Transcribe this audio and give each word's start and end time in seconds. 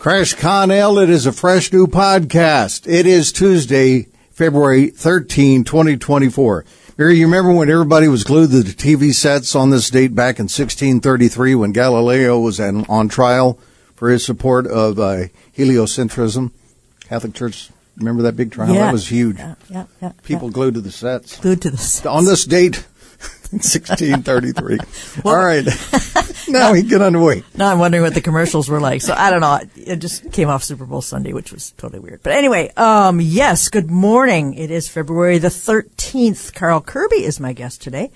Crash 0.00 0.32
Connell, 0.32 0.98
it 0.98 1.10
is 1.10 1.26
a 1.26 1.32
fresh 1.32 1.74
new 1.74 1.86
podcast. 1.86 2.90
It 2.90 3.04
is 3.04 3.32
Tuesday, 3.32 4.06
February 4.30 4.86
13, 4.86 5.62
2024. 5.62 6.64
Mary, 6.96 7.18
you 7.18 7.26
remember 7.26 7.52
when 7.52 7.68
everybody 7.68 8.08
was 8.08 8.24
glued 8.24 8.50
to 8.50 8.62
the 8.62 8.72
TV 8.72 9.12
sets 9.12 9.54
on 9.54 9.68
this 9.68 9.90
date 9.90 10.14
back 10.14 10.38
in 10.38 10.44
1633 10.44 11.54
when 11.54 11.72
Galileo 11.72 12.40
was 12.40 12.58
an, 12.58 12.86
on 12.88 13.10
trial 13.10 13.58
for 13.94 14.08
his 14.08 14.24
support 14.24 14.66
of 14.66 14.98
uh, 14.98 15.24
heliocentrism? 15.54 16.50
Catholic 17.00 17.34
Church, 17.34 17.68
remember 17.98 18.22
that 18.22 18.36
big 18.38 18.52
trial? 18.52 18.72
Yeah. 18.72 18.86
That 18.86 18.92
was 18.94 19.08
huge. 19.08 19.36
Yeah, 19.36 19.56
yeah, 19.68 19.84
yeah. 20.00 20.12
People 20.22 20.48
yeah. 20.48 20.54
glued 20.54 20.74
to 20.74 20.80
the 20.80 20.92
sets. 20.92 21.38
glued 21.40 21.60
to 21.60 21.70
the 21.70 21.76
sets. 21.76 22.06
On 22.06 22.24
this 22.24 22.46
date, 22.46 22.86
1633. 23.52 24.78
All 25.24 25.36
right. 25.36 25.66
now 26.48 26.72
we 26.72 26.82
get 26.82 27.02
underway. 27.02 27.42
Now 27.56 27.70
I'm 27.70 27.78
wondering 27.78 28.02
what 28.02 28.14
the 28.14 28.20
commercials 28.20 28.68
were 28.68 28.80
like. 28.80 29.02
So 29.02 29.14
I 29.16 29.30
don't 29.30 29.40
know. 29.40 29.58
It 29.76 29.96
just 29.96 30.32
came 30.32 30.48
off 30.48 30.62
Super 30.62 30.86
Bowl 30.86 31.02
Sunday, 31.02 31.32
which 31.32 31.52
was 31.52 31.72
totally 31.72 32.00
weird. 32.00 32.22
But 32.22 32.32
anyway, 32.32 32.72
um, 32.76 33.20
yes, 33.20 33.68
good 33.68 33.90
morning. 33.90 34.54
It 34.54 34.70
is 34.70 34.88
February 34.88 35.38
the 35.38 35.48
13th. 35.48 36.54
Carl 36.54 36.80
Kerby 36.80 37.22
is 37.22 37.40
my 37.40 37.52
guest 37.52 37.82
today. 37.82 38.10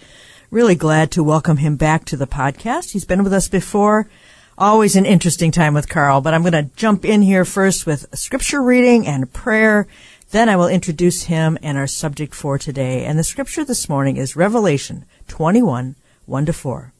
Really 0.50 0.76
glad 0.76 1.10
to 1.12 1.24
welcome 1.24 1.56
him 1.56 1.76
back 1.76 2.04
to 2.06 2.16
the 2.16 2.28
podcast. 2.28 2.92
He's 2.92 3.04
been 3.04 3.24
with 3.24 3.32
us 3.32 3.48
before. 3.48 4.08
Always 4.56 4.94
an 4.94 5.04
interesting 5.04 5.50
time 5.50 5.74
with 5.74 5.88
Carl, 5.88 6.20
but 6.20 6.32
I'm 6.32 6.42
going 6.42 6.52
to 6.52 6.70
jump 6.76 7.04
in 7.04 7.22
here 7.22 7.44
first 7.44 7.86
with 7.86 8.06
a 8.12 8.16
scripture 8.16 8.62
reading 8.62 9.04
and 9.04 9.32
prayer. 9.32 9.88
Then 10.30 10.48
I 10.48 10.56
will 10.56 10.68
introduce 10.68 11.24
him 11.24 11.58
and 11.62 11.78
our 11.78 11.86
subject 11.86 12.34
for 12.34 12.58
today. 12.58 13.04
And 13.04 13.18
the 13.18 13.24
scripture 13.24 13.64
this 13.64 13.88
morning 13.88 14.16
is 14.16 14.36
Revelation 14.36 15.04
21, 15.28 15.96
1 16.26 16.46
to 16.46 16.52
4. 16.52 16.92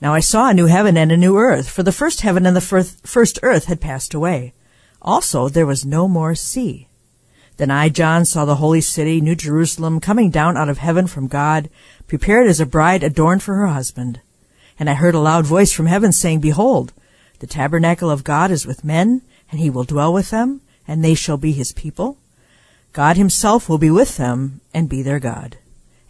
Now 0.00 0.14
I 0.14 0.20
saw 0.20 0.48
a 0.48 0.54
new 0.54 0.66
heaven 0.66 0.96
and 0.96 1.10
a 1.10 1.16
new 1.16 1.36
earth, 1.36 1.68
for 1.68 1.82
the 1.82 1.90
first 1.90 2.20
heaven 2.20 2.46
and 2.46 2.56
the 2.56 2.60
first, 2.60 3.38
earth 3.42 3.64
had 3.64 3.80
passed 3.80 4.14
away. 4.14 4.54
Also 5.02 5.48
there 5.48 5.66
was 5.66 5.84
no 5.84 6.06
more 6.06 6.34
sea. 6.34 6.86
Then 7.56 7.72
I, 7.72 7.88
John, 7.88 8.24
saw 8.24 8.44
the 8.44 8.56
holy 8.56 8.80
city, 8.80 9.20
New 9.20 9.34
Jerusalem, 9.34 9.98
coming 9.98 10.30
down 10.30 10.56
out 10.56 10.68
of 10.68 10.78
heaven 10.78 11.08
from 11.08 11.26
God, 11.26 11.68
prepared 12.06 12.46
as 12.46 12.60
a 12.60 12.66
bride 12.66 13.02
adorned 13.02 13.42
for 13.42 13.56
her 13.56 13.66
husband. 13.66 14.20
And 14.78 14.88
I 14.88 14.94
heard 14.94 15.16
a 15.16 15.20
loud 15.20 15.44
voice 15.44 15.72
from 15.72 15.86
heaven 15.86 16.12
saying, 16.12 16.38
Behold, 16.38 16.92
the 17.40 17.48
tabernacle 17.48 18.10
of 18.10 18.22
God 18.22 18.52
is 18.52 18.64
with 18.64 18.84
men, 18.84 19.22
and 19.50 19.58
he 19.58 19.70
will 19.70 19.82
dwell 19.82 20.12
with 20.12 20.30
them, 20.30 20.60
and 20.88 21.04
they 21.04 21.14
shall 21.14 21.36
be 21.36 21.52
his 21.52 21.72
people. 21.72 22.18
God 22.92 23.16
himself 23.16 23.68
will 23.68 23.78
be 23.78 23.90
with 23.90 24.16
them, 24.16 24.60
and 24.74 24.88
be 24.88 25.02
their 25.02 25.20
God 25.20 25.58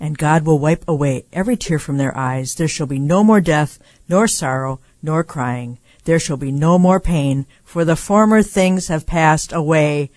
and 0.00 0.18
God 0.18 0.44
will 0.44 0.58
wipe 0.58 0.84
away 0.86 1.24
every 1.32 1.56
tear 1.56 1.78
from 1.78 1.98
their 1.98 2.16
eyes. 2.16 2.54
There 2.54 2.68
shall 2.68 2.86
be 2.86 2.98
no 2.98 3.24
more 3.24 3.40
death, 3.40 3.78
nor 4.08 4.28
sorrow, 4.28 4.80
nor 5.02 5.24
crying. 5.24 5.78
There 6.04 6.20
shall 6.20 6.36
be 6.36 6.52
no 6.52 6.78
more 6.78 7.00
pain, 7.00 7.46
for 7.64 7.84
the 7.84 7.96
former 7.96 8.42
things 8.42 8.88
have 8.88 9.06
passed 9.06 9.52
away. 9.52 10.10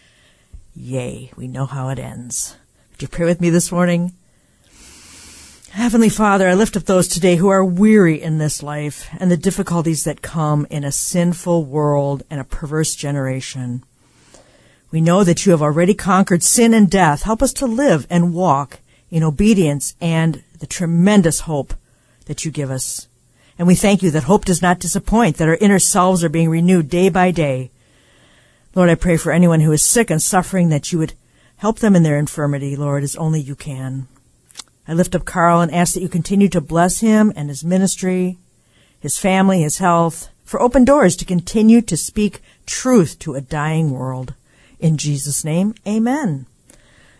Yea, 0.75 1.31
we 1.35 1.47
know 1.47 1.65
how 1.65 1.89
it 1.89 1.99
ends. 1.99 2.55
Would 2.91 3.01
you 3.01 3.07
pray 3.07 3.25
with 3.25 3.41
me 3.41 3.49
this 3.49 3.71
morning? 3.71 4.13
Heavenly 5.71 6.09
Father, 6.09 6.47
I 6.47 6.53
lift 6.53 6.75
up 6.75 6.83
those 6.83 7.07
today 7.07 7.37
who 7.37 7.47
are 7.47 7.63
weary 7.63 8.21
in 8.21 8.37
this 8.37 8.61
life 8.61 9.09
and 9.19 9.31
the 9.31 9.37
difficulties 9.37 10.03
that 10.03 10.21
come 10.21 10.67
in 10.69 10.83
a 10.83 10.91
sinful 10.91 11.63
world 11.65 12.23
and 12.29 12.41
a 12.41 12.45
perverse 12.45 12.93
generation. 12.93 13.83
We 14.91 15.01
know 15.01 15.23
that 15.23 15.45
you 15.45 15.53
have 15.53 15.61
already 15.61 15.93
conquered 15.93 16.43
sin 16.43 16.73
and 16.73 16.89
death. 16.89 17.23
Help 17.23 17.41
us 17.41 17.53
to 17.53 17.65
live 17.65 18.05
and 18.09 18.33
walk 18.33 18.79
in 19.09 19.23
obedience 19.23 19.95
and 20.01 20.43
the 20.59 20.67
tremendous 20.67 21.41
hope 21.41 21.73
that 22.25 22.43
you 22.43 22.51
give 22.51 22.69
us. 22.69 23.07
And 23.57 23.67
we 23.67 23.75
thank 23.75 24.03
you 24.03 24.11
that 24.11 24.23
hope 24.23 24.45
does 24.45 24.61
not 24.61 24.79
disappoint, 24.79 25.37
that 25.37 25.47
our 25.47 25.55
inner 25.55 25.79
selves 25.79 26.23
are 26.23 26.29
being 26.29 26.49
renewed 26.49 26.89
day 26.89 27.09
by 27.09 27.31
day. 27.31 27.71
Lord, 28.75 28.89
I 28.89 28.95
pray 28.95 29.17
for 29.17 29.31
anyone 29.31 29.61
who 29.61 29.71
is 29.71 29.81
sick 29.81 30.09
and 30.09 30.21
suffering 30.21 30.69
that 30.69 30.91
you 30.91 30.99
would 30.99 31.13
help 31.57 31.79
them 31.79 31.95
in 31.95 32.03
their 32.03 32.17
infirmity, 32.17 32.75
Lord, 32.75 33.03
as 33.03 33.15
only 33.15 33.39
you 33.39 33.55
can. 33.55 34.07
I 34.87 34.93
lift 34.93 35.15
up 35.15 35.25
Carl 35.25 35.61
and 35.61 35.73
ask 35.73 35.93
that 35.93 36.01
you 36.01 36.09
continue 36.09 36.49
to 36.49 36.59
bless 36.59 36.99
him 36.99 37.31
and 37.35 37.49
his 37.49 37.63
ministry, 37.63 38.37
his 38.99 39.17
family, 39.17 39.61
his 39.61 39.77
health, 39.77 40.29
for 40.43 40.61
open 40.61 40.83
doors 40.83 41.15
to 41.17 41.25
continue 41.25 41.81
to 41.81 41.95
speak 41.95 42.41
truth 42.65 43.19
to 43.19 43.35
a 43.35 43.41
dying 43.41 43.91
world. 43.91 44.33
In 44.81 44.97
Jesus' 44.97 45.45
name, 45.45 45.75
amen. 45.87 46.47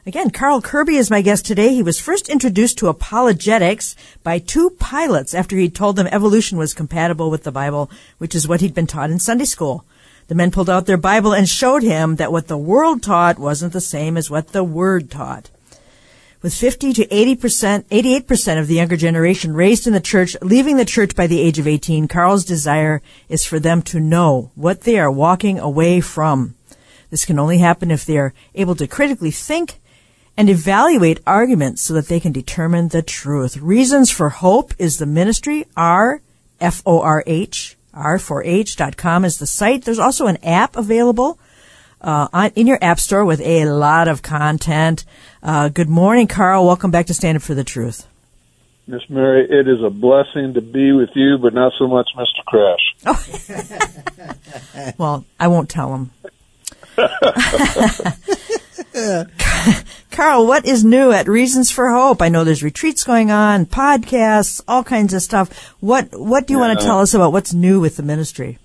Again, 0.03 0.31
Carl 0.31 0.63
Kerby 0.63 0.97
is 0.97 1.11
my 1.11 1.21
guest 1.21 1.45
today. 1.45 1.75
He 1.75 1.83
was 1.83 2.01
first 2.01 2.27
introduced 2.27 2.79
to 2.79 2.87
apologetics 2.87 3.95
by 4.23 4.39
two 4.39 4.71
pilots 4.71 5.35
after 5.35 5.55
he'd 5.55 5.75
told 5.75 5.95
them 5.95 6.07
evolution 6.07 6.57
was 6.57 6.73
compatible 6.73 7.29
with 7.29 7.43
the 7.43 7.51
Bible, 7.51 7.91
which 8.17 8.33
is 8.33 8.47
what 8.47 8.61
he'd 8.61 8.73
been 8.73 8.87
taught 8.87 9.11
in 9.11 9.19
Sunday 9.19 9.45
school. 9.45 9.85
The 10.27 10.33
men 10.33 10.49
pulled 10.49 10.71
out 10.71 10.87
their 10.87 10.97
Bible 10.97 11.33
and 11.33 11.47
showed 11.47 11.83
him 11.83 12.15
that 12.15 12.31
what 12.31 12.47
the 12.47 12.57
world 12.57 13.03
taught 13.03 13.37
wasn't 13.37 13.73
the 13.73 13.79
same 13.79 14.17
as 14.17 14.31
what 14.31 14.53
the 14.53 14.63
Word 14.63 15.11
taught. 15.11 15.51
With 16.41 16.55
50 16.55 16.93
to 16.93 17.05
80%, 17.05 17.83
88% 17.83 18.59
of 18.59 18.67
the 18.67 18.75
younger 18.75 18.97
generation 18.97 19.53
raised 19.53 19.85
in 19.85 19.93
the 19.93 19.99
church, 19.99 20.35
leaving 20.41 20.77
the 20.77 20.85
church 20.85 21.15
by 21.15 21.27
the 21.27 21.39
age 21.39 21.59
of 21.59 21.67
18, 21.67 22.07
Carl's 22.07 22.43
desire 22.43 23.03
is 23.29 23.45
for 23.45 23.59
them 23.59 23.83
to 23.83 23.99
know 23.99 24.49
what 24.55 24.81
they 24.81 24.97
are 24.97 25.11
walking 25.11 25.59
away 25.59 26.01
from. 26.01 26.55
This 27.11 27.25
can 27.25 27.37
only 27.37 27.59
happen 27.59 27.91
if 27.91 28.05
they 28.05 28.17
are 28.17 28.33
able 28.55 28.73
to 28.75 28.87
critically 28.87 29.29
think 29.29 29.79
and 30.35 30.49
evaluate 30.49 31.19
arguments 31.27 31.81
so 31.81 31.93
that 31.93 32.07
they 32.07 32.19
can 32.19 32.31
determine 32.31 32.87
the 32.87 33.03
truth. 33.03 33.57
Reasons 33.57 34.09
for 34.09 34.29
Hope 34.29 34.73
is 34.79 34.97
the 34.97 35.05
ministry, 35.05 35.65
R, 35.77 36.21
F-O-R-H, 36.59 37.77
R4H.com 37.93 39.25
is 39.25 39.37
the 39.37 39.45
site. 39.45 39.83
There's 39.83 39.99
also 39.99 40.27
an 40.27 40.37
app 40.43 40.77
available 40.77 41.37
uh, 41.99 42.29
on, 42.31 42.51
in 42.55 42.65
your 42.65 42.79
app 42.81 42.99
store 42.99 43.25
with 43.25 43.41
a 43.41 43.65
lot 43.65 44.07
of 44.07 44.21
content. 44.21 45.03
Uh, 45.43 45.67
good 45.69 45.89
morning, 45.89 46.27
Carl. 46.27 46.65
Welcome 46.65 46.91
back 46.91 47.07
to 47.07 47.13
Stand 47.13 47.35
Up 47.35 47.41
for 47.41 47.53
the 47.53 47.65
Truth. 47.65 48.07
Miss 48.87 49.01
Mary, 49.09 49.45
it 49.49 49.67
is 49.67 49.83
a 49.83 49.89
blessing 49.89 50.53
to 50.53 50.61
be 50.61 50.91
with 50.91 51.09
you, 51.13 51.37
but 51.37 51.53
not 51.53 51.73
so 51.77 51.87
much 51.87 52.09
Mr. 52.15 52.43
Crash. 52.45 52.95
Well, 54.97 55.25
I 55.39 55.47
won't 55.47 55.69
tell 55.69 55.93
him. 55.93 56.11
Carl, 60.11 60.45
what 60.47 60.65
is 60.65 60.83
new 60.83 61.11
at 61.11 61.27
Reasons 61.27 61.71
for 61.71 61.89
Hope? 61.91 62.21
I 62.21 62.29
know 62.29 62.43
there's 62.43 62.63
retreats 62.63 63.03
going 63.03 63.31
on, 63.31 63.65
podcasts, 63.65 64.61
all 64.67 64.83
kinds 64.83 65.13
of 65.13 65.21
stuff. 65.21 65.73
What 65.79 66.09
What 66.11 66.47
do 66.47 66.53
you 66.53 66.59
want 66.59 66.79
to 66.79 66.85
tell 66.85 66.99
us 66.99 67.13
about 67.13 67.31
what's 67.31 67.53
new 67.53 67.79
with 67.79 67.97
the 67.97 68.03
ministry? 68.03 68.57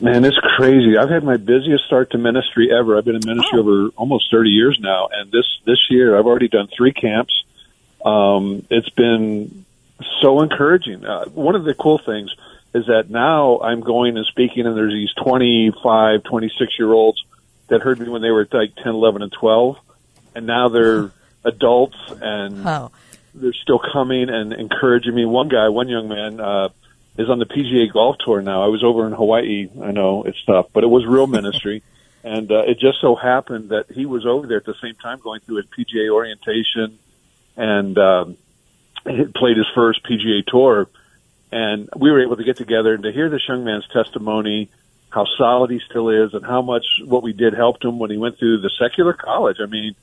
Man, 0.00 0.24
it's 0.24 0.38
crazy. 0.56 0.96
I've 0.98 1.10
had 1.10 1.22
my 1.22 1.36
busiest 1.36 1.84
start 1.84 2.10
to 2.10 2.18
ministry 2.18 2.70
ever. 2.76 2.98
I've 2.98 3.04
been 3.04 3.14
in 3.16 3.22
ministry 3.24 3.58
Oh. 3.58 3.60
over 3.60 3.88
almost 3.96 4.30
30 4.32 4.50
years 4.50 4.78
now, 4.80 5.08
and 5.12 5.30
this 5.30 5.44
this 5.66 5.78
year 5.90 6.18
I've 6.18 6.26
already 6.26 6.48
done 6.48 6.68
three 6.76 6.92
camps. 6.92 7.44
Um, 8.04 8.66
it's 8.70 8.88
been 8.90 9.64
so 10.20 10.40
encouraging. 10.42 11.04
Uh, 11.04 11.26
one 11.26 11.54
of 11.54 11.64
the 11.64 11.74
cool 11.74 11.98
things 11.98 12.34
is 12.74 12.86
that 12.86 13.10
now 13.10 13.60
I'm 13.60 13.80
going 13.80 14.16
and 14.16 14.26
speaking, 14.26 14.66
and 14.66 14.76
there's 14.76 14.92
these 14.94 15.12
25, 15.22 16.24
26 16.24 16.78
year 16.78 16.92
olds 16.92 17.22
that 17.72 17.82
heard 17.82 17.98
me 17.98 18.08
when 18.08 18.22
they 18.22 18.30
were 18.30 18.46
like 18.52 18.74
10, 18.76 18.86
11, 18.86 19.22
and 19.22 19.32
12, 19.32 19.76
and 20.34 20.46
now 20.46 20.68
they're 20.68 21.10
adults 21.44 21.96
and 22.20 22.66
Oh, 22.66 22.90
they're 23.34 23.52
still 23.52 23.80
coming 23.92 24.28
and 24.28 24.52
encouraging 24.52 25.14
me. 25.14 25.24
One 25.24 25.48
guy, 25.48 25.68
one 25.68 25.88
young 25.88 26.08
man, 26.08 26.38
uh, 26.38 26.68
is 27.16 27.28
on 27.28 27.38
the 27.38 27.46
PGA 27.46 27.92
golf 27.92 28.16
tour 28.24 28.40
now. 28.42 28.62
I 28.62 28.68
was 28.68 28.84
over 28.84 29.06
in 29.06 29.12
Hawaii. 29.12 29.68
I 29.82 29.90
know 29.90 30.22
it's 30.24 30.42
tough, 30.44 30.66
but 30.72 30.84
it 30.84 30.88
was 30.88 31.04
real 31.06 31.26
ministry. 31.38 31.82
And 32.24 32.50
uh, 32.52 32.62
it 32.66 32.78
just 32.78 33.00
so 33.00 33.16
happened 33.16 33.70
that 33.70 33.90
he 33.90 34.06
was 34.06 34.24
over 34.24 34.46
there 34.46 34.58
at 34.58 34.64
the 34.64 34.76
same 34.80 34.94
time 34.94 35.18
going 35.18 35.40
through 35.40 35.58
a 35.58 35.62
PGA 35.64 36.10
orientation 36.12 36.98
and 37.56 37.98
um, 37.98 38.36
he 39.04 39.24
played 39.24 39.56
his 39.56 39.66
first 39.74 40.04
PGA 40.04 40.44
tour. 40.46 40.88
And 41.50 41.90
we 41.94 42.10
were 42.10 42.22
able 42.22 42.36
to 42.36 42.44
get 42.44 42.56
together 42.56 42.94
and 42.94 43.02
to 43.02 43.12
hear 43.12 43.28
this 43.28 43.46
young 43.46 43.64
man's 43.64 43.86
testimony, 43.88 44.70
how 45.12 45.26
solid 45.38 45.70
he 45.70 45.80
still 45.88 46.08
is, 46.08 46.34
and 46.34 46.44
how 46.44 46.62
much 46.62 46.84
what 47.04 47.22
we 47.22 47.32
did 47.32 47.54
helped 47.54 47.84
him 47.84 47.98
when 47.98 48.10
he 48.10 48.16
went 48.16 48.38
through 48.38 48.60
the 48.60 48.70
secular 48.80 49.12
college. 49.12 49.58
I 49.62 49.66
mean, 49.66 49.94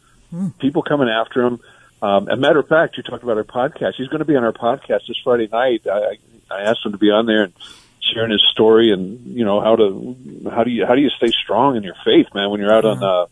people 0.59 0.83
coming 0.83 1.09
after 1.09 1.41
him. 1.41 1.59
Um, 2.01 2.29
a 2.29 2.37
matter 2.37 2.59
of 2.59 2.67
fact, 2.67 2.95
you 2.95 3.03
talked 3.03 3.23
about 3.23 3.37
our 3.37 3.43
podcast. 3.43 3.95
He's 3.97 4.07
going 4.07 4.19
to 4.19 4.25
be 4.25 4.35
on 4.35 4.43
our 4.43 4.53
podcast 4.53 5.07
this 5.07 5.17
Friday 5.23 5.49
night. 5.51 5.81
I, 5.85 6.17
I 6.49 6.61
asked 6.61 6.85
him 6.85 6.93
to 6.93 6.97
be 6.97 7.09
on 7.09 7.25
there, 7.25 7.43
and 7.43 7.53
sharing 8.13 8.31
his 8.31 8.43
story 8.51 8.91
and 8.91 9.37
you 9.37 9.45
know 9.45 9.61
how 9.61 9.75
to 9.75 10.15
how 10.51 10.63
do 10.63 10.71
you 10.71 10.85
how 10.85 10.95
do 10.95 11.01
you 11.01 11.09
stay 11.09 11.31
strong 11.43 11.75
in 11.75 11.83
your 11.83 11.95
faith, 12.05 12.27
man, 12.33 12.49
when 12.49 12.59
you're 12.59 12.73
out 12.73 12.85
on 12.85 13.03
uh, 13.03 13.25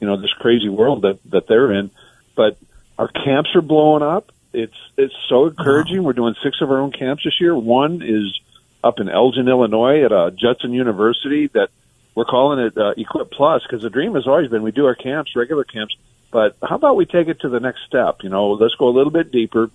you 0.00 0.06
know 0.06 0.20
this 0.20 0.32
crazy 0.38 0.68
world 0.68 1.02
that 1.02 1.18
that 1.30 1.46
they're 1.48 1.72
in. 1.72 1.90
But 2.34 2.58
our 2.98 3.08
camps 3.08 3.50
are 3.54 3.62
blowing 3.62 4.02
up. 4.02 4.32
It's 4.52 4.76
it's 4.96 5.14
so 5.28 5.46
encouraging. 5.46 6.02
We're 6.02 6.12
doing 6.12 6.34
six 6.42 6.60
of 6.60 6.70
our 6.70 6.78
own 6.78 6.92
camps 6.92 7.24
this 7.24 7.40
year. 7.40 7.56
One 7.56 8.02
is 8.02 8.38
up 8.82 9.00
in 9.00 9.08
Elgin, 9.08 9.48
Illinois, 9.48 10.04
at 10.04 10.12
uh, 10.12 10.30
Judson 10.30 10.72
University. 10.72 11.48
That 11.48 11.70
we're 12.14 12.24
calling 12.24 12.58
it 12.66 12.76
uh, 12.76 12.94
Equip 12.96 13.30
Plus 13.30 13.62
because 13.62 13.82
the 13.82 13.90
dream 13.90 14.14
has 14.14 14.26
always 14.26 14.50
been 14.50 14.62
we 14.62 14.72
do 14.72 14.86
our 14.86 14.94
camps, 14.94 15.34
regular 15.36 15.64
camps, 15.64 15.96
but 16.30 16.56
how 16.62 16.76
about 16.76 16.96
we 16.96 17.06
take 17.06 17.28
it 17.28 17.40
to 17.40 17.48
the 17.48 17.60
next 17.60 17.84
step? 17.86 18.22
You 18.22 18.30
know, 18.30 18.52
let's 18.52 18.74
go 18.74 18.88
a 18.88 18.94
little 18.94 19.12
bit 19.12 19.30
deeper. 19.32 19.70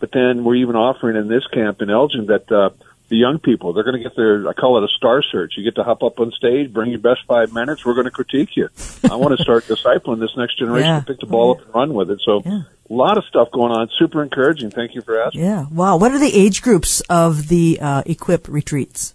But 0.00 0.12
then 0.12 0.44
we're 0.44 0.56
even 0.56 0.76
offering 0.76 1.16
in 1.16 1.28
this 1.28 1.46
camp 1.46 1.82
in 1.82 1.90
Elgin 1.90 2.26
that 2.26 2.50
uh, 2.50 2.70
the 3.10 3.16
young 3.16 3.38
people 3.38 3.72
they're 3.74 3.84
going 3.84 3.96
to 3.96 4.02
get 4.02 4.16
their 4.16 4.48
I 4.48 4.54
call 4.54 4.78
it 4.78 4.84
a 4.84 4.88
star 4.96 5.22
search. 5.22 5.54
You 5.58 5.64
get 5.64 5.74
to 5.74 5.84
hop 5.84 6.02
up 6.02 6.18
on 6.20 6.30
stage, 6.32 6.72
bring 6.72 6.90
your 6.90 7.00
best 7.00 7.20
five 7.26 7.52
minutes. 7.52 7.84
We're 7.84 7.94
going 7.94 8.06
to 8.06 8.10
critique 8.10 8.56
you. 8.56 8.68
I 9.10 9.16
want 9.16 9.36
to 9.36 9.42
start 9.42 9.64
discipling 9.64 10.20
this 10.20 10.30
next 10.36 10.58
generation 10.58 10.88
Yeah. 10.88 11.00
to 11.00 11.06
pick 11.06 11.20
the 11.20 11.26
ball 11.26 11.52
up 11.52 11.64
and 11.66 11.74
run 11.74 11.92
with 11.94 12.10
it. 12.10 12.20
So. 12.24 12.42
Yeah. 12.44 12.62
A 12.88 12.92
lot 12.92 13.16
of 13.18 13.24
stuff 13.26 13.52
going 13.52 13.70
on. 13.70 13.88
Super 14.00 14.20
encouraging. 14.20 14.72
Thank 14.72 14.96
you 14.96 15.00
for 15.00 15.22
asking. 15.22 15.42
Yeah. 15.42 15.66
Wow. 15.70 15.96
What 15.96 16.10
are 16.10 16.18
the 16.18 16.34
age 16.34 16.60
groups 16.60 17.00
of 17.02 17.46
the 17.46 17.78
uh, 17.80 18.02
Equip 18.04 18.48
retreats? 18.48 19.14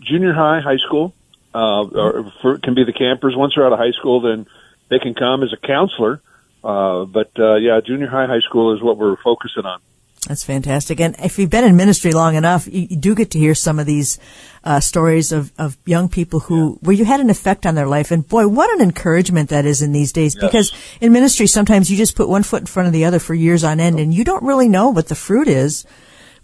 junior 0.00 0.32
high, 0.32 0.60
high 0.60 0.78
school, 0.78 1.12
uh, 1.54 1.82
or 1.84 2.32
for, 2.40 2.56
can 2.58 2.74
be 2.74 2.84
the 2.84 2.94
campers. 2.94 3.34
Once 3.36 3.52
they're 3.54 3.66
out 3.66 3.74
of 3.74 3.78
high 3.78 3.90
school, 3.90 4.22
then 4.22 4.46
they 4.88 4.98
can 4.98 5.12
come 5.12 5.42
as 5.42 5.52
a 5.52 5.58
counselor. 5.66 6.22
Uh, 6.64 7.04
but 7.04 7.30
uh, 7.38 7.56
yeah, 7.56 7.80
junior 7.84 8.06
high, 8.06 8.26
high 8.26 8.40
school 8.40 8.74
is 8.74 8.82
what 8.82 8.96
we're 8.96 9.16
focusing 9.22 9.66
on. 9.66 9.80
That's 10.26 10.44
fantastic. 10.44 11.00
And 11.00 11.14
if 11.20 11.38
you've 11.38 11.50
been 11.50 11.64
in 11.64 11.76
ministry 11.76 12.12
long 12.12 12.34
enough, 12.34 12.66
you, 12.66 12.88
you 12.90 12.96
do 12.96 13.14
get 13.14 13.30
to 13.30 13.38
hear 13.38 13.54
some 13.54 13.78
of 13.78 13.86
these 13.86 14.18
uh, 14.64 14.80
stories 14.80 15.30
of, 15.32 15.52
of 15.58 15.78
young 15.86 16.08
people 16.08 16.40
who, 16.40 16.78
where 16.82 16.96
you 16.96 17.04
had 17.04 17.20
an 17.20 17.30
effect 17.30 17.66
on 17.66 17.76
their 17.76 17.86
life. 17.86 18.10
And 18.10 18.28
boy, 18.28 18.48
what 18.48 18.70
an 18.74 18.82
encouragement 18.82 19.50
that 19.50 19.64
is 19.64 19.80
in 19.80 19.92
these 19.92 20.12
days. 20.12 20.34
Yes. 20.34 20.44
Because 20.44 20.72
in 21.00 21.12
ministry, 21.12 21.46
sometimes 21.46 21.90
you 21.90 21.96
just 21.96 22.16
put 22.16 22.28
one 22.28 22.42
foot 22.42 22.60
in 22.60 22.66
front 22.66 22.88
of 22.88 22.92
the 22.92 23.04
other 23.04 23.20
for 23.20 23.32
years 23.32 23.62
on 23.62 23.80
end, 23.80 24.00
and 24.00 24.12
you 24.12 24.24
don't 24.24 24.42
really 24.42 24.68
know 24.68 24.90
what 24.90 25.08
the 25.08 25.14
fruit 25.14 25.48
is. 25.48 25.86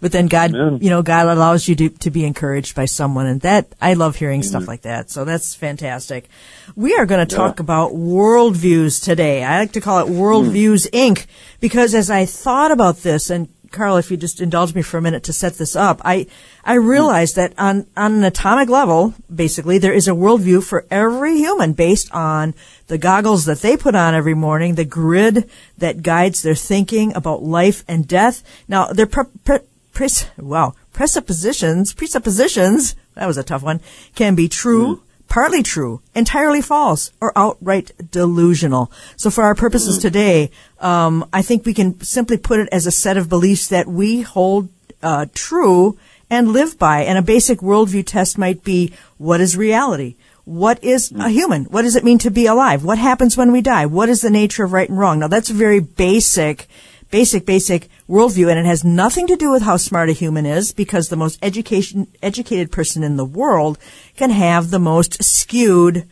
But 0.01 0.11
then 0.11 0.27
God, 0.27 0.53
Amen. 0.53 0.79
you 0.81 0.89
know, 0.89 1.01
God 1.01 1.27
allows 1.27 1.67
you 1.67 1.75
to, 1.77 1.89
to 1.89 2.11
be 2.11 2.25
encouraged 2.25 2.75
by 2.75 2.85
someone. 2.85 3.27
And 3.27 3.41
that, 3.41 3.73
I 3.81 3.93
love 3.93 4.15
hearing 4.15 4.43
stuff 4.43 4.67
like 4.67 4.81
that. 4.81 5.09
So 5.09 5.23
that's 5.25 5.55
fantastic. 5.55 6.29
We 6.75 6.95
are 6.95 7.05
going 7.05 7.25
to 7.25 7.35
talk 7.35 7.59
about 7.59 7.93
worldviews 7.93 9.03
today. 9.03 9.43
I 9.43 9.59
like 9.59 9.71
to 9.71 9.81
call 9.81 9.99
it 9.99 10.11
Worldviews 10.11 10.89
Inc. 10.91 11.25
Because 11.59 11.95
as 11.95 12.09
I 12.09 12.25
thought 12.25 12.71
about 12.71 12.97
this, 12.97 13.29
and 13.29 13.47
Carl, 13.75 13.97
if 13.97 14.09
you 14.09 14.17
just 14.17 14.41
indulge 14.41 14.73
me 14.73 14.81
for 14.81 14.97
a 14.97 15.01
minute 15.01 15.23
to 15.25 15.33
set 15.33 15.55
this 15.55 15.75
up, 15.75 16.01
I, 16.03 16.27
I 16.63 16.75
realized 16.75 17.35
that 17.35 17.53
on, 17.57 17.85
on 17.95 18.13
an 18.13 18.23
atomic 18.23 18.69
level, 18.69 19.13
basically, 19.33 19.77
there 19.77 19.93
is 19.93 20.07
a 20.07 20.11
worldview 20.11 20.63
for 20.63 20.85
every 20.89 21.37
human 21.37 21.73
based 21.73 22.11
on 22.13 22.55
the 22.87 22.97
goggles 22.97 23.45
that 23.45 23.59
they 23.59 23.75
put 23.75 23.93
on 23.93 24.15
every 24.15 24.33
morning, 24.33 24.75
the 24.75 24.85
grid 24.85 25.49
that 25.77 26.01
guides 26.01 26.41
their 26.41 26.55
thinking 26.55 27.13
about 27.15 27.43
life 27.43 27.83
and 27.87 28.07
death. 28.07 28.43
Now, 28.67 28.87
their 28.87 29.07
pre- 29.07 29.25
pre- 29.43 29.59
pres- 29.93 30.25
wow, 30.37 30.73
presuppositions, 30.93 31.93
presuppositions, 31.93 32.95
that 33.15 33.27
was 33.27 33.37
a 33.37 33.43
tough 33.43 33.61
one, 33.61 33.81
can 34.15 34.35
be 34.35 34.47
true, 34.47 34.95
hmm. 34.95 35.04
Partly 35.27 35.63
true, 35.63 36.01
entirely 36.13 36.61
false, 36.61 37.11
or 37.19 37.31
outright 37.35 37.91
delusional. 38.11 38.91
So 39.17 39.29
for 39.29 39.43
our 39.43 39.55
purposes 39.55 39.97
today, 39.97 40.51
um, 40.79 41.27
I 41.33 41.41
think 41.41 41.65
we 41.65 41.73
can 41.73 41.99
simply 42.01 42.37
put 42.37 42.59
it 42.59 42.69
as 42.71 42.85
a 42.85 42.91
set 42.91 43.17
of 43.17 43.29
beliefs 43.29 43.67
that 43.67 43.87
we 43.87 44.21
hold 44.21 44.69
uh, 45.01 45.25
true 45.33 45.97
and 46.29 46.53
live 46.53 46.77
by. 46.79 47.01
And 47.01 47.17
a 47.17 47.21
basic 47.21 47.59
worldview 47.59 48.05
test 48.05 48.37
might 48.37 48.63
be, 48.63 48.93
what 49.17 49.41
is 49.41 49.57
reality? 49.57 50.15
What 50.45 50.83
is 50.83 51.11
a 51.11 51.29
human? 51.29 51.65
What 51.65 51.81
does 51.81 51.95
it 51.95 52.03
mean 52.03 52.19
to 52.19 52.29
be 52.29 52.45
alive? 52.45 52.83
What 52.83 52.99
happens 52.99 53.35
when 53.35 53.51
we 53.51 53.61
die? 53.61 53.87
What 53.87 54.09
is 54.09 54.21
the 54.21 54.29
nature 54.29 54.63
of 54.63 54.73
right 54.73 54.87
and 54.87 54.97
wrong? 54.97 55.19
Now 55.19 55.27
that's 55.27 55.49
very 55.49 55.79
basic, 55.79 56.67
basic, 57.11 57.45
basic 57.45 57.89
worldview, 58.09 58.49
and 58.49 58.59
it 58.59 58.65
has 58.65 58.83
nothing 58.83 59.27
to 59.27 59.35
do 59.35 59.51
with 59.51 59.63
how 59.63 59.77
smart 59.77 60.09
a 60.09 60.13
human 60.13 60.45
is, 60.45 60.71
because 60.71 61.09
the 61.09 61.15
most 61.15 61.39
education, 61.41 62.07
educated 62.21 62.71
person 62.71 63.03
in 63.03 63.17
the 63.17 63.25
world 63.25 63.77
can 64.15 64.29
have 64.29 64.69
the 64.69 64.79
most 64.79 65.23
skewed 65.23 66.07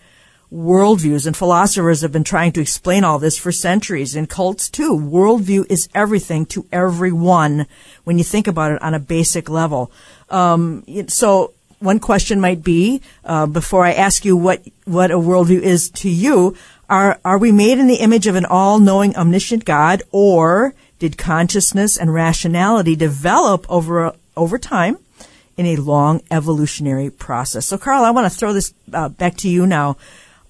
worldviews, 0.51 1.25
and 1.25 1.36
philosophers 1.36 2.01
have 2.01 2.12
been 2.12 2.24
trying 2.24 2.51
to 2.51 2.62
explain 2.62 3.04
all 3.04 3.18
this 3.18 3.40
for 3.40 3.51
centuries. 3.51 4.16
and 4.16 4.30
cults 4.30 4.69
too, 4.69 4.95
worldview 4.95 5.66
is 5.69 5.90
everything 5.95 6.45
to 6.45 6.66
everyone 6.72 7.66
when 8.04 8.19
you 8.19 8.24
think 8.24 8.48
about 8.48 8.72
it 8.72 8.81
on 8.81 8.94
a 8.94 9.00
basic 9.00 9.50
level. 9.50 9.92
Um, 10.30 10.84
so 11.07 11.54
one 11.80 12.00
question 12.00 12.39
might 12.39 12.63
be, 12.63 13.01
uh, 13.25 13.48
before 13.48 13.84
I 13.84 13.94
ask 13.94 14.24
you 14.24 14.38
what 14.38 14.62
what 14.86 15.12
a 15.12 15.18
worldview 15.18 15.60
is 15.60 15.89
to 15.89 16.10
you, 16.10 16.56
are 16.88 17.19
are 17.25 17.39
we 17.39 17.51
made 17.51 17.80
in 17.80 17.88
the 17.88 17.96
image 17.96 18.28
of 18.28 18.36
an 18.36 18.46
all-knowing, 18.46 19.16
omniscient 19.16 19.66
God, 19.66 20.04
or 20.12 20.74
did 21.03 21.17
consciousness 21.17 21.97
and 21.97 22.13
rationality 22.13 22.95
develop 22.95 23.65
over 23.69 24.13
over 24.38 24.57
time 24.57 24.97
in 25.57 25.65
a 25.65 25.75
long 25.75 26.21
evolutionary 26.31 27.09
process? 27.09 27.65
So, 27.65 27.77
Carl, 27.77 28.05
I 28.05 28.11
want 28.11 28.31
to 28.31 28.39
throw 28.39 28.53
this 28.53 28.73
uh, 28.94 29.09
back 29.09 29.35
to 29.39 29.50
you 29.50 29.67
now. 29.67 29.97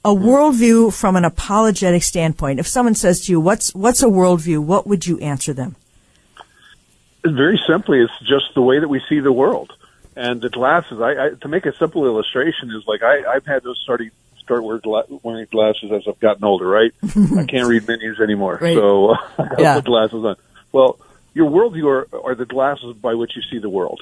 A 0.05 0.13
worldview 0.13 0.93
from 0.93 1.15
an 1.15 1.25
apologetic 1.25 2.03
standpoint. 2.03 2.59
If 2.59 2.67
someone 2.67 2.93
says 2.93 3.25
to 3.25 3.31
you, 3.31 3.39
"What's 3.39 3.73
what's 3.73 4.03
a 4.03 4.05
worldview?" 4.05 4.59
What 4.59 4.85
would 4.85 5.07
you 5.07 5.17
answer 5.21 5.53
them? 5.53 5.75
Very 7.25 7.59
simply, 7.65 8.01
it's 8.01 8.19
just 8.19 8.53
the 8.53 8.61
way 8.61 8.77
that 8.77 8.89
we 8.89 9.01
see 9.09 9.21
the 9.21 9.31
world. 9.31 9.73
And 10.15 10.39
the 10.39 10.49
glasses, 10.49 11.01
I, 11.01 11.13
I 11.13 11.29
to 11.41 11.47
make 11.47 11.65
a 11.65 11.75
simple 11.77 12.05
illustration, 12.05 12.69
is 12.69 12.83
like 12.85 13.01
I, 13.01 13.23
I've 13.25 13.47
had 13.47 13.63
those 13.63 13.79
start 13.81 14.03
start 14.43 14.63
wearing, 14.63 14.81
gla- 14.81 15.05
wearing 15.23 15.47
glasses 15.51 15.91
as 15.91 16.03
I've 16.07 16.19
gotten 16.19 16.43
older. 16.43 16.67
Right, 16.67 16.91
I 17.03 17.45
can't 17.45 17.67
read 17.67 17.87
menus 17.87 18.19
anymore, 18.19 18.59
Right. 18.61 18.75
so 18.75 19.11
I 19.37 19.43
got 19.47 19.55
to 19.57 19.61
Yeah. 19.61 19.75
put 19.75 19.85
glasses 19.85 20.23
on. 20.25 20.35
Well, 20.71 20.99
your 21.33 21.49
worldview 21.49 21.85
are, 21.87 22.07
are 22.25 22.35
the 22.35 22.45
glasses 22.45 22.95
by 22.97 23.15
which 23.15 23.31
you 23.35 23.41
see 23.51 23.59
the 23.59 23.69
world. 23.69 24.01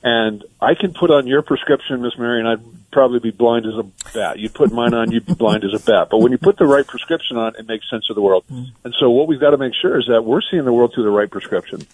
And 0.00 0.44
I 0.60 0.74
can 0.74 0.92
put 0.94 1.10
on 1.10 1.26
your 1.26 1.42
prescription, 1.42 2.00
Miss 2.02 2.16
Mary, 2.16 2.38
and 2.38 2.48
I'd 2.48 2.90
probably 2.92 3.18
be 3.18 3.32
blind 3.32 3.66
as 3.66 3.74
a 3.76 3.82
bat. 4.14 4.38
You'd 4.38 4.54
put 4.54 4.70
mine 4.72 4.94
on, 4.94 5.10
you'd 5.10 5.26
be 5.26 5.34
blind 5.44 5.64
as 5.64 5.74
a 5.74 5.84
bat. 5.84 6.06
But 6.08 6.18
when 6.18 6.30
you 6.30 6.38
put 6.38 6.56
the 6.56 6.66
right 6.66 6.86
prescription 6.86 7.36
on, 7.36 7.56
it 7.56 7.66
makes 7.66 7.90
sense 7.90 8.08
of 8.08 8.14
the 8.14 8.22
world. 8.22 8.44
Mm-hmm. 8.48 8.70
And 8.84 8.94
so 9.00 9.10
what 9.10 9.26
we've 9.26 9.40
got 9.40 9.50
to 9.50 9.56
make 9.58 9.72
sure 9.74 9.98
is 9.98 10.06
that 10.06 10.22
we're 10.22 10.40
seeing 10.50 10.64
the 10.64 10.72
world 10.72 10.92
through 10.94 11.02
the 11.04 11.10
right 11.10 11.28
prescription. 11.28 11.84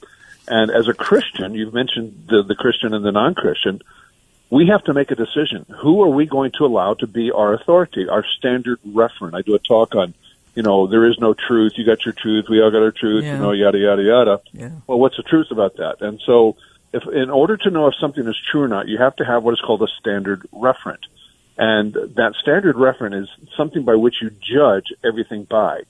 And 0.47 0.70
as 0.70 0.87
a 0.87 0.93
Christian, 0.93 1.55
you've 1.55 1.73
mentioned 1.73 2.26
the, 2.29 2.43
the 2.43 2.55
Christian 2.55 2.93
and 2.93 3.02
the 3.02 3.12
non-Christian, 3.12 3.81
we 4.54 4.68
have 4.68 4.84
to 4.84 4.94
make 4.94 5.10
a 5.10 5.16
decision. 5.16 5.66
Who 5.82 6.02
are 6.02 6.08
we 6.08 6.26
going 6.26 6.52
to 6.58 6.64
allow 6.64 6.94
to 6.94 7.08
be 7.08 7.32
our 7.32 7.54
authority, 7.54 8.08
our 8.08 8.24
standard 8.38 8.78
referent? 8.86 9.34
I 9.34 9.42
do 9.42 9.56
a 9.56 9.58
talk 9.58 9.96
on, 9.96 10.14
you 10.54 10.62
know, 10.62 10.87
there 10.87 11.11
is 11.11 11.18
no 11.18 11.34
truth. 11.34 11.73
You 11.75 11.84
got 11.84 12.04
your 12.04 12.14
truth. 12.14 12.44
We 12.49 12.62
all 12.62 12.70
got 12.70 12.82
our 12.82 12.92
truth. 12.92 13.25
Yeah. 13.25 13.34
You 13.34 13.42
know, 13.42 13.50
yada 13.50 13.78
yada 13.78 14.02
yada. 14.02 14.40
Yeah. 14.52 14.70
Well, 14.87 15.00
what's 15.00 15.16
the 15.16 15.25
truth 15.25 15.49
about 15.50 15.78
that? 15.78 16.02
And 16.02 16.20
so, 16.25 16.56
if 16.92 17.02
in 17.08 17.30
order 17.30 17.56
to 17.56 17.70
know 17.70 17.88
if 17.88 17.94
something 18.00 18.25
is 18.28 18.40
true 18.49 18.62
or 18.62 18.68
not, 18.68 18.87
you 18.87 18.99
have 18.99 19.16
to 19.16 19.25
have 19.25 19.42
what 19.42 19.54
is 19.54 19.61
called 19.61 19.82
a 19.82 19.88
standard 19.99 20.46
referent, 20.52 21.02
and 21.58 21.92
that 21.92 22.34
standard 22.40 22.76
referent 22.76 23.20
is 23.20 23.28
something 23.56 23.82
by 23.82 23.96
which 23.96 24.23
you 24.23 24.30
judge 24.30 24.87
everything 25.04 25.42
by. 25.50 25.80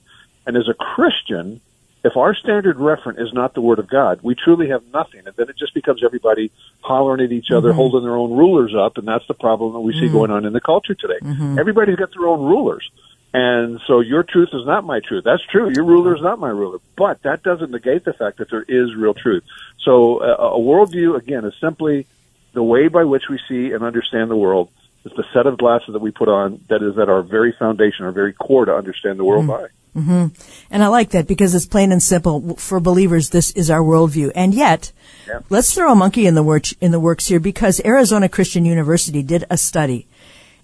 And 0.47 0.57
as 0.57 0.67
a 0.67 0.73
Christian, 0.73 1.61
if 2.05 2.15
our 2.15 2.35
standard 2.35 2.77
referent 2.77 3.19
is 3.19 3.33
not 3.33 3.55
the 3.55 3.61
Word 3.61 3.79
of 3.79 3.89
God, 3.89 4.19
we 4.21 4.35
truly 4.35 4.69
have 4.69 4.83
nothing, 4.93 5.23
and 5.25 5.35
then 5.35 5.49
it 5.49 5.57
just 5.57 5.73
becomes 5.73 6.03
everybody 6.03 6.51
hollering 6.81 7.25
at 7.25 7.31
each 7.31 7.49
other, 7.49 7.69
mm-hmm. 7.69 7.77
holding 7.77 8.03
their 8.03 8.15
own 8.15 8.31
rulers 8.31 8.75
up, 8.77 8.99
and 8.99 9.07
that's 9.07 9.25
the 9.27 9.33
problem 9.33 9.73
that 9.73 9.79
we 9.79 9.91
see 9.93 10.01
mm-hmm. 10.01 10.13
going 10.13 10.31
on 10.31 10.45
in 10.45 10.53
the 10.53 10.61
culture 10.61 10.93
today. 10.93 11.17
Mm-hmm. 11.19 11.57
Everybody's 11.57 11.95
got 11.95 12.11
their 12.11 12.27
own 12.27 12.41
rulers. 12.41 12.87
And 13.33 13.81
so 13.87 14.01
your 14.01 14.21
truth 14.21 14.49
is 14.53 14.65
not 14.67 14.85
my 14.85 14.99
truth. 14.99 15.23
That's 15.25 15.43
true. 15.47 15.71
Your 15.75 15.83
ruler 15.83 16.15
is 16.15 16.21
not 16.21 16.39
my 16.39 16.49
ruler. 16.49 16.77
But 16.95 17.23
that 17.23 17.41
doesn't 17.41 17.71
negate 17.71 18.05
the 18.05 18.13
fact 18.13 18.37
that 18.37 18.51
there 18.51 18.61
is 18.61 18.95
real 18.95 19.15
truth. 19.15 19.43
So 19.83 20.19
uh, 20.19 20.55
a 20.55 20.59
worldview, 20.59 21.17
again, 21.17 21.43
is 21.43 21.53
simply 21.59 22.05
the 22.53 22.63
way 22.63 22.87
by 22.87 23.03
which 23.03 23.23
we 23.29 23.39
see 23.49 23.73
and 23.73 23.83
understand 23.83 24.29
the 24.29 24.37
world. 24.37 24.69
It's 25.03 25.15
the 25.15 25.25
set 25.33 25.47
of 25.47 25.57
glasses 25.57 25.93
that 25.93 25.99
we 26.01 26.11
put 26.11 26.29
on 26.29 26.63
that 26.69 26.81
is 26.81 26.97
at 26.97 27.09
our 27.09 27.23
very 27.23 27.51
foundation, 27.51 28.05
our 28.05 28.11
very 28.11 28.31
core 28.31 28.65
to 28.65 28.73
understand 28.75 29.19
the 29.19 29.25
world 29.25 29.47
by. 29.47 29.67
Mm-hmm. 29.95 30.27
And 30.71 30.83
I 30.83 30.87
like 30.87 31.11
that 31.11 31.27
because 31.27 31.55
it's 31.55 31.65
plain 31.65 31.91
and 31.91 32.03
simple. 32.03 32.55
For 32.57 32.79
believers, 32.79 33.29
this 33.29 33.51
is 33.51 33.69
our 33.69 33.81
worldview. 33.81 34.31
And 34.35 34.53
yet, 34.53 34.91
Yeah. 35.27 35.39
let's 35.49 35.73
throw 35.73 35.91
a 35.91 35.95
monkey 35.95 36.25
in 36.27 36.35
the, 36.35 36.43
work, 36.43 36.65
in 36.81 36.91
the 36.91 36.99
works 36.99 37.27
here 37.27 37.39
because 37.39 37.79
Arizona 37.85 38.27
Christian 38.27 38.65
University 38.65 39.23
did 39.23 39.45
a 39.49 39.57
study 39.57 40.05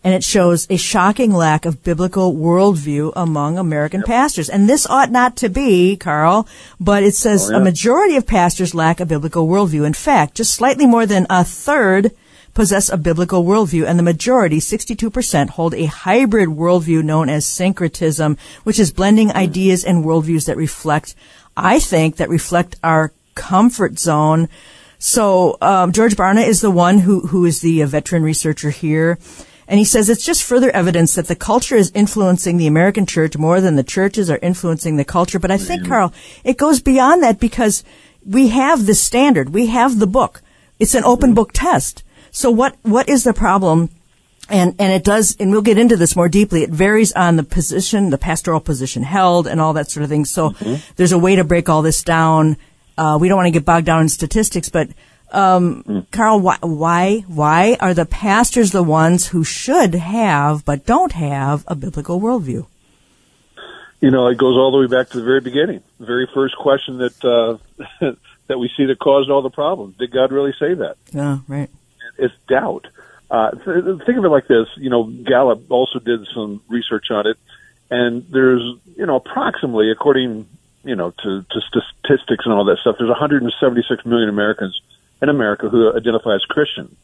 and 0.03 0.13
it 0.15 0.23
shows 0.23 0.65
a 0.69 0.77
shocking 0.77 1.31
lack 1.31 1.63
of 1.65 1.83
biblical 1.83 2.33
worldview 2.35 3.13
among 3.15 3.57
American 3.57 4.01
pastors. 4.03 4.49
And 4.49 4.67
this 4.67 4.87
ought 4.87 5.11
not 5.11 5.37
to 5.37 5.47
be, 5.49 5.95
Carl, 5.95 6.47
but 6.79 7.03
it 7.03 7.13
says 7.15 7.49
Oh, 7.49 7.51
yeah. 7.53 7.57
a 7.57 7.63
majority 7.63 8.15
of 8.15 8.25
pastors 8.25 8.73
lack 8.75 8.99
a 8.99 9.05
biblical 9.05 9.47
worldview. 9.47 9.85
In 9.85 9.93
fact, 9.93 10.35
just 10.35 10.53
slightly 10.55 10.87
more 10.87 11.05
than 11.05 11.27
a 11.29 11.43
third 11.43 12.11
possess 12.61 12.89
a 12.89 12.97
biblical 12.97 13.43
worldview, 13.43 13.87
and 13.87 13.97
the 13.97 14.11
majority, 14.13 14.59
62%, 14.59 15.49
hold 15.49 15.73
a 15.73 15.85
hybrid 15.85 16.49
worldview 16.49 17.01
known 17.03 17.27
as 17.27 17.43
syncretism, 17.59 18.37
which 18.63 18.79
is 18.79 18.91
blending 18.91 19.31
ideas 19.31 19.83
and 19.83 20.05
worldviews 20.05 20.45
that 20.45 20.57
reflect, 20.57 21.15
I 21.57 21.79
think, 21.79 22.17
that 22.17 22.29
reflect 22.29 22.75
our 22.83 23.11
comfort 23.33 23.97
zone 23.97 24.47
So 25.03 25.57
um, 25.61 25.91
George 25.91 26.15
Barna 26.15 26.45
is 26.45 26.61
the 26.61 26.69
one 26.69 26.99
who 26.99 27.21
who 27.21 27.45
is 27.45 27.61
the 27.61 27.81
uh, 27.81 27.87
veteran 27.87 28.21
researcher 28.21 28.69
here. 28.69 29.17
And 29.67 29.79
he 29.79 29.85
says 29.85 30.09
it's 30.09 30.23
just 30.23 30.43
further 30.43 30.69
evidence 30.69 31.15
that 31.15 31.25
the 31.25 31.35
culture 31.35 31.75
is 31.75 31.91
influencing 31.95 32.57
the 32.57 32.67
American 32.67 33.07
church 33.07 33.35
more 33.35 33.59
than 33.61 33.75
the 33.75 33.91
churches 33.95 34.29
are 34.29 34.37
influencing 34.43 34.97
the 34.97 35.05
culture. 35.17 35.39
But 35.39 35.49
I 35.49 35.57
think, 35.57 35.87
Carl, 35.87 36.13
it 36.43 36.57
goes 36.57 36.81
beyond 36.81 37.23
that 37.23 37.39
because 37.39 37.83
we 38.23 38.49
have 38.49 38.85
the 38.85 38.93
standard. 38.93 39.49
We 39.49 39.67
have 39.67 39.97
the 39.97 40.13
book. 40.19 40.43
It's 40.77 40.93
an 40.93 41.03
open 41.03 41.33
book 41.33 41.51
test. 41.53 42.03
So 42.31 42.49
what, 42.51 42.75
what 42.83 43.07
is 43.09 43.23
the 43.23 43.33
problem? 43.33 43.89
And, 44.49 44.75
and 44.79 44.91
it 44.91 45.03
does, 45.05 45.37
and 45.39 45.51
we'll 45.51 45.61
get 45.61 45.77
into 45.77 45.95
this 45.95 46.15
more 46.15 46.27
deeply. 46.27 46.63
It 46.63 46.69
varies 46.71 47.13
on 47.13 47.35
the 47.37 47.43
position, 47.43 48.09
the 48.09 48.17
pastoral 48.17 48.59
position 48.59 49.03
held 49.03 49.47
and 49.47 49.61
all 49.61 49.73
that 49.73 49.89
sort 49.89 50.03
of 50.03 50.09
thing. 50.09 50.25
So 50.25 50.49
Mm-hmm. 50.51 50.75
there's 50.97 51.11
a 51.13 51.17
way 51.19 51.35
to 51.37 51.43
break 51.43 51.69
all 51.69 51.81
this 51.81 52.03
down. 52.03 52.57
Uh, 52.97 53.17
we 53.21 53.27
don't 53.29 53.37
want 53.37 53.47
to 53.47 53.51
get 53.51 53.63
bogged 53.65 53.85
down 53.85 54.01
in 54.01 54.09
statistics, 54.09 54.67
but, 54.69 54.89
um, 55.31 55.83
Hmm. 55.83 55.99
Carl, 56.11 56.41
why, 56.41 56.57
why, 56.61 57.19
why 57.27 57.77
are 57.79 57.93
the 57.93 58.05
pastors 58.05 58.71
the 58.71 58.83
ones 58.83 59.27
who 59.27 59.43
should 59.45 59.95
have, 59.95 60.65
but 60.65 60.85
don't 60.85 61.13
have 61.13 61.63
a 61.67 61.75
biblical 61.75 62.19
worldview? 62.19 62.65
You 64.01 64.09
know, 64.11 64.27
it 64.27 64.37
goes 64.37 64.57
all 64.57 64.71
the 64.71 64.79
way 64.79 64.87
back 64.87 65.09
to 65.11 65.17
the 65.19 65.23
very 65.23 65.41
beginning. 65.41 65.81
The 65.99 66.05
very 66.07 66.27
first 66.33 66.55
question 66.57 66.97
that 66.97 67.23
uh, 67.23 67.57
that 68.47 68.57
we 68.59 68.69
see 68.75 68.85
that 68.87 68.97
caused 68.99 69.29
all 69.29 69.41
the 69.43 69.51
problems. 69.51 69.95
Did 69.97 70.11
God 70.11 70.31
really 70.31 70.53
say 70.59 70.73
that? 70.73 70.97
Yeah, 71.11 71.39
right. 71.47 71.69
It's 72.21 72.33
doubt. 72.47 72.87
Uh, 73.29 73.51
th- 73.51 74.05
think 74.05 74.17
of 74.17 74.25
it 74.25 74.29
like 74.29 74.47
this. 74.47 74.67
You 74.77 74.89
know, 74.89 75.03
Gallup 75.03 75.69
also 75.71 75.99
did 75.99 76.27
some 76.33 76.61
research 76.69 77.11
on 77.11 77.27
it, 77.27 77.37
and 77.89 78.25
there's, 78.29 78.61
you 78.95 79.05
know, 79.05 79.15
approximately, 79.15 79.91
according, 79.91 80.47
you 80.83 80.95
know, 80.95 81.11
to, 81.11 81.45
to 81.49 81.61
statistics 81.61 82.45
and 82.45 82.53
all 82.53 82.65
that 82.65 82.77
stuff, 82.79 82.95
there's 82.97 83.09
176 83.09 84.05
million 84.05 84.29
Americans 84.29 84.79
in 85.21 85.29
America 85.29 85.69
who 85.69 85.95
identify 85.95 86.35
as 86.35 86.43
Christian. 86.45 86.95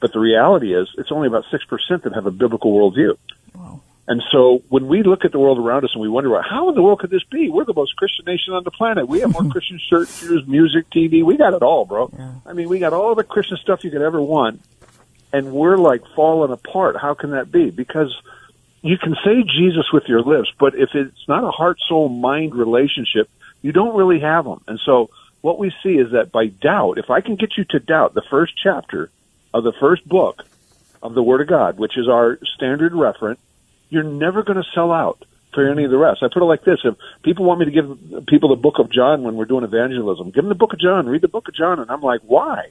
But 0.00 0.12
the 0.12 0.20
reality 0.20 0.74
is, 0.74 0.88
it's 0.96 1.10
only 1.10 1.26
about 1.26 1.44
6% 1.52 2.02
that 2.02 2.14
have 2.14 2.26
a 2.26 2.30
biblical 2.30 2.72
worldview. 2.72 3.16
Wow. 3.54 3.80
And 4.08 4.22
so 4.32 4.62
when 4.70 4.88
we 4.88 5.02
look 5.02 5.26
at 5.26 5.32
the 5.32 5.38
world 5.38 5.58
around 5.58 5.84
us 5.84 5.90
and 5.92 6.00
we 6.00 6.08
wonder, 6.08 6.30
well, 6.30 6.42
how 6.42 6.70
in 6.70 6.74
the 6.74 6.82
world 6.82 7.00
could 7.00 7.10
this 7.10 7.24
be? 7.30 7.50
We're 7.50 7.66
the 7.66 7.74
most 7.74 7.94
Christian 7.96 8.24
nation 8.24 8.54
on 8.54 8.64
the 8.64 8.70
planet. 8.70 9.06
We 9.06 9.20
have 9.20 9.30
more 9.30 9.44
Christian 9.50 9.78
churches, 9.90 10.46
music, 10.46 10.88
TV. 10.88 11.22
We 11.22 11.36
got 11.36 11.52
it 11.52 11.62
all, 11.62 11.84
bro. 11.84 12.10
Yeah. 12.16 12.32
I 12.46 12.54
mean, 12.54 12.70
we 12.70 12.78
got 12.78 12.94
all 12.94 13.14
the 13.14 13.22
Christian 13.22 13.58
stuff 13.58 13.84
you 13.84 13.90
could 13.90 14.00
ever 14.00 14.20
want. 14.20 14.62
And 15.30 15.52
we're 15.52 15.76
like 15.76 16.00
falling 16.16 16.50
apart. 16.52 16.96
How 16.96 17.12
can 17.12 17.32
that 17.32 17.52
be? 17.52 17.68
Because 17.68 18.16
you 18.80 18.96
can 18.96 19.14
say 19.22 19.42
Jesus 19.42 19.92
with 19.92 20.04
your 20.08 20.22
lips, 20.22 20.50
but 20.58 20.74
if 20.74 20.94
it's 20.94 21.28
not 21.28 21.44
a 21.44 21.50
heart, 21.50 21.78
soul, 21.86 22.08
mind 22.08 22.54
relationship, 22.54 23.28
you 23.60 23.72
don't 23.72 23.94
really 23.94 24.20
have 24.20 24.46
them. 24.46 24.62
And 24.66 24.80
so 24.86 25.10
what 25.42 25.58
we 25.58 25.70
see 25.82 25.98
is 25.98 26.12
that 26.12 26.32
by 26.32 26.46
doubt, 26.46 26.96
if 26.96 27.10
I 27.10 27.20
can 27.20 27.36
get 27.36 27.58
you 27.58 27.64
to 27.70 27.78
doubt 27.78 28.14
the 28.14 28.22
first 28.30 28.54
chapter 28.62 29.10
of 29.52 29.64
the 29.64 29.74
first 29.78 30.08
book 30.08 30.44
of 31.02 31.12
the 31.12 31.22
Word 31.22 31.42
of 31.42 31.48
God, 31.48 31.78
which 31.78 31.98
is 31.98 32.08
our 32.08 32.38
standard 32.56 32.94
reference, 32.94 33.40
you're 33.90 34.02
never 34.02 34.42
going 34.42 34.56
to 34.56 34.68
sell 34.74 34.92
out 34.92 35.24
for 35.54 35.68
any 35.68 35.84
of 35.84 35.90
the 35.90 35.98
rest. 35.98 36.22
I 36.22 36.28
put 36.32 36.42
it 36.42 36.46
like 36.46 36.64
this: 36.64 36.78
if 36.84 36.94
people 37.22 37.44
want 37.44 37.60
me 37.60 37.66
to 37.66 37.72
give 37.72 38.26
people 38.26 38.50
the 38.50 38.60
Book 38.60 38.78
of 38.78 38.92
John 38.92 39.22
when 39.22 39.36
we're 39.36 39.46
doing 39.46 39.64
evangelism, 39.64 40.26
give 40.26 40.44
them 40.44 40.48
the 40.48 40.54
Book 40.54 40.72
of 40.72 40.80
John, 40.80 41.06
read 41.06 41.22
the 41.22 41.28
Book 41.28 41.48
of 41.48 41.54
John, 41.54 41.80
and 41.80 41.90
I'm 41.90 42.02
like, 42.02 42.20
why? 42.24 42.70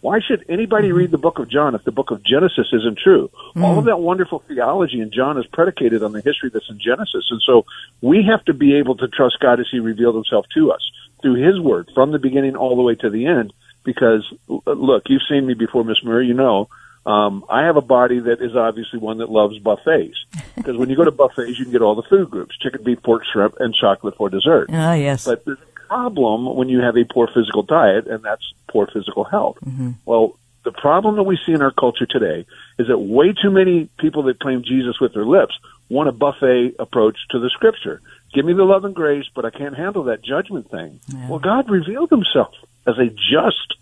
Why 0.00 0.20
should 0.20 0.44
anybody 0.48 0.88
mm-hmm. 0.88 0.96
read 0.96 1.10
the 1.10 1.18
Book 1.18 1.40
of 1.40 1.50
John 1.50 1.74
if 1.74 1.82
the 1.82 1.90
Book 1.90 2.12
of 2.12 2.22
Genesis 2.22 2.68
isn't 2.72 2.98
true? 3.02 3.30
All 3.56 3.72
of 3.72 3.78
mm-hmm. 3.78 3.86
that 3.86 3.98
wonderful 3.98 4.44
theology 4.46 5.00
in 5.00 5.10
John 5.10 5.38
is 5.38 5.46
predicated 5.46 6.04
on 6.04 6.12
the 6.12 6.20
history 6.20 6.50
that's 6.52 6.70
in 6.70 6.78
Genesis, 6.78 7.26
and 7.30 7.40
so 7.44 7.66
we 8.00 8.24
have 8.30 8.44
to 8.44 8.54
be 8.54 8.76
able 8.76 8.96
to 8.98 9.08
trust 9.08 9.40
God 9.40 9.58
as 9.58 9.66
He 9.70 9.80
revealed 9.80 10.14
Himself 10.14 10.46
to 10.54 10.70
us 10.70 10.88
through 11.20 11.44
His 11.44 11.58
Word 11.58 11.90
from 11.94 12.12
the 12.12 12.20
beginning 12.20 12.54
all 12.54 12.76
the 12.76 12.82
way 12.82 12.94
to 12.94 13.10
the 13.10 13.26
end. 13.26 13.52
Because 13.84 14.22
look, 14.46 15.04
you've 15.08 15.22
seen 15.28 15.46
me 15.46 15.54
before, 15.54 15.82
Miss 15.82 16.04
Murray. 16.04 16.26
You 16.26 16.34
know 16.34 16.68
um, 17.06 17.44
I 17.48 17.64
have 17.64 17.76
a 17.76 17.80
body 17.82 18.20
that 18.20 18.40
is 18.40 18.54
obviously 18.56 18.98
one 18.98 19.18
that 19.18 19.30
loves 19.30 19.58
buffets. 19.58 20.16
Because 20.58 20.76
when 20.76 20.90
you 20.90 20.96
go 20.96 21.04
to 21.04 21.12
buffets, 21.12 21.56
you 21.56 21.64
can 21.64 21.70
get 21.72 21.82
all 21.82 21.94
the 21.94 22.02
food 22.02 22.30
groups: 22.30 22.56
chicken, 22.58 22.82
beef, 22.82 23.00
pork, 23.04 23.22
shrimp, 23.32 23.54
and 23.60 23.72
chocolate 23.72 24.16
for 24.16 24.28
dessert. 24.28 24.68
Ah, 24.72 24.94
yes. 24.94 25.24
But 25.24 25.44
there's 25.44 25.56
a 25.58 25.86
problem 25.86 26.56
when 26.56 26.68
you 26.68 26.80
have 26.80 26.96
a 26.96 27.04
poor 27.04 27.28
physical 27.32 27.62
diet, 27.62 28.08
and 28.08 28.24
that's 28.24 28.42
poor 28.68 28.88
physical 28.92 29.22
health. 29.22 29.58
Well, 30.04 30.36
the 30.64 30.72
problem 30.72 31.14
that 31.14 31.22
we 31.22 31.38
see 31.46 31.52
in 31.52 31.62
our 31.62 31.70
culture 31.70 32.06
today 32.06 32.44
is 32.76 32.88
that 32.88 32.98
way 32.98 33.32
too 33.40 33.50
many 33.50 33.88
people 33.98 34.24
that 34.24 34.40
claim 34.40 34.64
Jesus 34.64 34.98
with 35.00 35.14
their 35.14 35.24
lips 35.24 35.56
want 35.88 36.08
a 36.08 36.12
buffet 36.12 36.74
approach 36.80 37.16
to 37.30 37.38
the 37.38 37.48
scripture. 37.50 38.02
Give 38.34 38.44
me 38.44 38.52
the 38.52 38.64
love 38.64 38.84
and 38.84 38.94
grace, 38.94 39.24
but 39.34 39.44
I 39.44 39.50
can't 39.50 39.76
handle 39.76 40.02
that 40.04 40.22
judgment 40.22 40.70
thing. 40.70 41.00
Well, 41.30 41.38
God 41.38 41.70
revealed 41.70 42.10
himself 42.10 42.52
as 42.86 42.98
a 42.98 43.06
just 43.06 43.74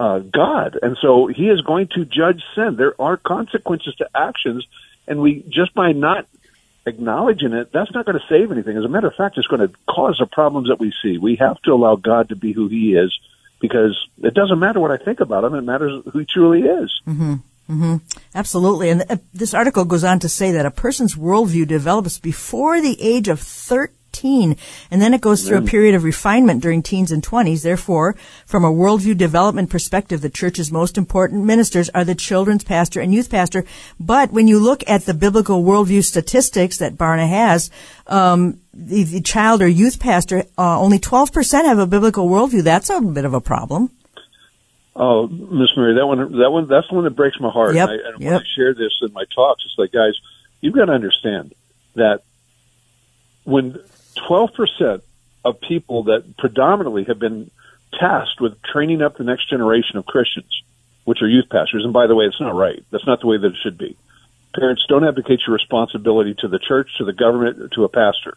uh, 0.00 0.20
God, 0.20 0.78
and 0.80 0.96
so 1.02 1.26
He 1.26 1.48
is 1.50 1.60
going 1.60 1.88
to 1.88 2.06
judge 2.06 2.42
sin. 2.54 2.76
There 2.76 2.98
are 2.98 3.18
consequences 3.18 3.94
to 3.96 4.08
actions, 4.14 4.66
and 5.06 5.20
we 5.20 5.44
just 5.50 5.74
by 5.74 5.92
not 5.92 6.26
acknowledging 6.86 7.52
it, 7.52 7.70
that's 7.70 7.92
not 7.92 8.06
going 8.06 8.18
to 8.18 8.24
save 8.26 8.50
anything. 8.50 8.78
As 8.78 8.84
a 8.84 8.88
matter 8.88 9.08
of 9.08 9.14
fact, 9.14 9.36
it's 9.36 9.46
going 9.46 9.68
to 9.68 9.74
cause 9.86 10.16
the 10.18 10.24
problems 10.24 10.68
that 10.68 10.80
we 10.80 10.94
see. 11.02 11.18
We 11.18 11.36
have 11.36 11.60
to 11.62 11.72
allow 11.72 11.96
God 11.96 12.30
to 12.30 12.36
be 12.36 12.52
who 12.52 12.68
He 12.68 12.94
is, 12.94 13.16
because 13.60 13.94
it 14.22 14.32
doesn't 14.32 14.58
matter 14.58 14.80
what 14.80 14.90
I 14.90 14.96
think 14.96 15.20
about 15.20 15.44
Him; 15.44 15.54
it 15.54 15.62
matters 15.62 16.02
who 16.10 16.18
He 16.20 16.24
truly 16.24 16.62
is. 16.62 16.90
Absolutely. 18.34 18.88
And 18.88 19.04
uh, 19.08 19.16
this 19.34 19.52
article 19.52 19.84
goes 19.84 20.02
on 20.02 20.18
to 20.20 20.30
say 20.30 20.52
that 20.52 20.64
a 20.64 20.70
person's 20.70 21.14
worldview 21.14 21.68
develops 21.68 22.18
before 22.18 22.80
the 22.80 23.00
age 23.00 23.28
of 23.28 23.38
13, 23.38 23.94
and 24.12 25.02
then 25.02 25.14
it 25.14 25.20
goes 25.20 25.46
through 25.46 25.58
a 25.58 25.62
period 25.62 25.94
of 25.94 26.04
refinement 26.04 26.62
during 26.62 26.82
teens 26.82 27.10
and 27.10 27.22
20s. 27.22 27.62
Therefore, 27.62 28.16
from 28.46 28.64
a 28.64 28.72
worldview 28.72 29.16
development 29.16 29.70
perspective, 29.70 30.20
the 30.20 30.30
church's 30.30 30.70
most 30.70 30.98
important 30.98 31.44
ministers 31.44 31.88
are 31.90 32.04
the 32.04 32.14
children's 32.14 32.64
pastor 32.64 33.00
and 33.00 33.12
youth 33.12 33.30
pastor. 33.30 33.64
But 33.98 34.32
when 34.32 34.48
you 34.48 34.58
look 34.58 34.82
at 34.88 35.06
the 35.06 35.14
biblical 35.14 35.62
worldview 35.62 36.04
statistics 36.04 36.78
that 36.78 36.94
Barna 36.94 37.28
has, 37.28 37.70
um, 38.06 38.60
the, 38.72 39.04
the 39.04 39.20
child 39.20 39.62
or 39.62 39.68
youth 39.68 40.00
pastor, 40.00 40.44
uh, 40.58 40.80
only 40.80 40.98
12% 40.98 41.64
have 41.64 41.78
a 41.78 41.86
biblical 41.86 42.28
worldview. 42.28 42.62
That's 42.62 42.90
a 42.90 43.00
bit 43.00 43.24
of 43.24 43.34
a 43.34 43.40
problem. 43.40 43.90
Oh, 44.94 45.28
Miss 45.28 45.70
Mary, 45.76 45.94
that 45.94 46.06
one, 46.06 46.18
that 46.38 46.50
one, 46.50 46.68
that's 46.68 46.88
the 46.88 46.94
one 46.94 47.04
that 47.04 47.16
breaks 47.16 47.38
my 47.40 47.48
heart. 47.48 47.74
Yep, 47.74 47.88
And 47.88 48.00
I, 48.00 48.08
and 48.08 48.18
when 48.18 48.32
yep. 48.32 48.42
I 48.42 48.44
share 48.54 48.74
this 48.74 48.92
in 49.00 49.12
my 49.12 49.24
talks, 49.34 49.62
it's 49.64 49.78
like, 49.78 49.92
guys, 49.92 50.12
you've 50.60 50.74
got 50.74 50.86
to 50.86 50.92
understand 50.92 51.54
that 51.94 52.22
when 53.44 53.78
12% 54.16 55.02
of 55.44 55.60
people 55.60 56.04
that 56.04 56.36
predominantly 56.36 57.04
have 57.04 57.18
been 57.18 57.50
tasked 57.98 58.40
with 58.40 58.60
training 58.62 59.02
up 59.02 59.16
the 59.16 59.24
next 59.24 59.48
generation 59.48 59.96
of 59.96 60.06
Christians, 60.06 60.62
which 61.04 61.22
are 61.22 61.28
youth 61.28 61.48
pastors, 61.50 61.84
and 61.84 61.92
by 61.92 62.06
the 62.06 62.14
way, 62.14 62.26
it's 62.26 62.40
not 62.40 62.54
right. 62.54 62.84
That's 62.90 63.06
not 63.06 63.20
the 63.20 63.26
way 63.26 63.38
that 63.38 63.46
it 63.46 63.56
should 63.62 63.78
be. 63.78 63.96
Parents, 64.54 64.84
don't 64.88 65.04
abdicate 65.04 65.40
your 65.46 65.54
responsibility 65.54 66.34
to 66.40 66.48
the 66.48 66.58
church, 66.58 66.90
to 66.98 67.04
the 67.04 67.12
government, 67.12 67.72
to 67.74 67.84
a 67.84 67.88
pastor 67.88 68.36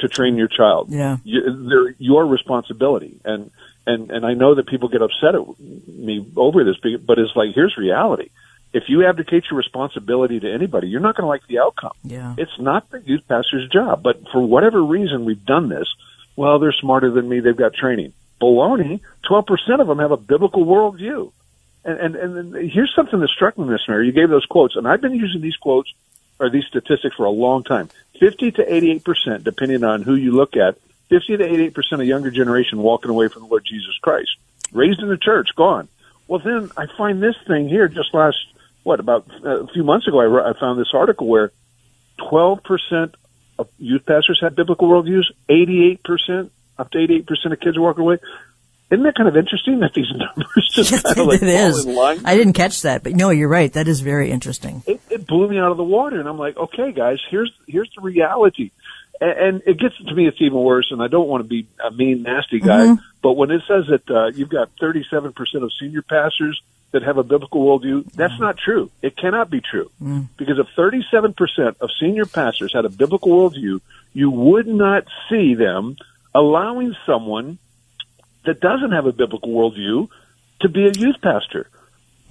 to 0.00 0.08
train 0.08 0.36
your 0.36 0.48
child. 0.48 0.90
Yeah. 0.90 1.18
You, 1.24 1.68
they're 1.68 1.94
your 1.98 2.26
responsibility. 2.26 3.20
And, 3.24 3.50
and, 3.86 4.10
and 4.10 4.26
I 4.26 4.34
know 4.34 4.56
that 4.56 4.66
people 4.66 4.88
get 4.88 5.02
upset 5.02 5.34
at 5.34 5.60
me 5.88 6.26
over 6.36 6.64
this, 6.64 6.76
but 7.06 7.18
it's 7.18 7.34
like, 7.36 7.50
here's 7.54 7.76
reality. 7.76 8.30
If 8.74 8.84
you 8.88 9.06
abdicate 9.06 9.44
your 9.50 9.56
responsibility 9.56 10.40
to 10.40 10.52
anybody, 10.52 10.88
you're 10.88 11.00
not 11.00 11.16
going 11.16 11.24
to 11.24 11.28
like 11.28 11.46
the 11.46 11.60
outcome. 11.60 11.92
Yeah. 12.02 12.34
It's 12.36 12.58
not 12.58 12.90
the 12.90 13.00
youth 13.00 13.22
pastor's 13.26 13.68
job, 13.70 14.02
but 14.02 14.16
for 14.32 14.40
whatever 14.40 14.82
reason 14.82 15.24
we've 15.24 15.46
done 15.46 15.68
this. 15.68 15.88
Well, 16.36 16.58
they're 16.58 16.72
smarter 16.72 17.10
than 17.12 17.28
me. 17.28 17.38
They've 17.40 17.56
got 17.56 17.74
training. 17.74 18.12
Baloney. 18.42 19.00
Twelve 19.26 19.46
percent 19.46 19.80
of 19.80 19.86
them 19.86 20.00
have 20.00 20.10
a 20.10 20.16
biblical 20.16 20.66
worldview. 20.66 21.32
And, 21.84 22.16
and 22.16 22.16
and 22.16 22.70
here's 22.72 22.92
something 22.96 23.20
that 23.20 23.28
struck 23.28 23.56
me, 23.56 23.64
Miss 23.64 23.86
Mary. 23.86 24.06
You 24.06 24.12
gave 24.12 24.28
those 24.28 24.44
quotes, 24.44 24.74
and 24.74 24.88
I've 24.88 25.00
been 25.00 25.14
using 25.14 25.40
these 25.40 25.56
quotes 25.56 25.92
or 26.40 26.50
these 26.50 26.64
statistics 26.66 27.14
for 27.14 27.26
a 27.26 27.30
long 27.30 27.62
time. 27.62 27.90
Fifty 28.18 28.50
to 28.50 28.74
eighty-eight 28.74 29.04
percent, 29.04 29.44
depending 29.44 29.84
on 29.84 30.02
who 30.02 30.16
you 30.16 30.32
look 30.32 30.56
at. 30.56 30.76
Fifty 31.08 31.36
to 31.36 31.44
eighty-eight 31.44 31.74
percent 31.74 32.02
of 32.02 32.08
younger 32.08 32.32
generation 32.32 32.78
walking 32.78 33.10
away 33.10 33.28
from 33.28 33.42
the 33.42 33.48
Lord 33.48 33.64
Jesus 33.64 33.96
Christ, 34.02 34.30
raised 34.72 35.00
in 35.00 35.08
the 35.08 35.16
church, 35.16 35.50
gone. 35.54 35.86
Well, 36.26 36.40
then 36.40 36.70
I 36.76 36.86
find 36.98 37.22
this 37.22 37.36
thing 37.46 37.68
here 37.68 37.86
just 37.86 38.12
last 38.14 38.38
what 38.84 39.00
about 39.00 39.26
uh, 39.44 39.64
a 39.64 39.66
few 39.68 39.82
months 39.82 40.06
ago? 40.06 40.20
I, 40.20 40.50
I 40.50 40.52
found 40.60 40.78
this 40.78 40.92
article 40.94 41.26
where 41.26 41.50
twelve 42.28 42.62
percent 42.62 43.16
of 43.58 43.68
youth 43.78 44.06
pastors 44.06 44.38
have 44.42 44.54
biblical 44.54 44.88
worldviews. 44.88 45.24
Eighty-eight 45.48 46.04
percent, 46.04 46.52
up 46.78 46.90
to 46.92 46.98
eighty-eight 46.98 47.26
percent 47.26 47.52
of 47.52 47.60
kids 47.60 47.78
walk 47.78 47.98
away. 47.98 48.18
Isn't 48.90 49.02
that 49.04 49.16
kind 49.16 49.28
of 49.28 49.36
interesting 49.36 49.80
that 49.80 49.94
these 49.94 50.06
numbers 50.14 50.70
just 50.72 51.02
kind 51.02 51.18
of 51.18 51.26
like 51.26 51.42
it 51.42 51.46
fall 51.46 51.78
is. 51.78 51.86
in 51.86 51.94
line? 51.94 52.20
I 52.24 52.36
didn't 52.36 52.52
catch 52.52 52.82
that, 52.82 53.02
but 53.02 53.14
no, 53.14 53.30
you're 53.30 53.48
right. 53.48 53.72
That 53.72 53.88
is 53.88 54.00
very 54.00 54.30
interesting. 54.30 54.82
it, 54.86 55.00
it 55.10 55.26
blew 55.26 55.48
me 55.48 55.58
out 55.58 55.70
of 55.72 55.78
the 55.78 55.84
water, 55.84 56.20
and 56.20 56.28
I'm 56.28 56.38
like, 56.38 56.56
okay, 56.56 56.92
guys, 56.92 57.18
here's 57.30 57.52
here's 57.66 57.90
the 57.96 58.02
reality, 58.02 58.70
and, 59.20 59.30
and 59.30 59.62
it 59.66 59.78
gets 59.78 59.96
to 59.96 60.14
me. 60.14 60.28
It's 60.28 60.40
even 60.40 60.58
worse, 60.58 60.88
and 60.90 61.02
I 61.02 61.08
don't 61.08 61.26
want 61.26 61.42
to 61.42 61.48
be 61.48 61.66
a 61.82 61.90
mean, 61.90 62.22
nasty 62.22 62.60
guy, 62.60 62.94
but 63.22 63.32
when 63.32 63.50
it 63.50 63.62
says 63.66 63.86
that 63.88 64.10
uh, 64.10 64.26
you've 64.26 64.50
got 64.50 64.70
37 64.78 65.32
percent 65.32 65.64
of 65.64 65.72
senior 65.80 66.02
pastors 66.02 66.60
that 66.94 67.02
have 67.02 67.18
a 67.18 67.24
biblical 67.24 67.60
worldview, 67.60 68.08
that's 68.12 68.34
mm. 68.34 68.40
not 68.40 68.56
true. 68.56 68.88
It 69.02 69.16
cannot 69.16 69.50
be 69.50 69.60
true 69.60 69.90
mm. 70.00 70.28
because 70.36 70.60
if 70.60 70.68
37 70.76 71.34
percent 71.34 71.76
of 71.80 71.90
senior 72.00 72.24
pastors 72.24 72.72
had 72.72 72.84
a 72.84 72.88
biblical 72.88 73.32
worldview, 73.32 73.80
you 74.12 74.30
would 74.30 74.68
not 74.68 75.04
see 75.28 75.56
them 75.56 75.96
allowing 76.32 76.94
someone 77.04 77.58
that 78.44 78.60
doesn't 78.60 78.92
have 78.92 79.06
a 79.06 79.12
biblical 79.12 79.50
worldview 79.50 80.08
to 80.60 80.68
be 80.68 80.86
a 80.86 80.92
youth 80.92 81.16
pastor. 81.20 81.68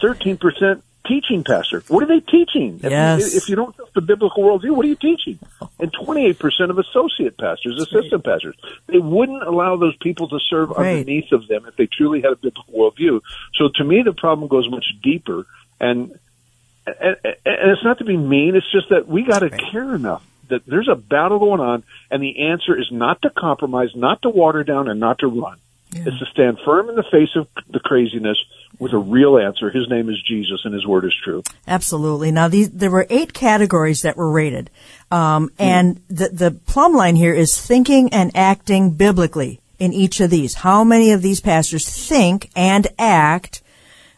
13% 0.02 0.82
teaching 1.08 1.44
pastor. 1.44 1.84
What 1.88 2.04
are 2.04 2.08
they 2.08 2.20
teaching? 2.22 2.76
If 2.78 2.84
you- 2.84 2.90
Yes. 2.90 3.36
If 3.36 3.50
you 3.50 3.56
don't 3.56 3.76
have 3.78 3.88
the 3.94 4.02
biblical 4.02 4.44
worldview, 4.44 4.72
what 4.72 4.86
are 4.86 4.90
you 4.90 4.96
teaching? 4.96 5.40
And 5.80 5.92
28% 5.92 6.70
of 6.72 6.78
associate 6.80 7.38
pastors, 7.38 7.82
assistant 7.82 8.24
pastors. 8.24 8.56
They 8.88 9.00
wouldn't 9.00 9.44
allow 9.44 9.76
those 9.76 9.96
people 9.98 10.28
to 10.30 10.40
serve 10.50 10.70
Right. 10.72 11.00
underneath 11.00 11.32
of 11.32 11.48
them 11.48 11.66
if 11.68 11.76
they 11.76 11.88
truly 11.88 12.22
had 12.22 12.32
a 12.32 12.36
biblical 12.36 12.66
worldview. 12.74 13.22
So 13.56 13.70
to 13.76 13.84
me, 13.84 14.02
the 14.04 14.14
problem 14.14 14.48
goes 14.48 14.70
much 14.70 14.86
deeper. 15.02 15.46
And 15.80 16.12
and, 16.86 17.16
and 17.24 17.72
it's 17.72 17.84
not 17.86 18.00
to 18.00 18.04
be 18.04 18.18
mean. 18.18 18.56
It's 18.58 18.70
just 18.72 18.90
that 18.90 19.08
we 19.08 19.24
got 19.24 19.40
to 19.40 19.50
care 19.50 19.96
enough 19.96 20.22
that 20.50 20.66
there's 20.66 20.90
a 20.90 20.96
battle 20.96 21.40
going 21.40 21.62
on, 21.62 21.84
and 22.12 22.22
the 22.22 22.48
answer 22.48 22.78
is 22.78 22.92
not 22.92 23.22
to 23.22 23.30
compromise, 23.30 23.96
not 23.96 24.22
to 24.24 24.30
water 24.30 24.66
down, 24.66 24.90
and 24.90 25.00
not 25.00 25.20
to 25.20 25.28
run. 25.28 25.58
It's 25.96 26.20
to 26.20 26.26
stand 26.26 26.58
firm 26.66 26.90
in 26.90 26.96
the 26.96 27.04
face 27.04 27.30
of 27.36 27.48
the 27.70 27.80
craziness 27.80 28.38
with 28.80 28.94
a 28.94 28.98
real 28.98 29.38
answer. 29.38 29.70
His 29.70 29.88
name 29.90 30.10
is 30.10 30.22
Jesus, 30.28 30.62
and 30.66 30.74
His 30.74 30.86
word 30.86 31.06
is 31.06 31.14
true. 31.24 31.44
Absolutely. 31.68 32.32
Now, 32.32 32.48
these, 32.48 32.70
there 32.72 32.92
were 32.92 33.08
eight 33.10 33.34
categories 33.34 34.02
that 34.02 34.18
were 34.18 34.32
rated. 34.32 34.70
Um, 35.12 35.52
and 35.60 36.02
the, 36.08 36.30
the 36.30 36.52
plumb 36.52 36.94
line 36.94 37.16
here 37.16 37.34
is 37.34 37.60
thinking 37.60 38.14
and 38.14 38.32
acting 38.36 38.92
biblically 38.92 39.60
in 39.80 39.94
each 39.94 40.20
of 40.20 40.30
these. 40.30 40.56
How 40.56 40.84
many 40.84 41.12
of 41.12 41.22
these 41.22 41.42
pastors 41.42 41.88
think 41.88 42.50
and 42.56 42.88
act? 42.98 43.62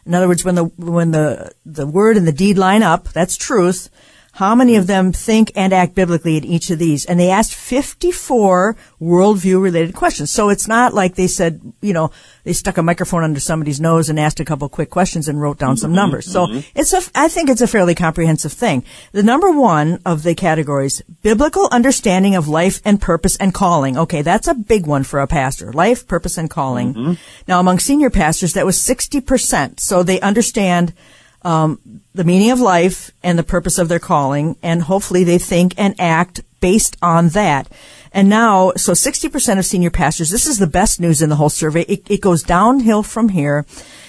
In 0.04 0.14
other 0.14 0.28
words, 0.28 0.44
when 0.44 0.54
the, 0.54 0.64
when 0.76 1.10
the, 1.10 1.52
the 1.64 1.86
word 1.86 2.16
and 2.16 2.26
the 2.26 2.32
deed 2.32 2.56
line 2.56 2.82
up, 2.82 3.08
that's 3.08 3.36
truth. 3.36 3.90
How 4.36 4.54
many 4.54 4.76
of 4.76 4.86
them 4.86 5.12
think 5.12 5.50
and 5.56 5.72
act 5.72 5.94
biblically 5.94 6.36
in 6.36 6.44
each 6.44 6.68
of 6.68 6.78
these? 6.78 7.06
And 7.06 7.18
they 7.18 7.30
asked 7.30 7.54
54 7.54 8.76
worldview 9.00 9.62
related 9.62 9.94
questions. 9.94 10.30
So 10.30 10.50
it's 10.50 10.68
not 10.68 10.92
like 10.92 11.14
they 11.14 11.26
said, 11.26 11.72
you 11.80 11.94
know, 11.94 12.10
they 12.44 12.52
stuck 12.52 12.76
a 12.76 12.82
microphone 12.82 13.24
under 13.24 13.40
somebody's 13.40 13.80
nose 13.80 14.10
and 14.10 14.20
asked 14.20 14.38
a 14.38 14.44
couple 14.44 14.68
quick 14.68 14.90
questions 14.90 15.26
and 15.26 15.40
wrote 15.40 15.58
down 15.58 15.78
some 15.78 15.88
mm-hmm. 15.88 15.96
numbers. 15.96 16.30
So 16.30 16.46
mm-hmm. 16.46 16.60
it's 16.78 16.92
a, 16.92 17.00
I 17.14 17.28
think 17.28 17.48
it's 17.48 17.62
a 17.62 17.66
fairly 17.66 17.94
comprehensive 17.94 18.52
thing. 18.52 18.84
The 19.12 19.22
number 19.22 19.50
one 19.50 20.02
of 20.04 20.22
the 20.22 20.34
categories, 20.34 21.00
biblical 21.22 21.70
understanding 21.72 22.34
of 22.34 22.46
life 22.46 22.82
and 22.84 23.00
purpose 23.00 23.36
and 23.36 23.54
calling. 23.54 23.96
Okay, 23.96 24.20
that's 24.20 24.48
a 24.48 24.54
big 24.54 24.86
one 24.86 25.04
for 25.04 25.20
a 25.20 25.26
pastor. 25.26 25.72
Life, 25.72 26.06
purpose, 26.06 26.36
and 26.36 26.50
calling. 26.50 26.92
Mm-hmm. 26.92 27.12
Now 27.48 27.58
among 27.58 27.78
senior 27.78 28.10
pastors, 28.10 28.52
that 28.52 28.66
was 28.66 28.76
60%. 28.76 29.80
So 29.80 30.02
they 30.02 30.20
understand 30.20 30.92
um, 31.46 32.02
the 32.12 32.24
meaning 32.24 32.50
of 32.50 32.58
life 32.58 33.12
and 33.22 33.38
the 33.38 33.44
purpose 33.44 33.78
of 33.78 33.88
their 33.88 34.00
calling, 34.00 34.56
and 34.64 34.82
hopefully 34.82 35.22
they 35.22 35.38
think 35.38 35.74
and 35.78 35.94
act 35.96 36.40
based 36.60 36.96
on 37.00 37.28
that. 37.30 37.70
And 38.10 38.28
now, 38.28 38.72
so 38.74 38.92
60% 38.92 39.56
of 39.56 39.64
senior 39.64 39.90
pastors, 39.90 40.30
this 40.30 40.48
is 40.48 40.58
the 40.58 40.66
best 40.66 40.98
news 40.98 41.22
in 41.22 41.28
the 41.28 41.36
whole 41.36 41.48
survey. 41.48 41.82
It, 41.82 42.10
it 42.10 42.20
goes 42.20 42.42
downhill 42.42 43.04
from 43.04 43.28
here. 43.28 43.64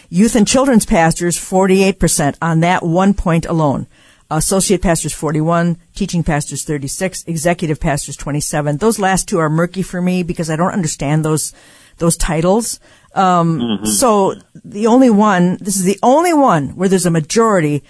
Youth 0.10 0.36
and 0.36 0.48
children's 0.48 0.88
pastors, 0.88 1.38
48% 1.38 2.38
on 2.42 2.62
that 2.62 2.84
one 2.84 3.14
point 3.14 3.46
alone. 3.46 3.86
Associate 4.32 4.82
pastors 4.82 5.14
41, 5.14 5.78
teaching 5.94 6.24
pastors 6.24 6.64
36, 6.64 7.24
executive 7.28 7.80
pastors 7.80 8.18
27. 8.18 8.78
Those 8.78 8.98
last 8.98 9.28
two 9.28 9.38
are 9.38 9.50
murky 9.50 9.84
for 9.84 10.02
me 10.02 10.24
because 10.24 10.50
I 10.50 10.56
don't 10.56 10.74
understand 10.74 11.24
those 11.24 11.54
those 11.98 12.18
titles. 12.18 12.80
Um, 13.14 13.86
So 13.86 14.36
the 14.64 14.88
only 14.88 15.10
one, 15.10 15.58
this 15.60 15.76
is 15.76 15.84
the 15.84 16.00
only 16.04 16.34
one 16.34 16.70
where 16.76 16.90
there's 16.90 17.06
a 17.06 17.12
majority 17.12 17.84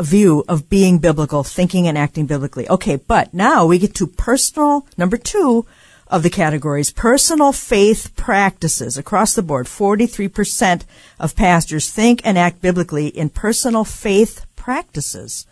view 0.00 0.44
of 0.48 0.68
being 0.68 0.98
biblical, 0.98 1.42
thinking 1.42 1.88
and 1.88 1.96
acting 1.96 2.26
biblically. 2.26 2.68
Okay, 2.68 2.96
but 2.96 3.32
now 3.32 3.64
we 3.66 3.78
get 3.78 3.94
to 3.94 4.06
personal, 4.06 4.86
number 4.96 5.16
two 5.16 5.66
of 6.08 6.22
the 6.22 6.30
categories, 6.30 6.92
personal 6.92 7.52
faith 7.52 8.14
practices 8.16 8.96
across 8.96 9.34
the 9.34 9.42
board. 9.42 9.66
43% 9.66 10.84
of 11.18 11.34
pastors 11.34 11.90
think 11.90 12.20
and 12.24 12.38
act 12.38 12.60
biblically 12.60 13.08
in 13.08 13.28
personal 13.30 13.84
faith 13.84 14.46
practices. 14.54 15.46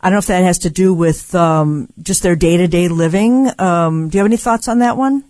I 0.00 0.08
don't 0.08 0.14
know 0.14 0.18
if 0.18 0.26
that 0.26 0.44
has 0.44 0.58
to 0.60 0.70
do 0.70 0.94
with 0.94 1.34
um, 1.34 1.88
just 2.00 2.22
their 2.22 2.36
day 2.36 2.56
to 2.56 2.68
day 2.68 2.88
living. 2.88 3.50
Um, 3.60 4.08
do 4.08 4.16
you 4.16 4.22
have 4.22 4.30
any 4.30 4.36
thoughts 4.36 4.68
on 4.68 4.78
that 4.78 4.96
one? 4.96 5.24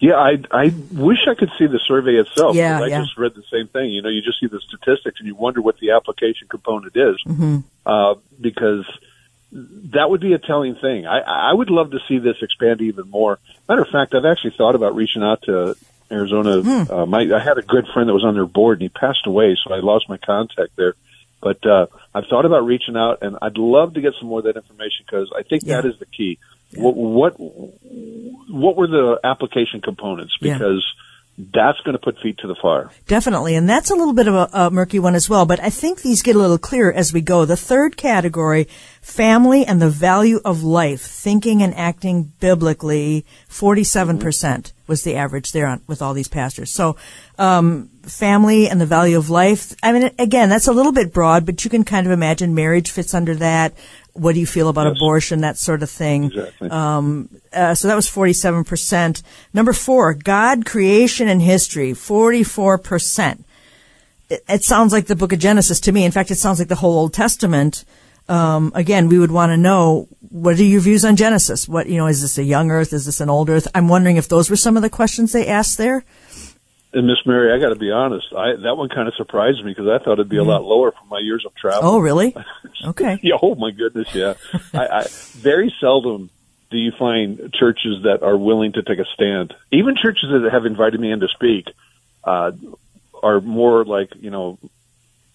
Yeah, 0.00 0.14
I 0.14 0.38
I 0.50 0.72
wish 0.92 1.18
I 1.28 1.34
could 1.34 1.50
see 1.58 1.66
the 1.66 1.78
survey 1.86 2.12
itself. 2.16 2.56
Yeah, 2.56 2.80
I 2.80 2.86
yeah. 2.86 3.00
just 3.02 3.16
read 3.18 3.34
the 3.34 3.42
same 3.52 3.68
thing. 3.68 3.90
You 3.90 4.00
know, 4.02 4.08
you 4.08 4.22
just 4.22 4.40
see 4.40 4.46
the 4.46 4.60
statistics 4.60 5.20
and 5.20 5.26
you 5.28 5.34
wonder 5.34 5.60
what 5.60 5.78
the 5.78 5.90
application 5.92 6.48
component 6.48 6.96
is, 6.96 7.16
Mm-hmm. 7.26 7.58
uh, 7.84 8.14
because 8.40 8.86
that 9.52 10.08
would 10.08 10.20
be 10.20 10.32
a 10.32 10.38
telling 10.38 10.74
thing. 10.76 11.06
I 11.06 11.20
I 11.20 11.52
would 11.52 11.70
love 11.70 11.90
to 11.90 11.98
see 12.08 12.18
this 12.18 12.36
expand 12.40 12.80
even 12.80 13.10
more. 13.10 13.38
Matter 13.68 13.82
of 13.82 13.88
fact, 13.88 14.14
I've 14.14 14.24
actually 14.24 14.54
thought 14.56 14.74
about 14.74 14.94
reaching 14.94 15.22
out 15.22 15.42
to 15.42 15.76
Arizona. 16.10 16.62
Hmm. 16.62 16.90
Uh, 16.92 17.06
my 17.06 17.20
I 17.20 17.38
had 17.38 17.58
a 17.58 17.62
good 17.62 17.86
friend 17.92 18.08
that 18.08 18.14
was 18.14 18.24
on 18.24 18.34
their 18.34 18.46
board 18.46 18.80
and 18.80 18.82
he 18.82 18.88
passed 18.88 19.26
away, 19.26 19.56
so 19.62 19.74
I 19.74 19.80
lost 19.80 20.08
my 20.08 20.16
contact 20.16 20.76
there. 20.76 20.94
But 21.42 21.64
uh, 21.66 21.86
I've 22.14 22.26
thought 22.26 22.44
about 22.44 22.64
reaching 22.64 22.96
out, 22.96 23.18
and 23.22 23.36
I'd 23.42 23.56
love 23.58 23.94
to 23.94 24.00
get 24.00 24.12
some 24.18 24.28
more 24.28 24.38
of 24.40 24.44
that 24.44 24.56
information 24.56 25.04
because 25.06 25.30
I 25.36 25.42
think 25.42 25.64
that 25.64 25.84
Yeah. 25.84 25.90
is 25.90 25.98
the 25.98 26.06
key. 26.06 26.38
What, 26.74 26.96
what 26.96 27.34
what 27.38 28.76
were 28.76 28.86
the 28.86 29.20
application 29.24 29.80
components? 29.80 30.36
Yeah. 30.40 30.54
Because 30.54 30.84
that's 31.52 31.80
going 31.80 31.94
to 31.94 31.98
put 31.98 32.18
feet 32.18 32.38
to 32.38 32.46
the 32.46 32.54
fire. 32.54 32.90
Definitely. 33.06 33.54
And 33.54 33.68
that's 33.68 33.90
a 33.90 33.94
little 33.94 34.12
bit 34.12 34.28
of 34.28 34.34
a, 34.34 34.48
a 34.52 34.70
murky 34.70 34.98
one 34.98 35.14
as 35.14 35.28
well. 35.28 35.46
But 35.46 35.60
I 35.60 35.70
think 35.70 36.02
these 36.02 36.22
get 36.22 36.36
a 36.36 36.38
little 36.38 36.58
clearer 36.58 36.92
as 36.92 37.12
we 37.12 37.20
go. 37.20 37.44
The 37.44 37.56
third 37.56 37.96
category, 37.96 38.68
family 39.00 39.64
and 39.64 39.80
the 39.80 39.88
value 39.88 40.40
of 40.44 40.62
life, 40.62 41.00
thinking 41.00 41.62
and 41.62 41.74
acting 41.74 42.32
biblically, 42.40 43.24
47% 43.48 44.72
was 44.86 45.02
the 45.02 45.16
average 45.16 45.52
there 45.52 45.66
on, 45.66 45.80
with 45.86 46.02
all 46.02 46.14
these 46.14 46.28
pastors. 46.28 46.70
So, 46.70 46.96
um, 47.38 47.88
family 48.02 48.68
and 48.68 48.80
the 48.80 48.86
value 48.86 49.16
of 49.16 49.30
life. 49.30 49.74
I 49.82 49.92
mean, 49.92 50.10
again, 50.18 50.48
that's 50.48 50.66
a 50.66 50.72
little 50.72 50.92
bit 50.92 51.12
broad, 51.12 51.46
but 51.46 51.64
you 51.64 51.70
can 51.70 51.84
kind 51.84 52.06
of 52.06 52.12
imagine 52.12 52.54
marriage 52.54 52.90
fits 52.90 53.14
under 53.14 53.34
that. 53.36 53.72
What 54.14 54.34
do 54.34 54.40
you 54.40 54.46
feel 54.46 54.68
about 54.68 54.86
Yes. 54.86 54.96
abortion? 54.96 55.40
That 55.40 55.58
sort 55.58 55.82
of 55.82 55.90
thing. 55.90 56.24
Exactly. 56.24 56.68
Uh, 56.70 57.74
so 57.74 57.88
that 57.88 57.94
was 57.96 58.08
47%. 58.08 59.22
Number 59.52 59.72
four, 59.72 60.14
God, 60.14 60.64
creation, 60.66 61.28
and 61.28 61.42
history, 61.42 61.92
44%. 61.92 63.44
It, 64.28 64.44
it 64.48 64.64
sounds 64.64 64.92
like 64.92 65.06
the 65.06 65.16
book 65.16 65.32
of 65.32 65.38
Genesis 65.38 65.80
to 65.80 65.92
me. 65.92 66.04
In 66.04 66.12
fact, 66.12 66.30
it 66.30 66.36
sounds 66.36 66.58
like 66.58 66.68
the 66.68 66.76
whole 66.76 66.98
Old 66.98 67.14
Testament. 67.14 67.84
Um, 68.28 68.70
again, 68.76 69.08
we 69.08 69.18
would 69.18 69.32
want 69.32 69.50
to 69.50 69.56
know, 69.56 70.06
what 70.28 70.58
are 70.58 70.62
your 70.62 70.80
views 70.80 71.04
on 71.04 71.16
Genesis? 71.16 71.68
What, 71.68 71.88
you 71.88 71.96
know, 71.96 72.06
is 72.06 72.20
this 72.22 72.38
a 72.38 72.44
young 72.44 72.70
earth? 72.70 72.92
Is 72.92 73.06
this 73.06 73.20
an 73.20 73.28
old 73.28 73.50
earth? 73.50 73.66
I'm 73.74 73.88
wondering 73.88 74.16
if 74.16 74.28
those 74.28 74.48
were 74.48 74.56
some 74.56 74.76
of 74.76 74.82
the 74.82 74.90
questions 74.90 75.32
they 75.32 75.48
asked 75.48 75.78
there. 75.78 76.04
And 76.92 77.06
Miss 77.06 77.24
Mary, 77.24 77.52
I 77.52 77.58
got 77.60 77.68
to 77.68 77.76
be 77.78 77.92
honest, 77.92 78.26
I, 78.36 78.56
that 78.56 78.76
one 78.76 78.88
kind 78.88 79.06
of 79.06 79.14
surprised 79.14 79.64
me 79.64 79.70
because 79.72 79.86
I 79.86 80.02
thought 80.02 80.14
it'd 80.14 80.28
be 80.28 80.38
a 80.38 80.44
lot 80.44 80.64
lower 80.64 80.90
from 80.90 81.08
my 81.08 81.20
years 81.20 81.44
of 81.46 81.54
travel. 81.54 81.88
Oh, 81.88 81.98
really? 81.98 82.34
Okay. 82.82 83.20
yeah, 83.22 83.34
oh 83.42 83.54
my 83.56 83.70
goodness, 83.72 84.14
yeah. 84.14 84.34
I, 84.74 84.86
I 84.86 85.06
very 85.36 85.72
seldom 85.80 86.30
do 86.70 86.78
you 86.78 86.92
find 86.98 87.52
churches 87.52 88.04
that 88.04 88.22
are 88.22 88.36
willing 88.36 88.72
to 88.72 88.82
take 88.82 88.98
a 88.98 89.04
stand. 89.12 89.52
Even 89.70 89.96
churches 89.96 90.30
that 90.30 90.48
have 90.50 90.64
invited 90.64 90.98
me 90.98 91.12
in 91.12 91.20
to 91.20 91.28
speak 91.28 91.66
uh, 92.24 92.52
are 93.22 93.40
more 93.42 93.84
like 93.84 94.10
you 94.18 94.30
know, 94.30 94.58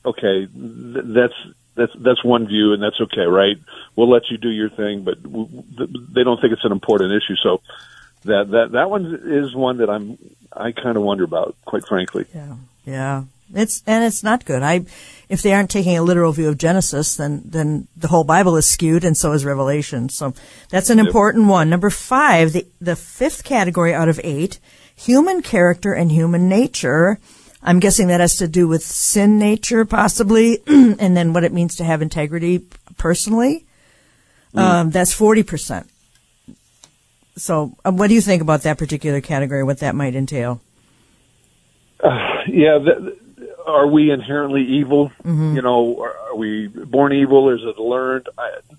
okay, 0.03 0.47
th- 0.47 1.05
that's 1.05 1.33
that's 1.75 1.91
that's 1.99 2.23
one 2.23 2.47
view 2.47 2.73
and 2.73 2.81
that's 2.81 2.99
okay, 2.99 3.25
right? 3.25 3.57
We'll 3.95 4.09
let 4.09 4.23
you 4.31 4.37
do 4.37 4.49
your 4.49 4.69
thing, 4.69 5.03
but 5.03 5.21
w- 5.21 5.63
th- 5.77 5.89
they 6.13 6.23
don't 6.23 6.39
think 6.41 6.53
it's 6.53 6.65
an 6.65 6.71
important 6.71 7.11
issue. 7.11 7.35
So 7.43 7.61
that 8.25 8.49
that 8.51 8.71
that 8.73 8.89
one 8.89 9.21
is 9.25 9.55
one 9.55 9.77
that 9.77 9.89
I'm 9.89 10.17
I 10.51 10.71
kind 10.71 10.97
of 10.97 11.03
wonder 11.03 11.23
about, 11.23 11.55
quite 11.65 11.85
frankly. 11.87 12.25
Yeah, 12.33 12.55
yeah. 12.85 13.23
It's 13.53 13.83
and 13.85 14.03
it's 14.03 14.23
not 14.23 14.45
good. 14.45 14.63
I, 14.63 14.85
if 15.29 15.41
they 15.41 15.53
aren't 15.53 15.69
taking 15.69 15.97
a 15.97 16.01
literal 16.01 16.31
view 16.31 16.49
of 16.49 16.57
Genesis, 16.57 17.15
then 17.15 17.43
then 17.45 17.87
the 17.95 18.07
whole 18.07 18.23
Bible 18.23 18.55
is 18.57 18.65
skewed, 18.65 19.03
and 19.03 19.15
so 19.15 19.33
is 19.33 19.45
Revelation. 19.45 20.09
So 20.09 20.33
that's 20.69 20.89
an 20.89 20.99
important 20.99 21.47
one. 21.47 21.69
Number 21.69 21.89
five, 21.89 22.53
the 22.53 22.65
the 22.81 22.95
fifth 22.95 23.43
category 23.43 23.93
out 23.93 24.09
of 24.09 24.19
eight, 24.23 24.59
human 24.95 25.41
character 25.41 25.93
and 25.93 26.11
human 26.11 26.49
nature. 26.49 27.19
I'm 27.61 27.79
guessing 27.79 28.07
that 28.07 28.19
has 28.19 28.37
to 28.37 28.47
do 28.47 28.67
with 28.67 28.83
sin 28.83 29.39
nature, 29.39 29.85
possibly, 29.85 30.61
and 30.67 31.15
then 31.17 31.33
what 31.33 31.43
it 31.43 31.53
means 31.53 31.75
to 31.77 31.83
have 31.83 32.01
integrity 32.01 32.65
personally. 32.97 33.65
Um, 34.55 34.89
that's 34.89 35.13
forty 35.13 35.43
percent. 35.43 35.87
So, 37.37 37.75
uh, 37.83 37.91
what 37.91 38.07
do 38.07 38.13
you 38.13 38.21
think 38.21 38.41
about 38.41 38.61
that 38.63 38.77
particular 38.77 39.21
category? 39.21 39.63
What 39.63 39.79
that 39.79 39.95
might 39.95 40.15
entail? 40.15 40.61
yeah, 42.03 42.79
th- 42.79 43.17
are 43.65 43.87
we 43.87 44.11
inherently 44.11 44.63
evil? 44.63 45.11
You 45.55 45.61
know, 45.61 46.01
are, 46.01 46.17
are 46.29 46.35
we 46.35 46.67
born 46.67 47.13
evil? 47.13 47.49
Or 47.49 47.55
is 47.55 47.61
it 47.63 47.79
learned? 47.79 48.27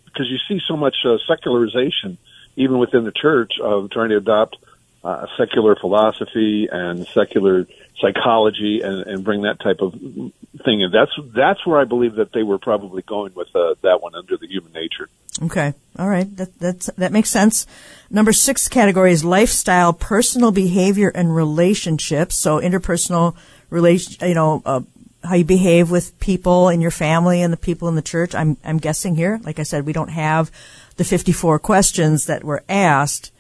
Because 0.07 0.29
you 0.29 0.39
see 0.49 0.61
so 0.67 0.77
much 0.77 0.97
uh, 1.05 1.17
secularization, 1.29 2.19
even 2.57 2.79
within 2.79 3.05
the 3.05 3.13
church, 3.13 3.55
of 3.61 3.91
trying 3.91 4.11
to 4.11 4.17
adopt 4.17 4.57
uh, 5.05 5.27
secular 5.37 5.77
philosophy 5.77 6.69
and 6.71 7.07
secular 7.09 7.67
psychology 8.01 8.81
and, 8.83 9.07
and 9.07 9.25
bring 9.25 9.43
that 9.43 9.61
type 9.61 9.81
of 9.81 9.93
thing 9.93 10.81
in. 10.81 10.91
That's 10.93 11.13
that's 11.35 11.65
where 11.67 11.81
I 11.81 11.85
believe 11.85 12.17
that 12.17 12.33
they 12.33 12.43
were 12.43 12.59
probably 12.59 13.03
going 13.03 13.33
with 13.35 13.55
uh, 13.55 13.75
that 13.83 14.03
one 14.03 14.15
under 14.15 14.37
the 14.37 14.47
human 14.47 14.73
nature. 14.73 15.09
Okay. 15.43 15.75
All 15.99 16.09
right. 16.09 16.35
That 16.37 16.59
that's, 16.59 16.87
that 16.97 17.13
makes 17.13 17.31
sense. 17.31 17.67
Number 18.11 18.33
six 18.33 18.69
category 18.69 19.13
is 19.13 19.25
lifestyle, 19.25 19.93
personal 19.93 20.51
behavior, 20.51 21.11
and 21.15 21.35
relationships. 21.35 22.37
So 22.37 22.61
interpersonal 22.61 23.37
relation, 23.71 24.29
you 24.29 24.35
know, 24.35 24.63
uh, 24.65 24.81
how 25.25 25.35
you 25.35 25.45
behave 25.45 25.91
with 25.91 26.19
people 26.21 26.69
in 26.69 26.81
your 26.81 26.91
family 26.91 27.43
and 27.43 27.53
the 27.53 27.59
people 27.59 27.89
in 27.89 27.97
the 27.97 28.03
church. 28.03 28.35
I'm, 28.35 28.57
I'm 28.65 28.79
guessing 28.79 29.17
here. 29.17 29.41
Like 29.43 29.59
I 29.59 29.65
said, 29.65 29.85
we 29.85 29.93
don't 29.93 30.09
have 30.09 30.51
the 30.97 31.05
54 31.05 31.59
questions 31.59 32.27
that 32.27 32.45
were 32.45 32.63
asked, 32.69 33.33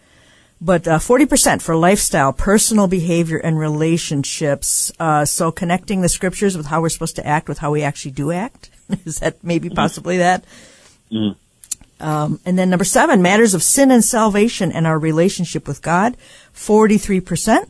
but 0.60 0.86
uh, 0.88 0.98
40% 0.98 1.62
for 1.62 1.76
lifestyle, 1.76 2.32
personal 2.32 2.88
behavior, 2.88 3.38
and 3.38 3.58
relationships. 3.58 4.90
Uh, 4.98 5.24
so 5.24 5.52
connecting 5.52 6.00
the 6.00 6.08
scriptures 6.08 6.56
with 6.56 6.66
how 6.66 6.80
we're 6.80 6.88
supposed 6.88 7.16
to 7.16 7.26
act 7.26 7.48
with 7.48 7.58
how 7.58 7.70
we 7.70 7.82
actually 7.82 8.10
do 8.12 8.32
act. 8.32 8.70
Is 9.04 9.20
that 9.20 9.42
maybe 9.42 9.70
possibly 9.70 10.18
that? 10.18 10.44
Um, 11.98 12.40
and 12.44 12.58
then 12.58 12.68
number 12.70 12.84
seven, 12.84 13.22
matters 13.22 13.54
of 13.54 13.62
sin 13.62 13.90
and 13.90 14.04
salvation 14.04 14.70
and 14.70 14.86
our 14.86 14.98
relationship 14.98 15.66
with 15.66 15.80
God, 15.82 16.16
43%. 16.54 17.68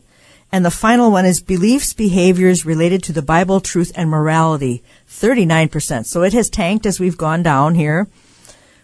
And 0.51 0.65
the 0.65 0.71
final 0.71 1.11
one 1.11 1.25
is 1.25 1.41
beliefs, 1.41 1.93
behaviors 1.93 2.65
related 2.65 3.03
to 3.03 3.13
the 3.13 3.21
Bible, 3.21 3.59
truth, 3.59 3.91
and 3.95 4.09
morality, 4.09 4.81
39%. 5.09 6.05
So 6.05 6.23
it 6.23 6.33
has 6.33 6.49
tanked 6.49 6.85
as 6.85 6.99
we've 6.99 7.17
gone 7.17 7.43
down 7.43 7.75
here 7.75 8.07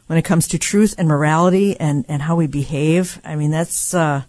when 0.08 0.20
it 0.20 0.26
comes 0.26 0.48
to 0.50 0.60
truth 0.60 0.94
and 0.98 1.08
morality 1.08 1.78
and, 1.80 2.06
and 2.10 2.22
how 2.22 2.36
we 2.36 2.48
behave. 2.48 3.22
I 3.24 3.36
mean, 3.38 3.52
that's, 3.52 3.94
uh, 3.94 4.24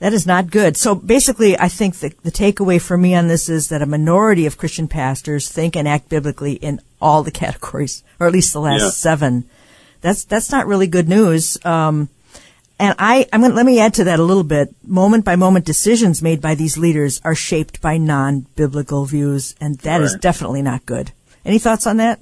that 0.00 0.12
is 0.12 0.26
not 0.26 0.50
good. 0.50 0.76
So 0.76 0.94
basically, 0.96 1.58
I 1.58 1.68
think 1.68 1.96
the, 1.96 2.12
the 2.22 2.32
takeaway 2.32 2.80
for 2.80 2.96
me 2.98 3.14
on 3.14 3.28
this 3.28 3.48
is 3.48 3.68
that 3.68 3.80
a 3.82 3.86
minority 3.86 4.44
of 4.46 4.58
Christian 4.58 4.88
pastors 4.88 5.48
think 5.48 5.76
and 5.76 5.86
act 5.88 6.08
biblically 6.08 6.54
in 6.54 6.80
all 7.00 7.22
the 7.22 7.30
categories, 7.42 8.02
or 8.20 8.26
at 8.26 8.32
least 8.32 8.52
the 8.52 8.60
last 8.60 8.82
Yeah. 8.82 8.90
seven. 8.90 9.44
That's 10.00 10.24
that's 10.24 10.50
not 10.50 10.66
really 10.66 10.86
good 10.86 11.08
news. 11.08 11.58
Um, 11.64 12.08
and 12.78 12.94
I, 12.98 13.26
I'm 13.32 13.40
going 13.40 13.52
to 13.52 13.56
let 13.56 13.64
me 13.64 13.80
add 13.80 13.94
to 13.94 14.04
that 14.04 14.18
a 14.18 14.22
little 14.22 14.44
bit. 14.44 14.68
Moment 14.86 15.24
by 15.24 15.34
moment 15.36 15.64
decisions 15.64 16.20
made 16.22 16.42
by 16.42 16.54
these 16.54 16.76
leaders 16.76 17.20
are 17.24 17.34
shaped 17.34 17.80
by 17.80 17.96
non-biblical 17.96 19.06
views, 19.06 19.54
and 19.60 19.78
that 19.78 20.02
is 20.02 20.12
Right. 20.12 20.20
definitely 20.22 20.60
not 20.60 20.84
good. 20.84 21.12
Any 21.44 21.58
thoughts 21.58 21.86
on 21.86 21.96
that? 21.98 22.20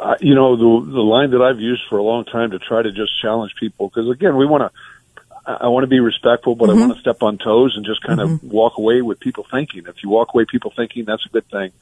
uh, 0.00 0.14
you 0.20 0.34
know 0.34 0.56
the 0.56 0.90
the 0.92 1.00
line 1.00 1.30
that 1.32 1.42
I've 1.42 1.60
used 1.60 1.82
for 1.88 1.98
a 1.98 2.02
long 2.02 2.24
time 2.24 2.50
to 2.52 2.58
try 2.58 2.82
to 2.82 2.92
just 2.92 3.10
challenge 3.20 3.52
people 3.58 3.88
because 3.88 4.08
again 4.10 4.36
we 4.36 4.46
want 4.46 4.62
to 4.72 5.40
I, 5.44 5.64
I 5.64 5.68
want 5.68 5.82
to 5.84 5.88
be 5.88 5.98
respectful 6.00 6.54
but 6.54 6.70
I 6.70 6.74
want 6.74 6.94
to 6.94 7.00
step 7.00 7.20
on 7.22 7.36
toes 7.38 7.74
and 7.76 7.84
just 7.84 8.02
kind 8.02 8.20
of 8.20 8.42
walk 8.44 8.78
away 8.78 9.02
with 9.02 9.18
people 9.18 9.44
thinking 9.50 9.84
if 9.88 9.96
you 10.04 10.08
walk 10.08 10.28
away 10.34 10.44
people 10.44 10.72
thinking 10.74 11.04
that's 11.04 11.26
a 11.26 11.28
good 11.30 11.48
thing 11.50 11.72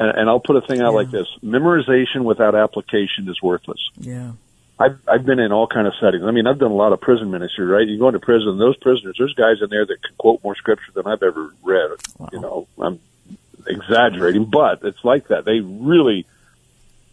and, 0.00 0.18
and 0.18 0.28
I'll 0.30 0.40
put 0.40 0.56
a 0.56 0.60
thing 0.66 0.80
out 0.80 0.92
Yeah. 0.92 1.00
like 1.00 1.10
this 1.10 1.28
memorization 1.44 2.24
without 2.24 2.54
application 2.54 3.28
is 3.28 3.40
worthless 3.42 3.80
Yeah. 3.98 4.32
I've 4.78 4.98
I've 5.06 5.24
been 5.26 5.38
in 5.38 5.52
all 5.52 5.66
kind 5.66 5.86
of 5.86 5.92
settings 6.00 6.24
I 6.24 6.30
mean 6.30 6.46
I've 6.46 6.58
done 6.58 6.70
a 6.70 6.74
lot 6.84 6.92
of 6.92 7.00
prison 7.00 7.30
ministry 7.30 7.66
right 7.66 7.86
you 7.86 7.98
go 7.98 8.08
into 8.08 8.20
prison 8.20 8.58
those 8.58 8.76
prisoners 8.78 9.16
there's 9.18 9.34
guys 9.34 9.56
in 9.62 9.68
there 9.70 9.84
that 9.86 9.98
can 10.02 10.14
quote 10.18 10.42
more 10.42 10.54
scripture 10.56 10.92
than 10.94 11.06
I've 11.06 11.22
ever 11.22 11.50
read 11.62 11.90
you 12.32 12.40
know 12.40 12.66
I'm 12.78 12.98
exaggerating 13.66 14.46
but 14.46 14.82
it's 14.84 15.04
like 15.04 15.28
that 15.28 15.44
they 15.44 15.60
really 15.60 16.26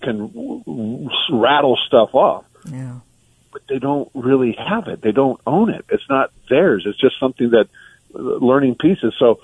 can 0.01 1.09
rattle 1.31 1.75
stuff 1.87 2.13
off, 2.13 2.45
Yeah. 2.71 2.99
but 3.51 3.63
they 3.67 3.79
don't 3.79 4.09
really 4.13 4.51
have 4.53 4.87
it. 4.87 5.01
They 5.01 5.11
don't 5.11 5.41
own 5.47 5.71
it. 5.71 5.85
It's 5.89 6.07
not 6.07 6.31
theirs. 6.49 6.83
It's 6.85 6.99
just 6.99 7.19
something 7.19 7.49
that 7.49 7.67
uh, 8.13 8.19
learning 8.21 8.75
pieces. 8.75 9.15
So 9.17 9.39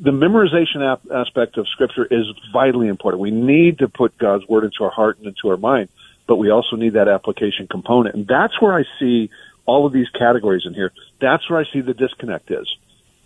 the 0.00 0.10
memorization 0.10 0.82
ap- 0.92 1.10
aspect 1.10 1.58
of 1.58 1.68
scripture 1.68 2.06
is 2.10 2.26
vitally 2.52 2.88
important. 2.88 3.20
We 3.20 3.30
need 3.30 3.78
to 3.80 3.88
put 3.88 4.16
God's 4.16 4.46
word 4.48 4.64
into 4.64 4.84
our 4.84 4.90
heart 4.90 5.18
and 5.18 5.26
into 5.26 5.48
our 5.50 5.56
mind, 5.56 5.90
but 6.26 6.36
we 6.36 6.50
also 6.50 6.76
need 6.76 6.94
that 6.94 7.08
application 7.08 7.66
component. 7.68 8.14
And 8.14 8.26
that's 8.26 8.60
where 8.60 8.72
I 8.72 8.84
see 8.98 9.30
all 9.66 9.86
of 9.86 9.92
these 9.92 10.08
categories 10.10 10.62
in 10.64 10.74
here. 10.74 10.92
That's 11.20 11.48
where 11.50 11.60
I 11.60 11.64
see 11.70 11.82
the 11.82 11.94
disconnect 11.94 12.50
is. 12.50 12.66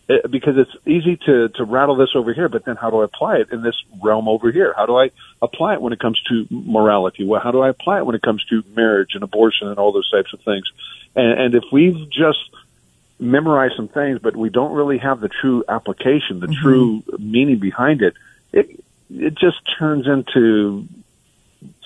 It, 0.07 0.31
because 0.31 0.59
it's 0.59 0.71
easy 0.87 1.17
to, 1.25 1.49
to 1.49 1.65
rattle 1.65 1.97
this 1.97 2.11
over 2.15 2.35
here, 2.35 2.49
but 2.51 2.67
then 2.67 2.77
how 2.77 2.91
do 2.91 3.01
I 3.01 3.05
apply 3.05 3.37
it 3.37 3.53
in 3.53 3.63
this 3.63 3.77
realm 4.03 4.29
over 4.29 4.51
here? 4.51 4.75
How 4.77 4.85
do 4.85 4.97
I 4.97 5.11
apply 5.41 5.75
it 5.75 5.81
when 5.81 5.95
it 5.95 6.01
comes 6.01 6.21
to 6.29 6.47
morality? 6.51 7.27
How 7.43 7.53
do 7.53 7.61
I 7.61 7.71
apply 7.71 7.99
it 7.99 8.07
when 8.07 8.15
it 8.15 8.21
comes 8.21 8.45
to 8.51 8.63
marriage 8.77 9.11
and 9.15 9.23
abortion 9.23 9.69
and 9.69 9.79
all 9.79 9.93
those 9.93 10.11
types 10.11 10.35
of 10.35 10.41
things? 10.41 10.65
And, 11.17 11.41
and 11.41 11.55
if 11.55 11.65
we've 11.73 12.11
just 12.11 12.39
memorized 13.19 13.75
some 13.77 13.89
things, 13.89 14.19
but 14.21 14.37
we 14.37 14.51
don't 14.51 14.73
really 14.73 14.99
have 14.99 15.21
the 15.21 15.29
true 15.29 15.65
application, 15.69 16.41
the 16.41 16.47
mm-hmm. 16.47 16.63
true 16.63 17.03
meaning 17.19 17.59
behind 17.59 18.03
it, 18.03 18.15
it 18.53 18.85
it 19.11 19.35
just 19.35 19.57
turns 19.79 20.07
into 20.07 20.89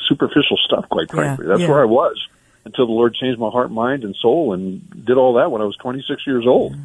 superficial 0.08 0.56
stuff. 0.64 0.88
Quite 0.88 1.08
Yeah, 1.08 1.14
frankly, 1.14 1.46
that's 1.46 1.60
yeah. 1.60 1.68
where 1.68 1.82
I 1.82 1.86
was 1.86 2.16
until 2.64 2.86
the 2.86 2.92
Lord 2.92 3.14
changed 3.14 3.40
my 3.40 3.50
heart, 3.50 3.70
mind, 3.70 4.04
and 4.04 4.14
soul, 4.16 4.52
and 4.52 5.04
did 5.04 5.16
all 5.16 5.34
that 5.34 5.50
when 5.50 5.62
I 5.62 5.64
was 5.64 5.76
26 5.76 6.26
years 6.26 6.46
old. 6.46 6.76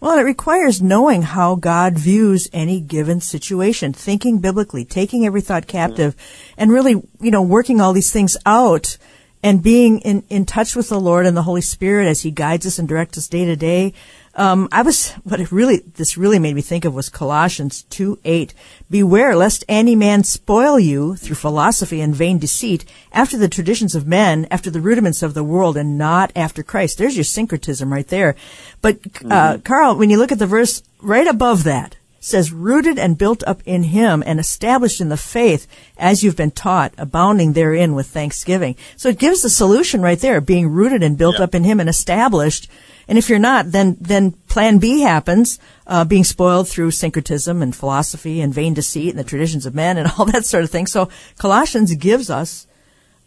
Well, 0.00 0.18
it 0.18 0.22
requires 0.22 0.82
knowing 0.82 1.22
how 1.22 1.54
God 1.54 1.98
views 1.98 2.50
any 2.52 2.80
given 2.80 3.20
situation, 3.20 3.92
thinking 3.92 4.40
biblically, 4.40 4.84
taking 4.84 5.24
every 5.24 5.40
thought 5.40 5.66
captive, 5.66 6.14
and 6.58 6.70
really, 6.70 7.02
you 7.20 7.30
know, 7.30 7.40
working 7.40 7.80
all 7.80 7.94
these 7.94 8.12
things 8.12 8.36
out 8.44 8.98
and 9.46 9.62
being 9.62 10.00
in, 10.00 10.24
in 10.28 10.44
touch 10.44 10.74
with 10.74 10.88
the 10.88 10.98
Lord 10.98 11.24
and 11.24 11.36
the 11.36 11.42
Holy 11.44 11.60
Spirit 11.60 12.08
as 12.08 12.22
He 12.22 12.32
guides 12.32 12.66
us 12.66 12.80
and 12.80 12.88
directs 12.88 13.16
us 13.16 13.28
day 13.28 13.44
to 13.44 13.54
day. 13.54 13.94
Um, 14.34 14.68
I 14.72 14.82
was, 14.82 15.12
what 15.22 15.38
it 15.38 15.52
really, 15.52 15.84
this 15.94 16.18
really 16.18 16.40
made 16.40 16.56
me 16.56 16.62
think 16.62 16.84
of 16.84 16.92
was 16.92 17.08
Colossians 17.08 17.84
2 17.84 18.18
8. 18.24 18.52
Beware 18.90 19.36
lest 19.36 19.62
any 19.68 19.94
man 19.94 20.24
spoil 20.24 20.80
you 20.80 21.14
through 21.14 21.36
philosophy 21.36 22.00
and 22.00 22.12
vain 22.12 22.38
deceit, 22.40 22.84
after 23.12 23.38
the 23.38 23.48
traditions 23.48 23.94
of 23.94 24.04
men, 24.04 24.48
after 24.50 24.68
the 24.68 24.80
rudiments 24.80 25.22
of 25.22 25.34
the 25.34 25.44
world, 25.44 25.76
and 25.76 25.96
not 25.96 26.32
after 26.34 26.64
Christ. 26.64 26.98
There's 26.98 27.16
your 27.16 27.22
syncretism 27.22 27.92
right 27.92 28.08
there. 28.08 28.34
But, 28.82 28.98
uh, 29.30 29.58
Carl, 29.62 29.94
when 29.94 30.10
you 30.10 30.18
look 30.18 30.32
at 30.32 30.40
the 30.40 30.48
verse 30.48 30.82
right 31.00 31.28
above 31.28 31.62
that, 31.62 31.95
says 32.20 32.52
rooted 32.52 32.98
and 32.98 33.18
built 33.18 33.42
up 33.46 33.62
in 33.64 33.84
him 33.84 34.22
and 34.26 34.40
established 34.40 35.00
in 35.00 35.08
the 35.08 35.16
faith 35.16 35.66
as 35.96 36.22
you've 36.24 36.36
been 36.36 36.50
taught 36.50 36.92
abounding 36.98 37.52
therein 37.52 37.94
with 37.94 38.06
thanksgiving. 38.08 38.74
So 38.96 39.08
it 39.10 39.18
gives 39.18 39.42
the 39.42 39.50
solution 39.50 40.02
right 40.02 40.18
there 40.18 40.40
being 40.40 40.68
rooted 40.68 41.02
and 41.02 41.16
built 41.18 41.36
Yeah. 41.38 41.44
up 41.44 41.54
in 41.54 41.64
him 41.64 41.78
and 41.78 41.88
established. 41.88 42.68
And 43.06 43.16
if 43.18 43.28
you're 43.28 43.38
not 43.38 43.70
then 43.70 43.96
then 44.00 44.32
plan 44.48 44.78
b 44.78 45.02
happens 45.02 45.58
uh, 45.86 46.04
being 46.04 46.24
spoiled 46.24 46.68
through 46.68 46.90
syncretism 46.90 47.62
and 47.62 47.76
philosophy 47.76 48.40
and 48.40 48.52
vain 48.52 48.74
deceit 48.74 49.10
and 49.10 49.18
the 49.18 49.24
traditions 49.24 49.64
of 49.66 49.74
men 49.74 49.96
and 49.96 50.10
all 50.18 50.24
that 50.26 50.44
sort 50.44 50.64
of 50.64 50.70
thing. 50.70 50.86
So 50.88 51.08
colossians 51.38 51.94
gives 51.94 52.28
us 52.30 52.66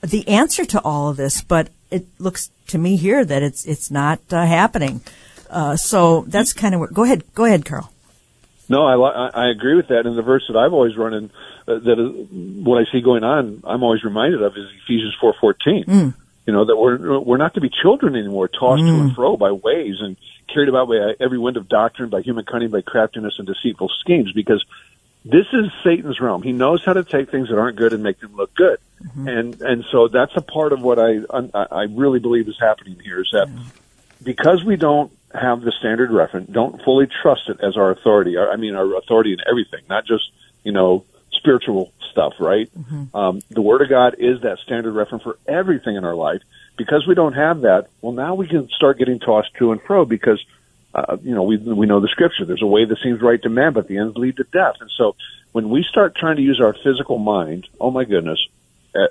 the 0.02 0.28
answer 0.28 0.66
to 0.66 0.82
all 0.82 1.08
of 1.10 1.16
this 1.18 1.42
but 1.42 1.70
it 1.92 2.06
looks 2.20 2.52
to 2.68 2.78
me 2.78 2.98
here 2.98 3.24
that 3.24 3.42
it's 3.44 3.66
it's 3.66 3.90
not 3.90 4.20
uh, 4.32 4.46
happening. 4.46 5.02
Uh, 5.50 5.76
so 5.78 6.26
that's 6.28 6.54
kind 6.54 6.74
of 6.76 6.80
where 6.82 6.90
go 6.90 7.04
ahead 7.04 7.24
go 7.34 7.46
ahead 7.46 7.66
carl 7.66 7.92
No, 8.70 8.86
I, 8.86 8.96
I 8.96 9.46
I 9.46 9.50
agree 9.50 9.76
with 9.76 9.88
that. 9.88 10.06
And 10.06 10.16
the 10.16 10.22
verse 10.22 10.44
that 10.48 10.56
I've 10.56 10.74
always 10.74 10.96
run 10.96 11.14
in, 11.14 11.26
uh, 11.68 11.80
that 11.80 12.00
is, 12.00 12.64
what 12.64 12.78
I 12.78 12.92
see 12.92 13.02
going 13.02 13.24
on, 13.24 13.64
I'm 13.66 13.84
always 13.84 14.04
reminded 14.04 14.42
of 14.44 14.56
is 14.56 14.66
Ephesians 14.84 15.16
four 15.20 15.34
fourteen. 15.42 15.84
Mm. 15.86 16.14
You 16.46 16.54
know 16.54 16.66
that 16.66 16.78
we're 16.78 17.20
we're 17.20 17.38
not 17.38 17.56
to 17.56 17.62
be 17.62 17.70
children 17.70 18.16
anymore, 18.16 18.48
tossed 18.48 18.84
to 18.84 18.88
and 18.88 19.16
fro 19.16 19.38
by 19.38 19.52
waves 19.52 20.02
and 20.02 20.18
carried 20.54 20.70
about 20.70 20.88
by 20.88 21.14
every 21.20 21.38
wind 21.38 21.58
of 21.58 21.68
doctrine, 21.68 22.10
by 22.10 22.22
human 22.22 22.46
cunning, 22.46 22.70
by 22.70 22.82
craftiness 22.82 23.36
and 23.40 23.48
deceitful 23.48 23.90
schemes. 24.00 24.32
Because 24.34 24.64
this 25.26 25.46
is 25.52 25.66
Satan's 25.84 26.20
realm. 26.20 26.44
He 26.44 26.54
knows 26.54 26.84
how 26.86 26.94
to 26.94 27.04
take 27.04 27.30
things 27.30 27.50
that 27.50 27.58
aren't 27.58 27.76
good 27.76 27.94
and 27.94 28.02
make 28.02 28.20
them 28.20 28.36
look 28.36 28.54
good. 28.56 28.80
And 29.16 29.62
and 29.62 29.86
so 29.92 30.08
that's 30.08 30.36
a 30.36 30.42
part 30.42 30.74
of 30.74 30.82
what 30.82 31.00
I 31.00 31.20
I 31.32 31.66
I 31.72 31.84
really 31.84 32.20
believe 32.20 32.48
is 32.48 32.58
happening 32.60 33.00
here 33.04 33.22
is 33.22 33.30
that 33.32 33.50
because 34.24 34.64
we 34.64 34.76
don't 34.76 35.12
have 35.34 35.62
the 35.62 35.72
standard 35.80 36.12
reference, 36.12 36.50
don't 36.50 36.82
fully 36.84 37.08
trust 37.22 37.50
it 37.50 37.60
as 37.62 37.78
our 37.78 37.92
authority. 37.92 38.38
our- 38.38 38.52
I 38.52 38.56
mean, 38.56 38.76
our 38.76 38.96
authority 38.98 39.34
in 39.34 39.40
everything, 39.48 39.82
not 39.90 40.06
just 40.06 40.24
you 40.64 40.72
know 40.72 41.04
spiritual 41.32 41.92
stuff, 42.12 42.34
right? 42.40 42.70
Um, 43.14 43.42
the 43.50 43.62
Word 43.62 43.82
of 43.82 43.90
God 43.90 44.16
is 44.18 44.42
that 44.42 44.58
standard 44.60 44.94
reference 44.94 45.24
for 45.24 45.38
everything 45.48 45.96
in 45.96 46.04
our 46.04 46.16
life. 46.16 46.42
Because 46.78 47.06
we 47.08 47.14
don't 47.14 47.34
have 47.34 47.62
that, 47.62 47.88
well, 48.02 48.14
now 48.14 48.36
we 48.36 48.48
can 48.48 48.70
start 48.70 48.98
getting 48.98 49.20
tossed 49.20 49.54
to 49.56 49.72
and 49.74 49.82
fro 49.82 50.06
because 50.06 50.44
uh, 50.96 51.18
you 51.22 51.36
know 51.36 51.44
we 51.44 51.58
we 51.58 51.86
know 51.86 52.00
the 52.00 52.08
Scripture. 52.08 52.46
There's 52.46 52.62
a 52.62 52.68
way 52.68 52.86
that 52.86 52.98
seems 53.04 53.22
right 53.22 53.42
to 53.44 53.50
man, 53.50 53.74
but 53.74 53.88
the 53.88 53.98
ends 53.98 54.18
lead 54.18 54.38
to 54.38 54.44
death. 54.46 54.76
And 54.80 54.90
so 54.98 55.16
when 55.52 55.70
we 55.70 55.84
start 55.84 56.16
trying 56.16 56.38
to 56.38 56.42
use 56.42 56.60
our 56.62 56.74
physical 56.74 57.18
mind, 57.20 57.68
oh 57.80 57.92
my 57.92 58.06
goodness, 58.06 58.40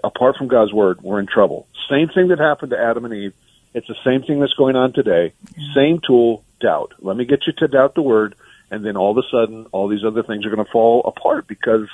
apart 0.02 0.36
from 0.36 0.48
God's 0.48 0.72
Word, 0.72 1.00
we're 1.02 1.20
in 1.20 1.26
trouble. 1.26 1.66
Same 1.88 2.08
thing 2.08 2.28
that 2.28 2.38
happened 2.38 2.70
to 2.70 2.78
Adam 2.80 3.04
and 3.04 3.14
Eve. 3.14 3.34
It's 3.74 3.86
the 3.86 3.96
same 4.04 4.22
thing 4.22 4.40
that's 4.40 4.54
going 4.54 4.76
on 4.76 4.92
today. 4.92 5.32
Same 5.74 6.00
tool, 6.04 6.44
doubt. 6.60 6.94
Let 7.00 7.16
me 7.16 7.24
get 7.24 7.40
you 7.46 7.52
to 7.58 7.68
doubt 7.68 7.94
the 7.94 8.02
word, 8.02 8.34
and 8.70 8.84
then 8.84 8.96
all 8.96 9.10
of 9.10 9.18
a 9.18 9.28
sudden, 9.30 9.66
all 9.72 9.88
these 9.88 10.04
other 10.04 10.22
things 10.22 10.46
are 10.46 10.50
going 10.50 10.64
to 10.64 10.70
fall 10.70 11.02
apart 11.04 11.46
because 11.46 11.88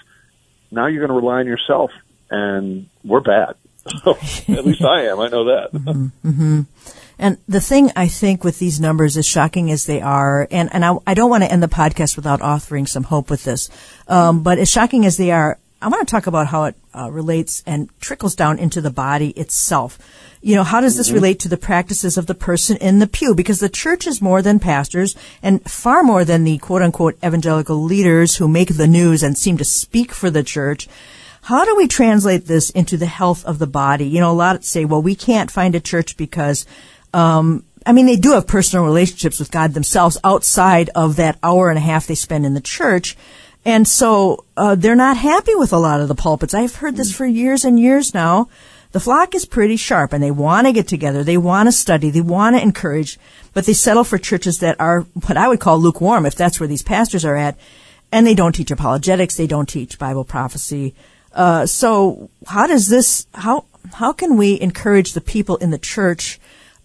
now 0.71 0.87
you're 0.87 1.07
going 1.07 1.17
to 1.17 1.27
rely 1.27 1.41
on 1.41 1.47
yourself, 1.47 1.91
and 2.31 2.89
we're 3.05 3.21
bad. 3.21 3.55
So, 4.03 4.13
at 4.13 4.65
least 4.65 4.83
I 4.83 5.09
am. 5.09 5.21
I 5.21 5.29
know 5.29 5.45
that. 5.45 5.69
And 7.19 7.39
the 7.47 7.61
thing 7.61 7.93
I 7.95 8.09
think 8.09 8.43
with 8.43 8.59
these 8.59 8.81
numbers, 8.81 9.17
as 9.17 9.27
shocking 9.27 9.71
as 9.71 9.87
they 9.87 10.01
are, 10.01 10.49
and, 10.51 10.69
and 10.73 10.85
I, 10.85 10.97
I 11.07 11.15
don't 11.15 11.31
want 11.31 11.45
to 11.45 11.53
end 11.53 11.63
the 11.63 11.69
podcast 11.69 12.17
without 12.17 12.43
offering 12.43 12.87
some 12.87 13.05
hope 13.05 13.31
with 13.31 13.45
this, 13.45 13.71
um, 14.09 14.43
but 14.43 14.59
as 14.59 14.71
shocking 14.71 15.07
as 15.07 15.17
they 15.17 15.31
are, 15.31 15.59
I 15.85 15.89
want 15.89 16.09
to 16.09 16.11
talk 16.11 16.27
about 16.27 16.47
how 16.47 16.65
it 16.65 16.77
uh, 16.95 17.11
relates 17.11 17.63
and 17.67 17.91
trickles 18.01 18.35
down 18.35 18.59
into 18.59 18.81
the 18.81 18.91
body 18.91 19.29
itself. 19.33 19.99
You 20.41 20.55
know, 20.55 20.65
how 20.65 20.81
does 20.81 20.97
this 20.97 21.11
relate 21.11 21.41
to 21.41 21.49
the 21.51 21.59
practices 21.59 22.17
of 22.17 22.27
the 22.27 22.35
person 22.35 22.79
in 22.79 23.01
the 23.01 23.07
pew? 23.07 23.35
Because 23.35 23.61
the 23.61 23.69
church 23.69 24.07
is 24.07 24.23
more 24.23 24.41
than 24.41 24.61
pastors 24.61 25.15
and 25.43 25.63
far 25.71 26.03
more 26.03 26.25
than 26.25 26.45
the 26.45 26.57
quote 26.57 26.81
unquote 26.81 27.19
evangelical 27.23 27.83
leaders 27.83 28.37
who 28.37 28.49
make 28.49 28.75
the 28.75 28.87
news 28.87 29.23
and 29.23 29.37
seem 29.37 29.59
to 29.59 29.65
speak 29.65 30.13
for 30.13 30.31
the 30.31 30.43
church. 30.43 30.89
How 31.43 31.67
do 31.67 31.77
we 31.77 31.87
translate 31.87 32.47
this 32.47 32.71
into 32.71 32.97
the 32.97 33.05
health 33.05 33.45
of 33.45 33.59
the 33.59 33.67
body? 33.67 34.07
You 34.07 34.21
know, 34.21 34.31
a 34.31 34.33
lot 34.33 34.65
say, 34.65 34.87
well, 34.87 35.03
we 35.03 35.15
can't 35.15 35.51
find 35.51 35.75
a 35.75 35.81
church 35.81 36.17
because, 36.17 36.65
um, 37.13 37.63
I 37.85 37.93
mean, 37.93 38.07
they 38.07 38.17
do 38.17 38.33
have 38.33 38.47
personal 38.47 38.87
relationships 38.87 39.39
with 39.39 39.51
God 39.51 39.75
themselves 39.75 40.17
outside 40.25 40.89
of 40.95 41.17
that 41.17 41.39
hour 41.43 41.69
and 41.69 41.77
a 41.77 41.83
half 41.83 42.07
they 42.07 42.15
spend 42.15 42.47
in 42.47 42.55
the 42.55 42.63
church. 42.63 43.19
And 43.65 43.89
so, 43.89 44.45
uh, 44.57 44.75
they're 44.75 44.95
not 44.95 45.17
happy 45.17 45.55
with 45.55 45.73
a 45.73 45.79
lot 45.79 46.01
of 46.01 46.09
the 46.09 46.15
pulpits. 46.15 46.55
I've 46.55 46.77
heard 46.77 46.97
this 46.97 47.15
for 47.15 47.27
years 47.27 47.65
and 47.65 47.81
years 47.81 48.13
now. 48.13 48.49
The 48.93 49.01
flock 49.01 49.35
is 49.35 49.45
pretty 49.45 49.77
sharp 49.77 50.13
and 50.13 50.23
they 50.23 50.31
want 50.31 50.69
to 50.69 50.73
get 50.73 50.87
together. 50.87 51.25
They 51.25 51.37
want 51.37 51.67
to 51.67 51.73
study. 51.73 52.11
They 52.11 52.21
want 52.21 52.55
to 52.55 52.63
encourage, 52.63 53.19
but 53.53 53.67
they 53.67 53.73
settle 53.73 54.05
for 54.05 54.19
churches 54.19 54.61
that 54.61 54.79
are 54.79 55.01
what 55.27 55.37
I 55.37 55.49
would 55.49 55.59
call 55.59 55.81
lukewarm 55.81 56.27
if 56.27 56.37
that's 56.37 56.61
where 56.61 56.69
these 56.69 56.85
pastors 56.85 57.25
are 57.25 57.35
at. 57.35 57.57
And 58.13 58.25
they 58.25 58.35
don't 58.35 58.55
teach 58.55 58.71
apologetics. 58.71 59.35
They 59.35 59.49
don't 59.49 59.69
teach 59.69 59.99
Bible 59.99 60.23
prophecy. 60.23 60.95
Uh, 61.33 61.67
so 61.67 62.31
how 62.47 62.69
does 62.69 62.87
this, 62.89 63.27
how, 63.35 63.65
how 63.95 64.13
can 64.13 64.37
we 64.37 64.61
encourage 64.61 65.13
the 65.13 65.21
people 65.21 65.57
in 65.57 65.71
the 65.71 65.79
church, 65.79 66.39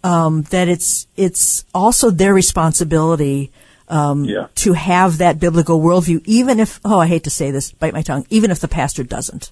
um, 0.04 0.42
that 0.50 0.68
it's, 0.68 1.06
it's 1.16 1.64
also 1.76 2.10
their 2.10 2.34
responsibility, 2.34 3.52
um, 3.90 4.26
Yeah. 4.26 4.48
to 4.56 4.74
have 4.74 5.18
that 5.20 5.40
biblical 5.40 5.80
worldview, 5.82 6.22
even 6.26 6.60
if, 6.60 6.80
oh, 6.86 7.00
I 7.00 7.08
hate 7.08 7.24
to 7.26 7.30
say 7.30 7.52
this, 7.52 7.72
bite 7.72 7.94
my 7.94 8.02
tongue, 8.02 8.26
even 8.30 8.52
if 8.52 8.60
the 8.60 8.68
pastor 8.68 9.04
doesn't. 9.04 9.52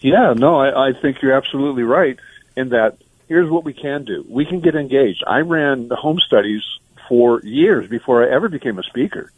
Yeah, 0.00 0.32
no, 0.36 0.56
I, 0.56 0.88
I 0.88 0.92
think 0.94 1.20
you're 1.22 1.36
absolutely 1.36 1.82
right 1.82 2.18
in 2.56 2.70
that 2.70 2.96
here's 3.28 3.50
what 3.50 3.64
we 3.64 3.72
can 3.72 4.04
do. 4.04 4.24
We 4.28 4.44
can 4.46 4.60
get 4.60 4.74
engaged. 4.74 5.22
I 5.26 5.40
ran 5.40 5.88
the 5.88 5.96
home 5.96 6.18
studies 6.18 6.62
for 7.08 7.40
years 7.42 7.88
before 7.88 8.24
I 8.24 8.34
ever 8.34 8.48
became 8.48 8.78
a 8.78 8.82
speaker. 8.82 9.30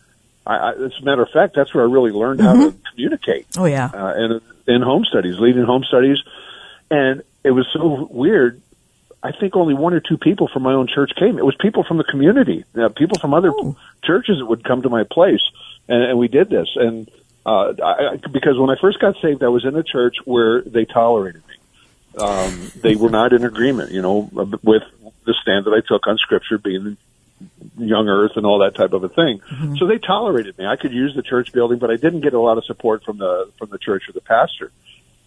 I, 0.47 0.57
I, 0.57 0.71
as 0.73 0.93
a 1.01 1.05
matter 1.05 1.23
of 1.23 1.31
fact, 1.31 1.55
that's 1.55 1.75
where 1.75 1.85
I 1.85 1.91
really 1.91 2.11
learned 2.13 2.41
how 2.41 2.53
to 2.55 2.75
communicate. 2.91 3.47
Oh 3.57 3.65
yeah. 3.65 3.87
uh, 3.93 4.15
in 4.15 4.41
in 4.75 4.83
home 4.83 5.05
studies, 5.05 5.39
leading 5.39 5.65
home 5.65 5.85
studies, 5.85 6.19
and 6.91 7.23
it 7.45 7.51
was 7.51 7.67
so 7.73 8.09
weird. 8.11 8.61
I 9.23 9.31
think 9.33 9.55
only 9.57 9.75
one 9.75 9.95
or 9.95 10.01
two 10.01 10.19
people 10.19 10.49
from 10.53 10.63
my 10.65 10.73
own 10.73 10.89
church 10.89 11.13
came. 11.17 11.39
It 11.39 11.45
was 11.45 11.55
people 11.61 11.85
from 11.85 11.97
the 11.99 12.05
community, 12.05 12.65
uh, 12.77 12.89
people 12.89 13.19
from 13.21 13.35
other 13.35 13.51
Oh. 13.53 13.77
churches 14.03 14.39
that 14.39 14.47
would 14.47 14.65
come 14.65 14.83
to 14.83 14.89
my 14.89 15.05
place, 15.05 15.43
and, 15.89 16.03
and 16.03 16.19
we 16.19 16.29
did 16.29 16.51
this. 16.51 16.69
And 16.75 17.09
uh, 17.47 17.73
I, 17.83 17.93
I- 18.15 18.17
because 18.33 18.59
when 18.59 18.71
I 18.71 18.77
first 18.81 18.99
got 19.01 19.15
saved, 19.23 19.43
I 19.45 19.49
was 19.49 19.65
in 19.65 19.77
a 19.77 19.83
church 19.83 20.17
where 20.25 20.63
they 20.63 20.85
tolerated 20.85 21.43
me. 21.47 21.55
Um, 22.19 22.71
they 22.77 22.95
were 22.97 23.09
not 23.11 23.33
in 23.33 23.45
agreement, 23.45 23.91
you 23.93 24.03
know, 24.03 24.29
with 24.63 24.83
the 25.25 25.35
stand 25.41 25.65
that 25.65 25.71
I 25.73 25.81
took 25.87 26.07
on 26.07 26.19
Scripture 26.19 26.59
being 26.59 26.97
young 27.79 28.09
earth 28.09 28.33
and 28.37 28.45
all 28.45 28.59
that 28.59 28.75
type 28.75 28.93
of 28.93 29.03
a 29.03 29.09
thing. 29.09 29.41
So 29.79 29.87
they 29.87 29.99
tolerated 29.99 30.59
me. 30.59 30.67
I 30.67 30.77
could 30.77 30.93
use 30.93 31.15
the 31.15 31.23
church 31.23 31.53
building, 31.53 31.79
but 31.79 31.91
I 31.91 31.97
didn't 31.97 32.21
get 32.21 32.35
a 32.35 32.39
lot 32.41 32.59
of 32.59 32.65
support 32.67 33.03
from 33.05 33.19
the 33.19 33.51
from 33.59 33.71
the 33.71 33.79
church 33.79 34.09
or 34.09 34.13
the 34.13 34.21
pastor. 34.21 34.71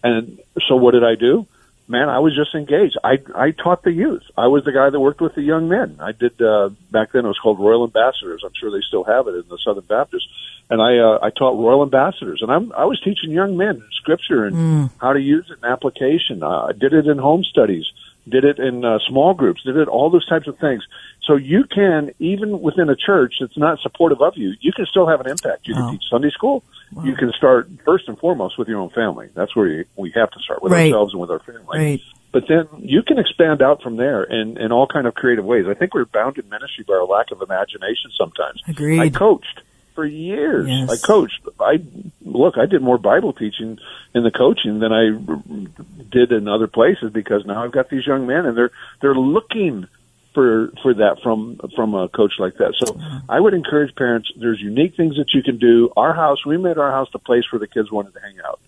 And 0.04 0.38
so 0.68 0.76
what 0.76 0.92
did 0.92 1.02
I 1.02 1.14
do? 1.16 1.46
Man, 1.88 2.08
I 2.08 2.18
was 2.18 2.34
just 2.34 2.54
engaged. 2.54 2.98
I 3.04 3.18
I 3.34 3.52
taught 3.52 3.84
the 3.84 3.92
youth. 3.92 4.24
I 4.36 4.48
was 4.48 4.64
the 4.64 4.72
guy 4.72 4.90
that 4.90 4.98
worked 4.98 5.20
with 5.20 5.36
the 5.36 5.42
young 5.42 5.68
men. 5.68 5.98
I 6.00 6.12
did 6.12 6.40
uh 6.42 6.70
back 6.90 7.12
then 7.12 7.24
it 7.24 7.28
was 7.28 7.38
called 7.38 7.60
Royal 7.60 7.84
Ambassadors. 7.84 8.42
I'm 8.44 8.54
sure 8.58 8.70
they 8.72 8.84
still 8.86 9.04
have 9.04 9.28
it 9.28 9.34
in 9.34 9.44
the 9.48 9.58
Southern 9.64 9.84
Baptist. 9.84 10.26
And 10.68 10.82
I 10.82 10.98
uh, 10.98 11.18
I 11.22 11.30
taught 11.30 11.56
Royal 11.56 11.82
Ambassadors 11.82 12.42
and 12.42 12.50
I'm 12.50 12.72
I 12.72 12.86
was 12.86 13.00
teaching 13.00 13.30
young 13.30 13.56
men 13.56 13.84
scripture 13.92 14.46
and 14.46 14.56
how 15.00 15.12
to 15.12 15.20
use 15.20 15.46
it 15.48 15.58
in 15.62 15.64
application. 15.64 16.42
Uh, 16.42 16.66
I 16.70 16.72
did 16.72 16.92
it 16.92 17.06
in 17.06 17.18
home 17.18 17.44
studies 17.44 17.86
did 18.28 18.44
it 18.44 18.58
in 18.58 18.84
uh, 18.84 18.98
small 19.08 19.34
groups, 19.34 19.62
did 19.64 19.76
it 19.76 19.88
all 19.88 20.10
those 20.10 20.26
types 20.28 20.48
of 20.48 20.58
things. 20.58 20.82
So 21.24 21.36
you 21.36 21.64
can 21.64 22.12
even 22.18 22.60
within 22.60 22.88
a 22.88 22.96
church 22.96 23.34
that's 23.40 23.56
not 23.56 23.78
supportive 23.80 24.20
of 24.20 24.34
you, 24.36 24.54
you 24.60 24.72
can 24.72 24.86
still 24.86 25.06
have 25.08 25.20
an 25.20 25.28
impact. 25.28 25.66
You 25.66 25.74
can 25.74 25.84
Wow. 25.84 25.90
teach 25.92 26.02
Sunday 26.10 26.30
school. 26.30 26.62
You 27.02 27.16
can 27.16 27.32
start 27.36 27.68
first 27.84 28.08
and 28.08 28.16
foremost 28.18 28.58
with 28.58 28.68
your 28.68 28.78
own 28.80 28.90
family. 28.90 29.28
That's 29.34 29.54
where 29.56 29.66
you, 29.66 29.84
we 29.96 30.12
have 30.14 30.30
to 30.30 30.40
start 30.40 30.62
with 30.62 30.72
Right. 30.72 30.92
ourselves 30.92 31.12
and 31.14 31.20
with 31.20 31.30
our 31.30 31.40
family. 31.40 31.78
Right. 31.78 32.00
But 32.32 32.44
then 32.48 32.68
you 32.78 33.02
can 33.02 33.18
expand 33.18 33.62
out 33.62 33.82
from 33.82 33.96
there 33.96 34.22
in, 34.22 34.56
in 34.58 34.70
all 34.70 34.86
kind 34.86 35.06
of 35.06 35.14
creative 35.14 35.44
ways. 35.44 35.66
I 35.68 35.74
think 35.74 35.94
we're 35.94 36.04
bound 36.04 36.38
in 36.38 36.48
ministry 36.48 36.84
by 36.86 36.94
our 36.94 37.04
lack 37.06 37.30
of 37.32 37.42
imagination 37.42 38.10
sometimes. 38.16 38.62
Agreed. 38.68 39.00
I 39.00 39.08
coached 39.08 39.62
for 39.96 40.06
years. 40.06 40.68
Yes. 40.68 40.88
I 40.88 41.04
coached. 41.04 41.40
I 41.58 41.78
look. 42.20 42.56
I 42.56 42.66
did 42.66 42.82
more 42.82 42.98
Bible 42.98 43.32
teaching 43.32 43.78
in 44.14 44.22
the 44.22 44.30
coaching 44.30 44.78
than 44.78 44.92
I 44.92 46.04
did 46.08 46.30
in 46.30 46.46
other 46.46 46.68
places 46.68 47.10
because 47.12 47.44
now 47.44 47.64
I've 47.64 47.72
got 47.72 47.90
these 47.90 48.06
young 48.06 48.28
men 48.28 48.46
and 48.46 48.56
they're 48.56 48.70
they're 49.00 49.16
looking 49.16 49.88
for 50.36 50.70
for 50.82 50.94
that 50.94 51.16
from 51.22 51.58
from 51.74 51.94
a 51.94 52.08
coach 52.08 52.34
like 52.38 52.58
that. 52.58 52.74
So 52.78 53.00
I 53.28 53.40
would 53.40 53.54
encourage 53.54 53.96
parents. 53.96 54.30
There's 54.36 54.60
unique 54.60 54.94
things 54.96 55.16
that 55.16 55.32
you 55.34 55.42
can 55.42 55.58
do. 55.58 55.90
Our 55.96 56.14
house, 56.14 56.44
we 56.46 56.58
made 56.58 56.78
our 56.78 56.92
house 56.92 57.08
the 57.12 57.18
place 57.18 57.44
where 57.50 57.58
the 57.58 57.66
kids 57.66 57.90
wanted 57.90 58.14
to 58.14 58.20
hang 58.20 58.36
out. 58.46 58.60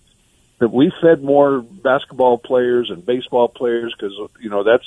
That 0.57 0.73
we 0.73 0.91
fed 1.01 1.23
more 1.23 1.61
basketball 1.61 2.39
players 2.39 2.89
and 2.89 3.05
baseball 3.05 3.47
players 3.47 3.95
because 3.95 4.13
you 4.41 4.49
know 4.49 4.63
that's 4.63 4.83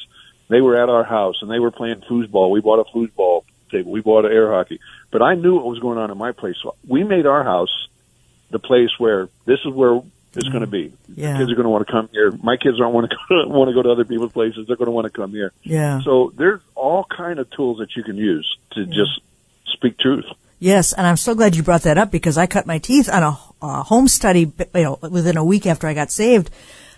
they 0.49 0.61
were 0.61 0.77
at 0.77 0.89
our 0.89 1.05
house 1.05 1.37
and 1.41 1.51
they 1.51 1.61
were 1.61 1.71
playing 1.71 2.03
foosball. 2.11 2.51
We 2.51 2.61
bought 2.61 2.81
a 2.81 2.97
foosball 2.97 3.45
table. 3.71 3.93
We 3.93 4.01
bought 4.01 4.25
an 4.25 4.33
air 4.33 4.53
hockey. 4.53 4.81
But 5.13 5.23
I 5.23 5.35
knew 5.35 5.55
what 5.55 5.67
was 5.67 5.79
going 5.79 5.99
on 5.99 6.11
in 6.11 6.19
my 6.19 6.33
place. 6.33 6.57
So 6.63 6.75
we 6.89 7.05
made 7.05 7.27
our 7.27 7.45
house 7.45 7.89
the 8.51 8.59
place 8.59 8.91
where 8.99 9.29
this 9.45 9.61
is 9.65 9.73
where 9.73 10.03
it's 10.35 10.49
going 10.49 10.63
to 10.63 10.67
be. 10.67 10.93
Yeah. 11.15 11.37
Kids 11.39 11.53
are 11.53 11.55
going 11.55 11.65
to 11.65 11.71
want 11.71 11.87
to 11.87 11.93
come 11.93 12.09
here. 12.11 12.33
My 12.43 12.57
kids 12.57 12.79
don't 12.79 12.95
want 12.95 13.11
to 13.11 13.17
go, 13.29 13.49
want 13.49 13.69
to 13.69 13.75
go 13.75 13.83
to 13.83 13.91
other 13.91 14.05
people's 14.05 14.33
places. 14.33 14.67
They're 14.67 14.77
going 14.77 14.87
to 14.87 14.93
want 14.93 15.05
to 15.05 15.11
come 15.11 15.31
here. 15.31 15.53
Yeah. 15.63 16.01
So 16.03 16.33
there's 16.35 16.61
all 16.75 17.05
kind 17.05 17.39
of 17.39 17.51
tools 17.51 17.79
that 17.79 17.95
you 17.95 18.03
can 18.03 18.17
use 18.17 18.57
to 18.73 18.87
just 18.87 19.21
speak 19.67 19.99
truth. 19.99 20.25
Yes, 20.59 20.93
and 20.93 21.09
I'm 21.09 21.17
so 21.17 21.35
glad 21.35 21.57
you 21.57 21.65
brought 21.65 21.83
that 21.83 21.99
up 21.99 22.13
because 22.13 22.39
I 22.39 22.47
cut 22.47 22.67
my 22.67 22.79
teeth 22.79 23.09
on 23.13 23.23
a, 23.23 23.39
a 23.61 23.83
home 23.83 24.07
study. 24.07 24.53
You 24.75 24.83
know, 24.83 24.99
within 25.03 25.37
a 25.37 25.45
week 25.45 25.67
after 25.67 25.89
I 25.89 25.95
got 25.95 26.13
saved, 26.13 26.51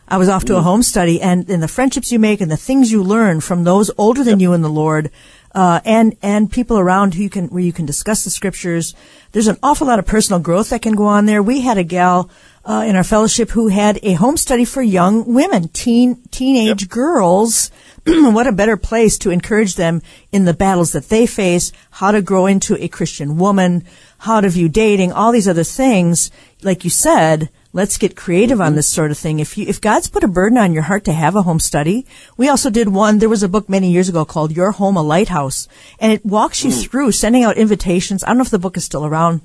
I 0.06 0.18
was 0.18 0.28
off 0.28 0.44
to 0.44 0.56
a 0.56 0.60
mm. 0.60 0.64
home 0.64 0.82
study, 0.82 1.20
and, 1.22 1.48
and 1.48 1.62
the 1.62 1.68
friendships 1.68 2.12
you 2.12 2.18
make 2.18 2.42
and 2.42 2.50
the 2.50 2.58
things 2.58 2.92
you 2.92 3.02
learn 3.02 3.40
from 3.40 3.64
those 3.64 3.90
older 3.96 4.22
than 4.22 4.38
you 4.38 4.52
in 4.52 4.60
the 4.60 4.68
Lord, 4.68 5.10
uh, 5.54 5.80
and 5.84 6.16
and 6.22 6.50
people 6.50 6.78
around 6.78 7.14
who 7.14 7.22
you 7.22 7.30
can 7.30 7.48
where 7.48 7.62
you 7.62 7.72
can 7.72 7.86
discuss 7.86 8.24
the 8.24 8.30
scriptures. 8.30 8.94
There's 9.32 9.46
an 9.46 9.58
awful 9.62 9.86
lot 9.86 9.98
of 9.98 10.06
personal 10.06 10.40
growth 10.40 10.70
that 10.70 10.82
can 10.82 10.94
go 10.94 11.04
on 11.04 11.26
there. 11.26 11.42
We 11.42 11.60
had 11.60 11.78
a 11.78 11.84
gal 11.84 12.30
uh, 12.64 12.84
in 12.86 12.96
our 12.96 13.04
fellowship 13.04 13.50
who 13.50 13.68
had 13.68 13.98
a 14.02 14.14
home 14.14 14.36
study 14.36 14.64
for 14.64 14.82
young 14.82 15.32
women, 15.32 15.68
teen 15.68 16.22
teenage 16.30 16.88
girls. 16.88 17.70
what 18.06 18.46
a 18.46 18.52
better 18.52 18.76
place 18.76 19.16
to 19.18 19.30
encourage 19.30 19.76
them 19.76 20.02
in 20.32 20.44
the 20.44 20.54
battles 20.54 20.92
that 20.92 21.08
they 21.08 21.26
face, 21.26 21.72
how 21.90 22.10
to 22.10 22.20
grow 22.20 22.46
into 22.46 22.76
a 22.82 22.88
Christian 22.88 23.38
woman, 23.38 23.84
how 24.18 24.40
to 24.40 24.48
view 24.48 24.68
dating, 24.68 25.12
all 25.12 25.32
these 25.32 25.48
other 25.48 25.64
things. 25.64 26.30
Like 26.62 26.84
you 26.84 26.90
said, 26.90 27.48
let's 27.74 27.98
get 27.98 28.16
creative 28.16 28.60
on 28.60 28.76
this 28.76 28.88
sort 28.88 29.10
of 29.10 29.18
thing. 29.18 29.40
If 29.40 29.58
you, 29.58 29.66
if 29.68 29.80
God's 29.80 30.08
put 30.08 30.24
a 30.24 30.28
burden 30.28 30.56
on 30.56 30.72
your 30.72 30.84
heart 30.84 31.04
to 31.04 31.12
have 31.12 31.34
a 31.36 31.42
home 31.42 31.60
study, 31.60 32.06
we 32.36 32.48
also 32.48 32.70
did 32.70 32.88
one, 32.88 33.18
there 33.18 33.28
was 33.28 33.42
a 33.42 33.48
book 33.48 33.68
many 33.68 33.90
years 33.90 34.08
ago 34.08 34.24
called 34.24 34.52
Your 34.52 34.70
Home 34.70 34.96
a 34.96 35.02
Lighthouse, 35.02 35.68
and 35.98 36.12
it 36.12 36.24
walks 36.24 36.64
you 36.64 36.70
through 36.70 37.12
sending 37.12 37.42
out 37.42 37.58
invitations. 37.58 38.22
I 38.22 38.28
don't 38.28 38.38
know 38.38 38.44
if 38.44 38.50
the 38.50 38.60
book 38.60 38.76
is 38.76 38.84
still 38.84 39.04
around, 39.04 39.40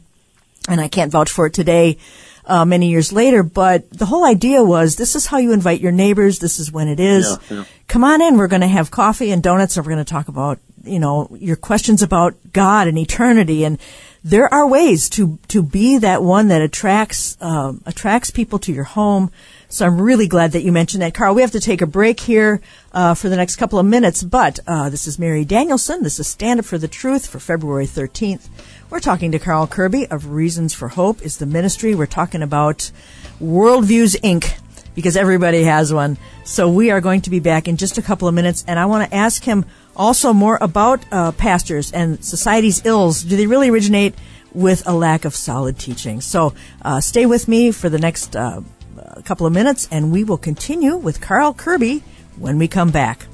and 0.70 0.80
I 0.80 0.88
can't 0.88 1.12
vouch 1.12 1.32
for 1.32 1.48
it 1.48 1.54
today, 1.54 1.98
uh, 2.46 2.66
many 2.66 2.90
years 2.90 3.12
later, 3.12 3.44
but 3.44 3.90
the 3.92 4.06
whole 4.06 4.26
idea 4.26 4.64
was 4.64 4.96
this 4.96 5.16
is 5.16 5.28
how 5.28 5.38
you 5.38 5.52
invite 5.52 5.82
your 5.82 5.92
neighbors, 5.92 6.40
this 6.40 6.60
is 6.60 6.72
when 6.72 6.88
it 6.88 7.00
is. 7.00 7.38
Yeah, 7.50 7.58
yeah. 7.58 7.64
Come 7.88 8.04
on 8.04 8.22
in, 8.22 8.38
we're 8.38 8.48
going 8.48 8.62
to 8.62 8.68
have 8.68 8.90
coffee 8.90 9.32
and 9.32 9.44
donuts, 9.44 9.78
and 9.78 9.86
we're 9.86 9.94
going 9.94 10.06
to 10.06 10.12
talk 10.12 10.28
about, 10.28 10.60
you 10.84 11.00
know, 11.00 11.36
your 11.40 11.56
questions 11.56 12.02
about 12.02 12.36
God 12.52 12.88
and 12.88 12.98
eternity. 12.98 13.66
And 13.66 13.80
there 14.24 14.54
are 14.54 14.68
ways 14.68 15.10
to, 15.10 15.40
to 15.48 15.64
be 15.64 15.98
that 15.98 16.22
one 16.22 16.50
that 16.50 16.62
attracts, 16.62 17.38
um, 17.40 17.82
attracts 17.86 18.32
people 18.32 18.60
to 18.60 18.74
your 18.74 18.84
home. 18.84 19.32
So 19.70 19.86
I'm 19.86 20.02
really 20.02 20.28
glad 20.28 20.52
that 20.54 20.64
you 20.64 20.72
mentioned 20.72 21.02
that. 21.04 21.14
Carl, 21.14 21.36
we 21.36 21.42
have 21.42 21.52
to 21.52 21.60
take 21.60 21.82
a 21.82 21.88
break 21.88 22.20
here 22.20 22.62
uh, 22.92 23.14
for 23.14 23.30
the 23.30 23.38
next 23.38 23.56
couple 23.56 23.80
of 23.80 23.86
minutes, 23.86 24.24
but 24.24 24.60
uh, 24.68 24.90
this 24.90 25.08
is 25.08 25.20
Mary 25.20 25.46
Danielsen. 25.46 26.04
This 26.04 26.20
is 26.20 26.28
Stand 26.28 26.60
Up 26.60 26.66
for 26.66 26.78
the 26.78 26.88
Truth 26.88 27.28
for 27.28 27.40
February 27.40 27.86
13th. 27.86 28.50
We're 28.90 29.00
talking 29.00 29.32
to 29.32 29.40
Carl 29.40 29.68
Kerby 29.68 30.12
of 30.12 30.32
Reasons 30.32 30.74
for 30.74 30.90
Hope 30.90 31.22
is 31.22 31.38
the 31.38 31.46
ministry. 31.46 31.94
We're 31.94 32.08
talking 32.08 32.42
about 32.42 32.92
Worldviews 33.40 34.20
Inc. 34.22 34.60
because 34.96 35.16
everybody 35.16 35.64
has 35.64 35.94
one. 35.94 36.18
So 36.44 36.68
we 36.68 36.90
are 36.90 37.00
going 37.00 37.22
to 37.22 37.30
be 37.30 37.40
back 37.40 37.68
in 37.68 37.78
just 37.78 38.00
a 38.00 38.02
couple 38.02 38.28
of 38.28 38.34
minutes, 38.34 38.66
and 38.68 38.80
I 38.80 38.88
want 38.88 39.08
to 39.08 39.16
ask 39.16 39.44
him 39.44 39.66
also 40.00 40.32
more 40.34 40.58
about 40.62 41.04
uh, 41.12 41.34
pastors 41.34 41.92
and 41.92 42.24
society's 42.24 42.84
ills. 42.86 43.22
Do 43.24 43.36
they 43.36 43.46
really 43.46 43.70
originate 43.70 44.16
with 44.54 44.82
a 44.88 44.94
lack 44.94 45.26
of 45.26 45.36
solid 45.36 45.78
teaching? 45.78 46.22
So 46.22 46.56
uh, 46.82 47.02
stay 47.02 47.26
with 47.26 47.48
me 47.48 47.72
for 47.72 47.90
the 47.90 48.00
next 48.00 48.36
uh, 48.36 48.62
uh, 48.98 49.22
couple 49.24 49.46
of 49.46 49.54
minutes, 49.54 49.88
and 49.92 50.12
we 50.12 50.24
will 50.24 50.38
continue 50.38 50.96
with 50.96 51.20
Carl 51.22 51.54
Kerby 51.54 52.02
when 52.38 52.58
we 52.58 52.68
come 52.68 52.90
back. 52.90 53.28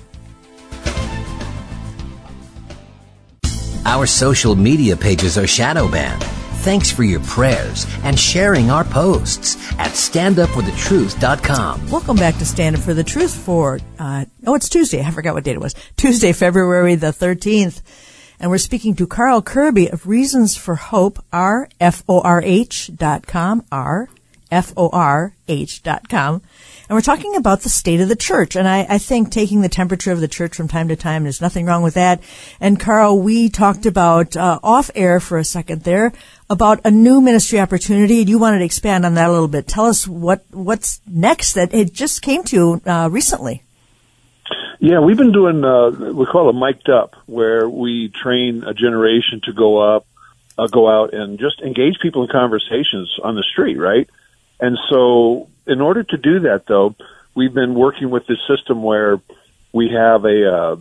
Our 3.86 4.08
social 4.08 4.56
media 4.56 4.98
pages 4.98 5.38
are 5.38 5.46
shadow 5.46 5.88
banned. 5.88 6.35
Thanks 6.66 6.92
for 6.92 7.04
your 7.04 7.20
prayers 7.20 7.86
and 8.02 8.20
sharing 8.20 8.72
our 8.72 8.84
posts 8.84 9.56
at 9.74 9.92
standupforthetruth.com. 9.92 11.92
Welcome 11.92 12.18
back 12.18 12.40
to 12.40 12.46
Stand 12.46 12.76
Up 12.76 12.82
for 12.82 12.96
the 12.96 13.04
Truth 13.04 13.36
for, 13.36 13.80
uh, 14.00 14.26
oh, 14.48 14.56
it's 14.56 14.68
Tuesday. 14.68 15.04
I 15.04 15.12
forgot 15.12 15.36
what 15.36 15.44
date 15.44 15.58
it 15.58 15.62
was. 15.62 15.76
Tuesday, 15.96 16.34
February 16.34 16.96
the 16.96 17.12
13th. 17.12 17.84
And 18.40 18.50
we're 18.50 18.58
speaking 18.58 18.96
to 18.96 19.06
Carl 19.06 19.44
Kerby 19.44 19.94
of 19.94 20.08
Reasons 20.08 20.58
for 20.58 20.74
Hope, 20.74 21.24
R-F-O-R-H 21.32 22.92
dot 22.96 23.28
com, 23.28 23.64
R-F-O-R-H 23.72 25.84
dot 25.84 26.10
com. 26.10 26.42
And 26.88 26.96
we're 26.96 27.02
talking 27.02 27.36
about 27.36 27.62
the 27.62 27.70
state 27.70 28.02
of 28.02 28.10
the 28.10 28.16
church. 28.16 28.56
And 28.56 28.68
I, 28.68 28.86
I 28.90 28.98
think 29.00 29.32
taking 29.32 29.62
the 29.62 29.70
temperature 29.70 30.12
of 30.12 30.20
the 30.20 30.28
church 30.28 30.56
from 30.56 30.68
time 30.68 30.90
to 30.90 30.96
time, 30.96 31.24
there's 31.24 31.42
nothing 31.42 31.66
wrong 31.66 31.82
with 31.82 31.96
that. 31.96 32.22
And 32.60 32.80
Carl, 32.80 33.20
we 33.20 33.50
talked 33.50 33.86
about, 33.86 34.38
uh, 34.38 34.60
off 34.62 34.92
air 34.94 35.20
for 35.20 35.38
a 35.38 35.44
second 35.44 35.84
there, 35.84 36.14
about 36.50 36.82
a 36.86 36.92
new 36.92 37.22
ministry 37.22 37.60
opportunity. 37.60 38.22
And 38.22 38.30
you 38.30 38.38
wanted 38.40 38.60
to 38.60 38.66
expand 38.66 39.06
on 39.06 39.16
that 39.16 39.30
a 39.30 39.32
little 39.32 39.48
bit. 39.48 39.68
Tell 39.68 39.86
us 39.86 40.08
what, 40.08 40.46
what's 40.52 41.02
next 41.08 41.54
that 41.54 41.74
it 41.74 41.94
just 41.94 42.22
came 42.22 42.44
to, 42.46 42.82
uh, 42.86 43.10
recently. 43.12 43.64
Yeah, 44.80 45.00
we've 45.00 45.18
been 45.18 45.32
doing 45.32 45.64
uh, 45.64 45.90
we 46.14 46.26
call 46.26 46.50
it 46.50 46.54
mic'd 46.54 46.90
up, 46.90 47.16
where 47.26 47.68
we 47.68 48.10
train 48.10 48.64
a 48.64 48.74
generation 48.74 49.42
to 49.46 49.54
go 49.54 49.78
up, 49.78 50.06
uh, 50.58 50.68
go 50.68 50.90
out 50.90 51.14
and 51.14 51.40
just 51.40 51.62
engage 51.62 52.00
people 52.02 52.24
in 52.24 52.30
conversations 52.30 53.12
on 53.24 53.36
the 53.36 53.44
street, 53.44 53.78
right? 53.78 54.10
And 54.60 54.78
so, 54.90 55.50
in 55.66 55.82
order 55.82 56.04
to 56.04 56.18
do 56.18 56.42
that, 56.42 56.66
though, 56.68 56.96
we've 57.34 57.54
been 57.54 57.74
working 57.74 58.10
with 58.10 58.28
this 58.28 58.38
system 58.48 58.84
where 58.84 59.20
we 59.74 59.90
have 59.90 60.26
a 60.26 60.54
uh, 60.54 60.76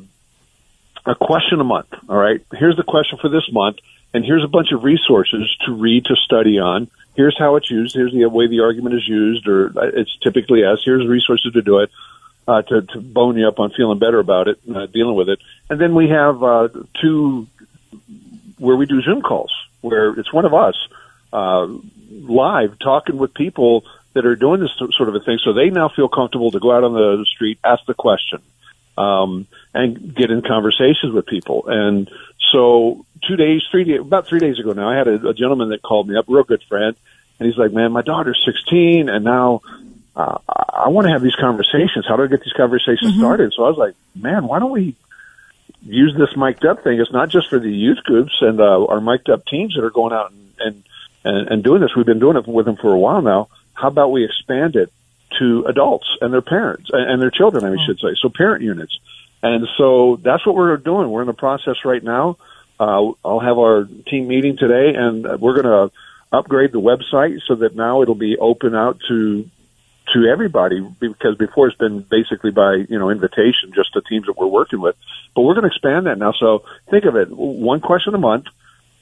a 1.07 1.15
question 1.15 1.61
a 1.61 1.65
month. 1.65 1.89
All 2.09 2.17
right, 2.17 2.45
here's 2.53 2.77
the 2.77 2.83
question 2.83 3.19
for 3.23 3.29
this 3.29 3.49
month, 3.51 3.79
and 4.15 4.25
here's 4.25 4.45
a 4.45 4.49
bunch 4.49 4.69
of 4.73 4.85
resources 4.85 5.55
to 5.67 5.73
read 5.73 6.05
to 6.07 6.15
study 6.15 6.61
on. 6.61 6.89
Here's 7.17 7.37
how 7.37 7.57
it's 7.57 7.71
used. 7.71 7.95
Here's 7.95 8.13
the 8.13 8.25
way 8.27 8.47
the 8.47 8.61
argument 8.61 8.95
is 8.95 9.07
used, 9.07 9.47
or 9.49 9.77
uh, 9.77 9.91
it's 9.93 10.17
typically 10.23 10.65
as 10.65 10.81
here's 10.85 11.07
resources 11.07 11.53
to 11.53 11.63
do 11.63 11.81
it 11.81 11.91
uh, 12.47 12.63
to, 12.63 12.83
to 12.83 13.01
bone 13.01 13.37
you 13.37 13.49
up 13.49 13.59
on 13.59 13.71
feeling 13.71 13.99
better 13.99 14.21
about 14.21 14.49
it, 14.49 14.59
uh, 14.73 14.87
dealing 14.87 15.17
with 15.17 15.29
it. 15.29 15.41
And 15.69 15.81
then 15.81 15.95
we 15.95 16.09
have 16.11 16.43
uh, 16.43 16.69
two 17.01 17.49
where 18.59 18.77
we 18.77 18.87
do 18.87 19.03
Zoom 19.03 19.21
calls, 19.21 19.53
where 19.81 20.11
it's 20.19 20.33
one 20.33 20.45
of 20.45 20.55
us 20.55 20.77
uh, 21.33 21.67
live 22.11 22.79
talking 22.79 23.19
with 23.19 23.35
people 23.35 23.85
that 24.13 24.25
are 24.27 24.37
doing 24.37 24.61
this 24.61 24.71
sort 24.97 25.09
of 25.09 25.17
a 25.17 25.21
thing, 25.21 25.39
so 25.45 25.53
they 25.53 25.71
now 25.71 25.89
feel 25.89 26.09
comfortable 26.09 26.53
to 26.53 26.61
go 26.61 26.71
out 26.71 26.85
on 26.85 26.93
the 26.93 27.27
street, 27.29 27.59
ask 27.65 27.85
the 27.87 27.95
question, 27.95 28.41
um, 28.97 29.47
and 29.73 30.15
get 30.15 30.31
in 30.31 30.43
conversations 30.43 31.13
with 31.13 31.27
people. 31.27 31.65
And 31.67 32.11
so, 32.53 33.05
two 33.27 33.37
days, 33.37 33.63
three 33.71 33.85
days, 33.85 34.01
about 34.01 34.27
three 34.27 34.41
days 34.41 34.59
ago 34.59 34.73
now, 34.73 34.89
I 34.89 34.97
had 34.97 35.09
a, 35.09 35.29
a 35.29 35.35
gentleman 35.35 35.71
that 35.71 35.83
called 35.83 36.09
me 36.09 36.17
up, 36.17 36.27
real 36.29 36.45
good 36.45 36.63
friend, 36.69 36.95
and 37.39 37.49
he's 37.49 37.59
like, 37.59 37.73
"Man, 37.73 37.93
my 37.93 38.03
daughter's 38.03 38.41
16, 38.45 39.09
and 39.09 39.25
now 39.25 39.63
uh, 40.17 40.39
I 40.49 40.89
want 40.89 41.07
to 41.07 41.13
have 41.13 41.23
these 41.23 41.35
conversations. 41.35 42.07
How 42.07 42.17
do 42.17 42.25
I 42.25 42.27
get 42.27 42.41
these 42.41 42.53
conversations 42.53 43.13
mm-hmm. 43.13 43.21
started? 43.21 43.53
So 43.55 43.65
I 43.65 43.69
was 43.69 43.79
like, 43.79 43.95
man, 44.15 44.47
why 44.47 44.61
don't 44.61 44.71
we 44.71 44.97
use 45.83 46.15
this 46.17 46.37
mic'd 46.37 46.65
up 46.65 46.85
thing? 46.85 47.01
It's 47.01 47.13
not 47.13 47.31
just 47.31 47.49
for 47.49 47.59
the 47.59 47.71
youth 47.71 47.99
groups 48.05 48.37
and 48.41 48.61
uh, 48.61 48.87
our 48.87 49.01
mic'd 49.01 49.29
up 49.29 49.45
teams 49.47 49.75
that 49.75 49.85
are 49.85 49.91
going 49.91 50.13
out 50.13 50.33
and, 50.33 50.53
and, 50.61 50.85
and, 51.25 51.49
and 51.49 51.65
doing 51.65 51.81
this. 51.81 51.97
We've 51.97 52.07
been 52.07 52.21
doing 52.21 52.37
it 52.37 52.47
with 52.47 52.67
them 52.67 52.77
for 52.77 52.93
a 52.93 52.99
while 52.99 53.23
now. 53.23 53.49
How 53.73 53.89
about 53.89 54.13
we 54.13 54.25
expand 54.25 54.77
it 54.77 54.93
to 55.39 55.65
adults 55.67 56.07
and 56.21 56.33
their 56.33 56.43
parents 56.43 56.91
and, 56.93 57.21
their 57.21 57.31
children, 57.31 57.65
I 57.65 57.75
oh. 57.75 57.87
should 57.87 57.99
say. 57.99 58.17
So 58.21 58.29
parent 58.29 58.63
units. 58.63 58.99
And 59.43 59.67
so 59.77 60.19
that's 60.23 60.47
what 60.47 60.55
we're 60.55 60.77
doing. 60.79 61.11
We're 61.11 61.21
in 61.21 61.27
the 61.27 61.35
process 61.35 61.77
right 61.85 62.03
now. 62.03 62.39
Uh, 62.81 63.13
I'll 63.25 63.41
have 63.41 63.59
our 63.59 63.89
team 64.07 64.27
meeting 64.27 64.57
today 64.57 64.97
and 64.97 65.25
we're 65.41 65.61
going 65.61 65.91
to 65.91 65.93
upgrade 66.33 66.73
the 66.73 66.81
website 66.81 67.39
so 67.47 67.55
that 67.57 67.77
now 67.77 68.03
it'll 68.03 68.15
be 68.15 68.37
open 68.39 68.75
out 68.75 68.99
to 69.09 69.49
to 70.13 70.27
everybody 70.31 70.81
because 71.01 71.37
before 71.39 71.69
it's 71.69 71.79
been 71.79 72.05
basically 72.11 72.51
by 72.51 72.75
you 72.89 72.99
know 72.99 73.11
invitation 73.11 73.73
just 73.75 73.93
to 73.95 74.03
teams 74.03 74.27
that 74.27 74.37
we're 74.37 74.47
working 74.47 74.81
with 74.81 74.97
but 75.35 75.43
we're 75.43 75.55
going 75.55 75.63
to 75.63 75.69
expand 75.69 76.07
that 76.07 76.19
now 76.19 76.33
so 76.39 76.63
think 76.91 77.05
of 77.05 77.17
it 77.17 77.29
one 77.31 77.81
question 77.81 78.15
a 78.15 78.19
month 78.19 78.45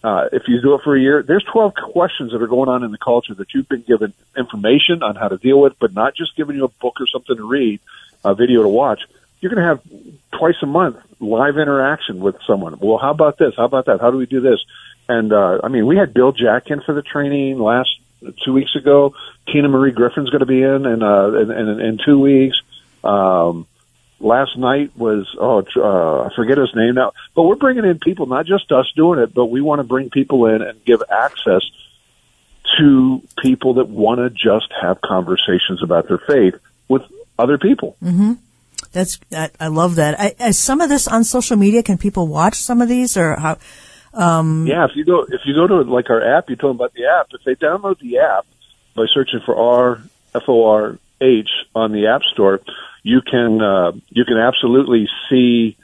uh, 0.05 0.29
if 0.33 0.43
you 0.49 0.61
do 0.61 0.75
it 0.75 0.83
for 0.83 0.97
a 0.97 1.01
year 1.01 1.23
there's 1.23 1.45
12 1.53 1.75
questions 1.93 2.33
that 2.33 2.43
are 2.43 2.47
going 2.47 2.69
on 2.69 2.83
in 2.83 2.91
the 2.91 2.99
culture 2.99 3.35
that 3.35 3.55
you've 3.55 3.69
been 3.69 3.83
given 3.83 4.13
information 4.37 5.03
on 5.03 5.17
how 5.17 5.29
to 5.29 5.39
deal 5.39 5.61
with 5.61 5.79
but 5.79 5.93
not 5.93 6.15
just 6.15 6.37
giving 6.37 6.57
you 6.57 6.65
a 6.65 6.69
book 6.69 7.01
or 7.01 7.07
something 7.07 7.37
to 7.37 7.49
read 7.49 7.81
a 8.25 8.35
video 8.35 8.63
to 8.63 8.69
watch. 8.69 9.01
You're 9.41 9.53
going 9.53 9.63
to 9.63 9.69
have 9.69 10.39
twice 10.39 10.55
a 10.63 10.67
month 10.67 10.99
live 11.19 11.57
interaction 11.57 12.21
with 12.21 12.37
someone. 12.47 12.79
Well 12.79 12.99
how 12.99 13.11
about 13.11 13.39
this? 13.39 13.55
How 13.57 13.65
about 13.65 13.87
that? 13.87 14.01
How 14.01 14.11
do 14.11 14.17
we 14.17 14.27
do 14.27 14.41
this? 14.41 14.61
And 15.09 15.33
uh, 15.33 15.61
I 15.63 15.69
mean, 15.69 15.87
we 15.87 15.97
had 15.97 16.15
Bill 16.15 16.33
Jack 16.33 16.71
in 16.71 16.81
for 16.81 16.95
the 16.95 17.03
training 17.03 17.59
last 17.59 17.91
two 18.45 18.53
weeks 18.53 18.77
ago. 18.77 19.15
Tina 19.47 19.69
Marie 19.69 19.93
Griffin's 19.93 20.31
going 20.31 20.41
to 20.41 20.47
be 20.47 20.63
in 20.63 20.87
in, 20.87 21.03
uh, 21.03 21.29
in, 21.33 21.51
in, 21.51 21.81
in 21.81 21.99
two 22.05 22.19
weeks. 22.19 22.57
Um, 23.03 23.67
last 24.23 24.57
night 24.57 24.97
was 24.97 25.27
oh 25.39 25.65
uh, 25.77 26.29
I 26.29 26.35
forget 26.35 26.59
his 26.59 26.75
name 26.75 26.95
now, 26.95 27.13
but 27.35 27.43
we're 27.43 27.57
bringing 27.57 27.85
in 27.85 27.99
people, 27.99 28.27
not 28.27 28.47
just 28.47 28.71
us 28.73 28.91
doing 28.97 29.19
it, 29.19 29.35
but 29.35 29.47
we 29.47 29.61
want 29.61 29.81
to 29.81 29.85
bring 29.85 30.11
people 30.11 30.47
in 30.47 30.63
and 30.63 30.85
give 30.85 31.03
access 31.11 31.63
to 32.79 33.23
people 33.39 33.75
that 33.75 33.89
want 33.89 34.21
to 34.21 34.31
just 34.31 34.73
have 34.81 35.01
conversations 35.01 35.83
about 35.83 36.09
their 36.09 36.19
faith 36.19 36.55
with 36.89 37.03
other 37.39 37.59
people. 37.59 37.97
Mm-hmm. 38.03 38.35
That's 38.93 39.19
I, 39.33 39.51
I 39.59 39.69
love 39.69 39.97
that. 39.97 40.19
I, 40.21 40.35
I, 40.39 40.51
some 40.51 40.81
of 40.81 40.89
this 40.89 41.09
on 41.09 41.25
social 41.25 41.57
media. 41.57 41.83
Can 41.83 41.99
people 41.99 42.27
watch 42.27 42.55
some 42.55 42.81
of 42.81 42.89
these 42.89 43.17
or 43.17 43.37
how? 43.37 43.59
Um, 44.15 44.67
yeah, 44.67 44.85
if 44.85 44.91
you 44.95 45.05
go 45.05 45.23
if 45.23 45.41
you 45.45 45.55
go 45.55 45.67
to 45.67 45.83
like 45.83 46.11
our 46.11 46.37
app, 46.37 46.51
you 46.51 46.57
told 46.57 46.77
them 46.77 46.81
about 46.81 46.93
the 46.93 47.07
app. 47.07 47.29
If 47.33 47.43
they 47.45 47.55
download 47.55 47.99
the 47.99 48.19
app 48.19 48.47
by 48.95 49.07
searching 49.13 49.41
for 49.45 49.57
our 49.57 49.89
R 49.91 50.03
F 50.35 50.43
O 50.49 50.67
R 50.67 50.99
H 51.23 51.49
on 51.75 51.93
the 51.93 52.09
App 52.09 52.23
Store, 52.33 52.61
you 53.03 53.21
can 53.23 53.61
uh, 53.61 53.93
you 54.09 54.25
can 54.25 54.39
absolutely 54.39 55.09
see 55.31 55.77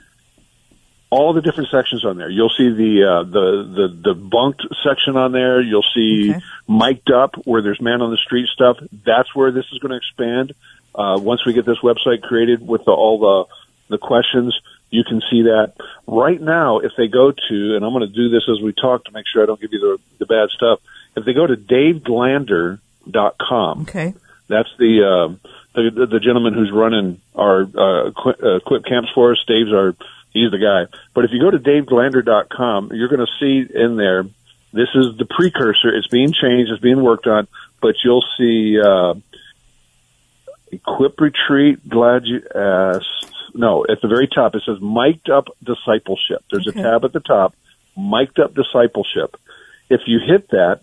all 1.10 1.32
the 1.32 1.40
different 1.40 1.70
sections 1.70 2.04
on 2.04 2.18
there. 2.18 2.28
You'll 2.28 2.50
see 2.50 2.70
the 2.70 3.04
uh, 3.04 3.22
the 3.24 3.88
the 4.02 4.14
debunked 4.14 4.60
section 4.84 5.16
on 5.16 5.32
there. 5.32 5.60
You'll 5.60 5.86
see 5.94 6.30
okay. 6.30 6.40
mic'd 6.68 7.10
up 7.10 7.34
where 7.44 7.62
there's 7.62 7.80
man 7.80 8.02
on 8.02 8.10
the 8.10 8.18
street 8.18 8.48
stuff. 8.48 8.76
That's 9.04 9.34
where 9.34 9.50
this 9.50 9.64
is 9.72 9.78
going 9.78 9.92
to 9.92 9.96
expand. 9.96 10.54
Uh, 10.94 11.18
once 11.20 11.44
we 11.46 11.52
get 11.52 11.64
this 11.64 11.78
website 11.78 12.22
created 12.22 12.66
with 12.66 12.84
the, 12.84 12.92
all 12.92 13.18
the 13.18 13.46
the 13.88 13.98
questions, 13.98 14.58
you 14.90 15.04
can 15.04 15.22
see 15.30 15.42
that 15.42 15.74
right 16.06 16.40
now. 16.40 16.78
If 16.78 16.92
they 16.96 17.08
go 17.08 17.32
to, 17.32 17.76
and 17.76 17.84
I'm 17.84 17.92
going 17.92 18.06
to 18.06 18.14
do 18.14 18.28
this 18.28 18.44
as 18.48 18.62
we 18.62 18.72
talk 18.72 19.04
to 19.04 19.12
make 19.12 19.26
sure 19.32 19.42
I 19.42 19.46
don't 19.46 19.60
give 19.60 19.72
you 19.72 19.80
the, 19.80 19.98
the 20.18 20.26
bad 20.26 20.50
stuff. 20.50 20.80
If 21.16 21.24
they 21.24 21.32
go 21.32 21.46
to 21.46 21.56
daveglander.com, 21.56 23.80
okay, 23.82 24.14
that's 24.48 24.68
the, 24.78 25.04
uh, 25.04 25.50
the 25.74 26.06
the 26.06 26.20
gentleman 26.20 26.54
who's 26.54 26.72
running 26.72 27.20
our 27.34 27.62
uh, 27.62 28.08
uh, 28.08 28.60
Quip 28.64 28.84
camps 28.84 29.10
for 29.14 29.32
us. 29.32 29.44
Dave's 29.46 29.72
our 29.72 29.94
he's 30.32 30.50
the 30.50 30.58
guy. 30.58 30.92
But 31.14 31.24
if 31.24 31.30
you 31.32 31.40
go 31.40 31.50
to 31.50 31.58
daveglander.com, 31.58 32.90
you're 32.92 33.08
going 33.08 33.26
to 33.26 33.32
see 33.38 33.66
in 33.72 33.96
there. 33.96 34.24
This 34.72 34.88
is 34.94 35.16
the 35.16 35.24
precursor. 35.24 35.88
It's 35.88 36.08
being 36.08 36.32
changed. 36.32 36.70
It's 36.70 36.82
being 36.82 37.02
worked 37.02 37.26
on. 37.26 37.48
But 37.80 37.94
you'll 38.04 38.24
see 38.36 38.78
uh, 38.78 39.14
Equip 40.72 41.20
Retreat. 41.20 41.88
Glad 41.88 42.26
you 42.26 42.42
asked 42.54 43.28
no, 43.54 43.84
at 43.88 44.00
the 44.00 44.08
very 44.08 44.28
top 44.28 44.54
it 44.54 44.62
says 44.64 44.80
mic'd 44.80 45.30
up 45.30 45.46
discipleship. 45.62 46.44
There's 46.50 46.68
okay. 46.68 46.80
a 46.80 46.82
tab 46.82 47.04
at 47.04 47.12
the 47.12 47.20
top, 47.20 47.54
mic'd 47.96 48.38
up 48.38 48.54
discipleship. 48.54 49.36
If 49.90 50.02
you 50.06 50.20
hit 50.20 50.48
that, 50.50 50.82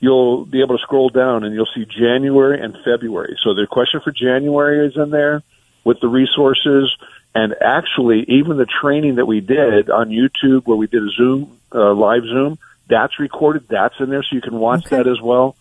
you'll 0.00 0.44
be 0.44 0.62
able 0.62 0.76
to 0.76 0.82
scroll 0.82 1.08
down 1.08 1.44
and 1.44 1.54
you'll 1.54 1.68
see 1.74 1.84
January 1.84 2.60
and 2.60 2.76
February. 2.84 3.36
So 3.42 3.54
the 3.54 3.66
question 3.70 4.00
for 4.02 4.12
January 4.12 4.86
is 4.86 4.96
in 4.96 5.10
there 5.10 5.42
with 5.84 6.00
the 6.00 6.08
resources 6.08 6.94
and 7.34 7.54
actually 7.60 8.24
even 8.28 8.56
the 8.56 8.66
training 8.66 9.16
that 9.16 9.26
we 9.26 9.40
did 9.40 9.90
on 9.90 10.10
YouTube 10.10 10.66
where 10.66 10.76
we 10.76 10.86
did 10.86 11.02
a 11.02 11.10
Zoom, 11.10 11.58
uh, 11.74 11.92
live 11.94 12.22
Zoom, 12.22 12.58
that's 12.88 13.18
recorded. 13.18 13.66
That's 13.68 13.94
in 14.00 14.08
there 14.08 14.22
so 14.22 14.34
you 14.34 14.40
can 14.40 14.58
watch 14.58 14.86
okay. 14.86 14.96
that 14.96 15.06
as 15.06 15.20
well. 15.20 15.56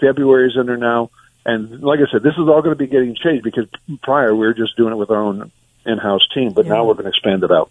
February 0.00 0.48
is 0.48 0.56
in 0.58 0.66
there 0.66 0.76
now. 0.76 1.10
And 1.44 1.82
like 1.82 2.00
I 2.00 2.10
said, 2.10 2.22
this 2.22 2.34
is 2.34 2.48
all 2.48 2.62
going 2.62 2.70
to 2.70 2.76
be 2.76 2.86
getting 2.86 3.14
changed 3.14 3.44
because 3.44 3.66
prior 4.02 4.34
we 4.34 4.46
were 4.46 4.54
just 4.54 4.76
doing 4.76 4.92
it 4.92 4.96
with 4.96 5.10
our 5.10 5.20
own 5.20 5.50
in-house 5.84 6.26
team, 6.34 6.52
but 6.52 6.66
yeah. 6.66 6.74
now 6.74 6.84
we're 6.84 6.94
going 6.94 7.04
to 7.04 7.10
expand 7.10 7.42
it 7.44 7.50
out. 7.50 7.70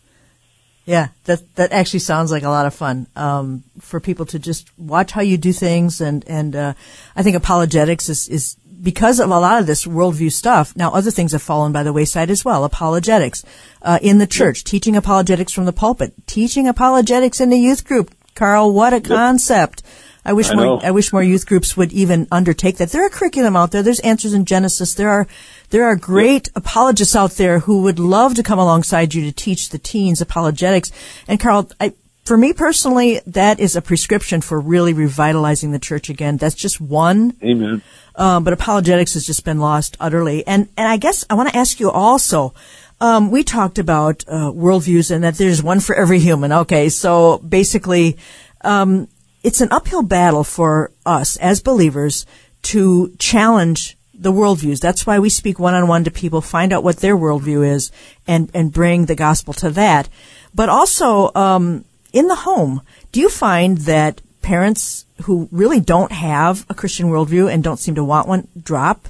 Yeah, 0.92 1.08
that 1.24 1.56
that 1.56 1.72
actually 1.72 2.00
sounds 2.00 2.32
like 2.32 2.44
a 2.44 2.50
lot 2.50 2.66
of 2.66 2.74
fun 2.74 3.08
um, 3.16 3.64
for 3.80 4.02
people 4.02 4.26
to 4.26 4.38
just 4.38 4.78
watch 4.78 5.14
how 5.14 5.22
you 5.22 5.38
do 5.38 5.54
things, 5.54 6.02
and 6.02 6.22
and 6.28 6.54
uh, 6.54 6.74
I 7.16 7.24
think 7.24 7.38
apologetics 7.38 8.10
is 8.10 8.28
is 8.28 8.58
because 8.84 9.22
of 9.22 9.30
a 9.30 9.40
lot 9.40 9.62
of 9.62 9.68
this 9.68 9.86
worldview 9.86 10.34
stuff. 10.34 10.76
Now, 10.76 10.92
other 10.92 11.10
things 11.10 11.32
have 11.32 11.42
fallen 11.42 11.72
by 11.72 11.84
the 11.84 11.94
wayside 11.94 12.30
as 12.30 12.44
well. 12.44 12.66
Apologetics 12.66 13.46
uh, 13.84 14.00
in 14.02 14.18
the 14.18 14.28
church, 14.28 14.66
teaching 14.66 14.98
apologetics 14.98 15.54
from 15.54 15.64
the 15.64 15.72
pulpit, 15.72 16.12
teaching 16.28 16.68
apologetics 16.68 17.40
in 17.40 17.50
the 17.50 17.60
youth 17.68 17.86
group. 17.86 18.14
Carl, 18.36 18.74
what 18.74 18.94
a 18.94 19.00
concept! 19.00 19.84
I 20.26 20.34
wish 20.34 20.50
I 20.50 20.56
more. 20.56 20.86
I 20.86 20.92
wish 20.92 21.14
more 21.14 21.24
youth 21.24 21.46
groups 21.46 21.78
would 21.78 21.94
even 21.94 22.28
undertake 22.34 22.78
that. 22.78 22.90
There 22.92 23.06
are 23.06 23.10
curriculum 23.10 23.56
out 23.56 23.72
there. 23.72 23.82
There's 23.82 24.02
Answers 24.02 24.34
in 24.34 24.44
Genesis. 24.44 24.94
There 24.94 25.10
are 25.10 25.28
there 25.72 25.86
are 25.86 25.96
great 25.96 26.48
yep. 26.48 26.58
apologists 26.58 27.16
out 27.16 27.32
there 27.32 27.60
who 27.60 27.82
would 27.82 28.00
love 28.00 28.36
to 28.36 28.44
come 28.44 28.60
alongside 28.60 29.14
you 29.14 29.24
to 29.24 29.32
teach 29.32 29.70
the 29.70 29.80
teens 29.80 30.22
apologetics. 30.22 30.92
And 31.28 31.40
Carl, 31.40 31.70
I 31.80 31.94
for 32.26 32.38
me 32.38 32.54
personally, 32.54 33.20
that 33.26 33.60
is 33.60 33.76
a 33.76 33.82
prescription 33.82 34.42
for 34.42 34.60
really 34.60 34.94
revitalizing 34.94 35.72
the 35.72 35.80
church 35.80 36.10
again. 36.10 36.38
That's 36.38 36.56
just 36.56 36.80
one. 36.80 37.36
Amen. 37.44 37.82
Um, 38.16 38.44
but 38.44 38.54
apologetics 38.54 39.16
has 39.16 39.26
just 39.26 39.44
been 39.44 39.60
lost 39.60 39.98
utterly. 40.00 40.46
And 40.46 40.70
and 40.78 40.88
I 40.88 40.98
guess 40.98 41.26
I 41.30 41.34
want 41.34 41.50
to 41.50 41.58
ask 41.58 41.80
you 41.80 41.90
also. 41.90 42.54
Um, 43.00 43.32
we 43.32 43.44
talked 43.44 43.80
about 43.80 44.24
uh, 44.28 44.52
worldviews 44.52 45.10
and 45.10 45.24
that 45.24 45.34
there's 45.34 45.64
one 45.64 45.80
for 45.80 45.96
every 45.96 46.20
human. 46.20 46.52
Okay, 46.52 46.88
so 46.90 47.40
basically, 47.40 48.18
um, 48.64 49.08
it's 49.42 49.60
an 49.60 49.70
uphill 49.72 50.04
battle 50.04 50.44
for 50.44 50.92
us 51.04 51.36
as 51.38 51.62
believers 51.62 52.28
to 52.62 53.16
challenge 53.18 53.98
the 54.22 54.32
worldviews. 54.32 54.80
That's 54.80 55.06
why 55.06 55.20
we 55.20 55.30
speak 55.30 55.60
one 55.60 55.74
on 55.74 55.88
one 55.88 56.04
to 56.04 56.12
people, 56.12 56.42
find 56.42 56.72
out 56.72 56.84
what 56.84 56.98
their 56.98 57.18
worldview 57.18 57.68
is, 57.68 57.92
and 58.28 58.50
and 58.54 58.72
bring 58.72 59.06
the 59.06 59.16
gospel 59.16 59.54
to 59.56 59.70
that. 59.72 60.08
But 60.54 60.70
also 60.70 61.32
um, 61.34 61.86
in 62.14 62.28
the 62.28 62.36
home, 62.36 62.82
do 63.12 63.20
you 63.20 63.30
find 63.30 63.80
that 63.80 64.22
parents 64.42 65.06
who 65.24 65.48
really 65.52 65.80
don't 65.80 66.12
have 66.12 66.66
a 66.70 66.74
Christian 66.74 67.08
worldview 67.08 67.52
and 67.52 67.64
don't 67.64 67.78
seem 67.78 67.96
to 67.96 68.04
want 68.04 68.28
one 68.28 68.48
drop 68.62 69.08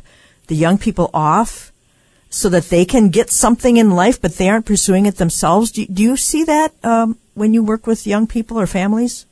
the 0.47 0.55
young 0.55 0.78
people 0.78 1.09
off 1.14 1.72
so 2.30 2.49
that 2.49 2.70
they 2.70 2.86
can 2.86 3.09
get 3.09 3.30
something 3.30 3.78
in 3.78 3.91
life, 3.91 4.22
but 4.22 4.36
they 4.36 4.49
aren't 4.49 4.66
pursuing 4.66 5.05
it 5.05 5.18
themselves? 5.18 5.72
Do, 5.72 5.86
do 5.86 6.01
you 6.03 6.18
see 6.18 6.43
that 6.45 6.74
um, 6.84 7.18
when 7.34 7.53
you 7.53 7.64
work 7.64 7.88
with 7.88 8.07
young 8.07 8.28
people 8.28 8.59
or 8.59 8.68
families? 8.68 9.26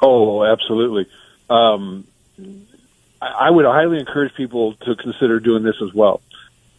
Oh, 0.00 0.44
absolutely. 0.44 1.06
Um, 1.50 2.06
I 3.20 3.50
would 3.50 3.64
highly 3.64 3.98
encourage 3.98 4.34
people 4.34 4.74
to 4.74 4.94
consider 4.94 5.40
doing 5.40 5.62
this 5.64 5.76
as 5.82 5.92
well. 5.92 6.20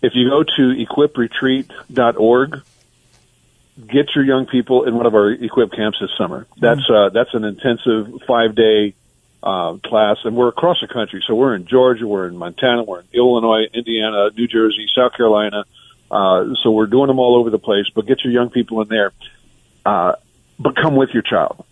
If 0.02 0.14
you 0.16 0.30
go 0.30 0.44
to 0.44 0.86
equipretreat.org, 0.86 2.62
get 3.88 4.16
your 4.16 4.24
young 4.26 4.46
people 4.46 4.86
in 4.86 4.96
one 4.96 5.06
of 5.06 5.14
our 5.16 5.32
equip 5.32 5.72
camps 5.74 5.98
this 6.00 6.10
summer. 6.18 6.48
That's 6.60 6.82
Mm-hmm. 6.82 6.94
uh, 6.94 7.10
that's 7.10 7.34
an 7.34 7.44
intensive 7.44 8.22
five 8.28 8.56
day 8.56 8.94
uh, 9.44 9.78
class, 9.84 10.18
and 10.24 10.36
we're 10.36 10.48
across 10.50 10.78
the 10.82 10.88
country. 10.88 11.24
So 11.28 11.36
we're 11.36 11.56
in 11.56 11.66
Georgia, 11.66 12.08
we're 12.08 12.28
in 12.28 12.38
Montana, 12.38 12.84
we're 12.84 13.02
in 13.02 13.08
Illinois, 13.14 13.66
Indiana, 13.74 14.30
New 14.36 14.48
Jersey, 14.48 14.88
South 14.96 15.14
Carolina. 15.16 15.66
Uh, 16.12 16.56
so 16.64 16.72
we're 16.72 16.88
doing 16.88 17.08
them 17.08 17.20
all 17.20 17.36
over 17.38 17.50
the 17.50 17.60
place. 17.60 17.86
But 17.94 18.06
get 18.08 18.24
your 18.24 18.34
young 18.34 18.50
people 18.50 18.82
in 18.82 18.88
there. 18.90 19.12
Uh, 19.86 20.14
but 20.58 20.76
come 20.76 20.96
with 20.96 21.10
your 21.14 21.22
child. 21.24 21.64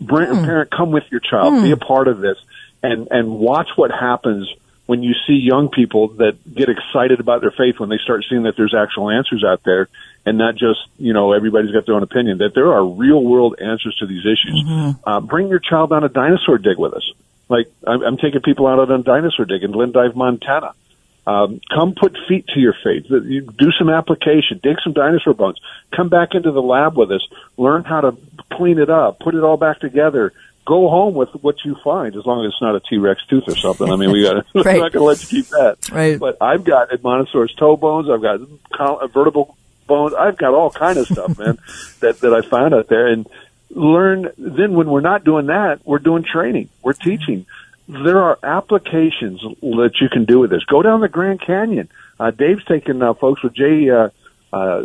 Bring 0.00 0.28
Hmm. 0.28 0.38
a 0.38 0.42
parent, 0.44 0.70
come 0.70 0.92
with 0.92 1.04
your 1.10 1.20
child. 1.20 1.62
Be 1.62 1.72
a 1.72 1.76
part 1.76 2.06
of 2.08 2.20
this, 2.20 2.38
and 2.82 3.08
and 3.10 3.30
watch 3.30 3.68
what 3.76 3.90
happens 3.90 4.52
when 4.86 5.02
you 5.02 5.14
see 5.26 5.34
young 5.34 5.68
people 5.68 6.08
that 6.08 6.36
get 6.52 6.68
excited 6.68 7.20
about 7.20 7.40
their 7.42 7.52
faith 7.52 7.78
when 7.78 7.88
they 7.88 7.98
start 7.98 8.24
seeing 8.28 8.42
that 8.42 8.56
there's 8.56 8.74
actual 8.74 9.10
answers 9.10 9.44
out 9.44 9.62
there 9.64 9.88
and 10.26 10.36
not 10.38 10.54
just 10.54 10.80
you 10.98 11.12
know 11.12 11.32
everybody's 11.32 11.70
got 11.70 11.86
their 11.86 11.94
own 11.94 12.02
opinion 12.02 12.38
that 12.38 12.54
there 12.54 12.72
are 12.72 12.84
real 12.84 13.22
world 13.22 13.56
answers 13.60 13.96
to 13.96 14.06
these 14.06 14.24
issues 14.26 14.64
uh, 15.04 15.20
bring 15.20 15.48
your 15.48 15.60
child 15.60 15.92
on 15.92 16.04
a 16.04 16.08
dinosaur 16.08 16.58
dig 16.58 16.78
with 16.78 16.94
us 16.94 17.12
like 17.50 17.66
I'm, 17.86 18.02
I'm 18.02 18.16
taking 18.16 18.40
people 18.40 18.66
out 18.66 18.78
on 18.78 18.90
a 18.90 19.02
dinosaur 19.02 19.44
dig 19.44 19.64
in 19.64 19.72
Glendive, 19.72 20.16
Montana. 20.16 20.72
Um, 21.26 21.60
come 21.68 21.94
put 22.00 22.16
feet 22.28 22.46
to 22.54 22.60
your 22.60 22.74
faith. 22.82 23.04
You 23.10 23.42
do 23.42 23.70
some 23.78 23.90
application. 23.90 24.58
Dig 24.62 24.76
some 24.82 24.94
dinosaur 24.94 25.34
bones. 25.34 25.60
Come 25.94 26.08
back 26.08 26.34
into 26.34 26.50
the 26.50 26.62
lab 26.62 26.96
with 26.96 27.10
us. 27.10 27.26
Learn 27.58 27.84
how 27.84 28.00
to 28.00 28.16
clean 28.52 28.78
it 28.78 28.88
up. 28.88 29.18
Put 29.20 29.34
it 29.34 29.42
all 29.42 29.56
back 29.56 29.80
together. 29.80 30.32
Go 30.66 30.88
home 30.88 31.14
with 31.14 31.30
what 31.34 31.56
you 31.64 31.76
find, 31.82 32.14
as 32.14 32.24
long 32.24 32.44
as 32.44 32.52
it's 32.52 32.62
not 32.62 32.76
a 32.76 32.80
T 32.80 32.98
Rex 32.98 33.20
tooth 33.28 33.44
or 33.48 33.56
something. 33.56 33.90
I 33.90 33.96
mean, 33.96 34.12
we 34.12 34.22
got. 34.22 34.44
Right. 34.54 34.54
We're 34.54 34.78
not 34.78 34.92
going 34.92 34.92
to 34.92 35.02
let 35.02 35.22
you 35.22 35.42
keep 35.42 35.50
that. 35.50 35.90
Right. 35.90 36.18
But 36.18 36.36
I've 36.40 36.64
got 36.64 36.90
Edmontosaurus 36.90 37.56
toe 37.56 37.76
bones. 37.76 38.08
I've 38.08 38.22
got 38.22 38.40
col- 38.72 39.06
vertebral 39.08 39.56
bones. 39.86 40.14
I've 40.14 40.36
got 40.36 40.54
all 40.54 40.70
kind 40.70 40.98
of 40.98 41.06
stuff, 41.06 41.38
man, 41.38 41.58
that 42.00 42.20
that 42.20 42.34
I 42.34 42.42
found 42.42 42.74
out 42.74 42.88
there. 42.88 43.08
And 43.08 43.26
learn. 43.70 44.30
Then 44.38 44.74
when 44.74 44.88
we're 44.90 45.00
not 45.00 45.24
doing 45.24 45.46
that, 45.46 45.80
we're 45.84 45.98
doing 45.98 46.24
training. 46.24 46.68
We're 46.82 46.92
teaching. 46.92 47.46
There 47.88 48.22
are 48.22 48.38
applications 48.42 49.40
that 49.40 49.92
you 50.00 50.08
can 50.08 50.24
do 50.24 50.38
with 50.38 50.50
this. 50.50 50.62
Go 50.64 50.82
down 50.82 51.00
the 51.00 51.08
Grand 51.08 51.40
Canyon. 51.40 51.88
Uh, 52.20 52.30
Dave's 52.30 52.64
taking 52.64 53.02
uh, 53.02 53.14
folks 53.14 53.42
with 53.42 53.54
Jay. 53.54 53.90
Uh, 53.90 54.10
uh, 54.52 54.82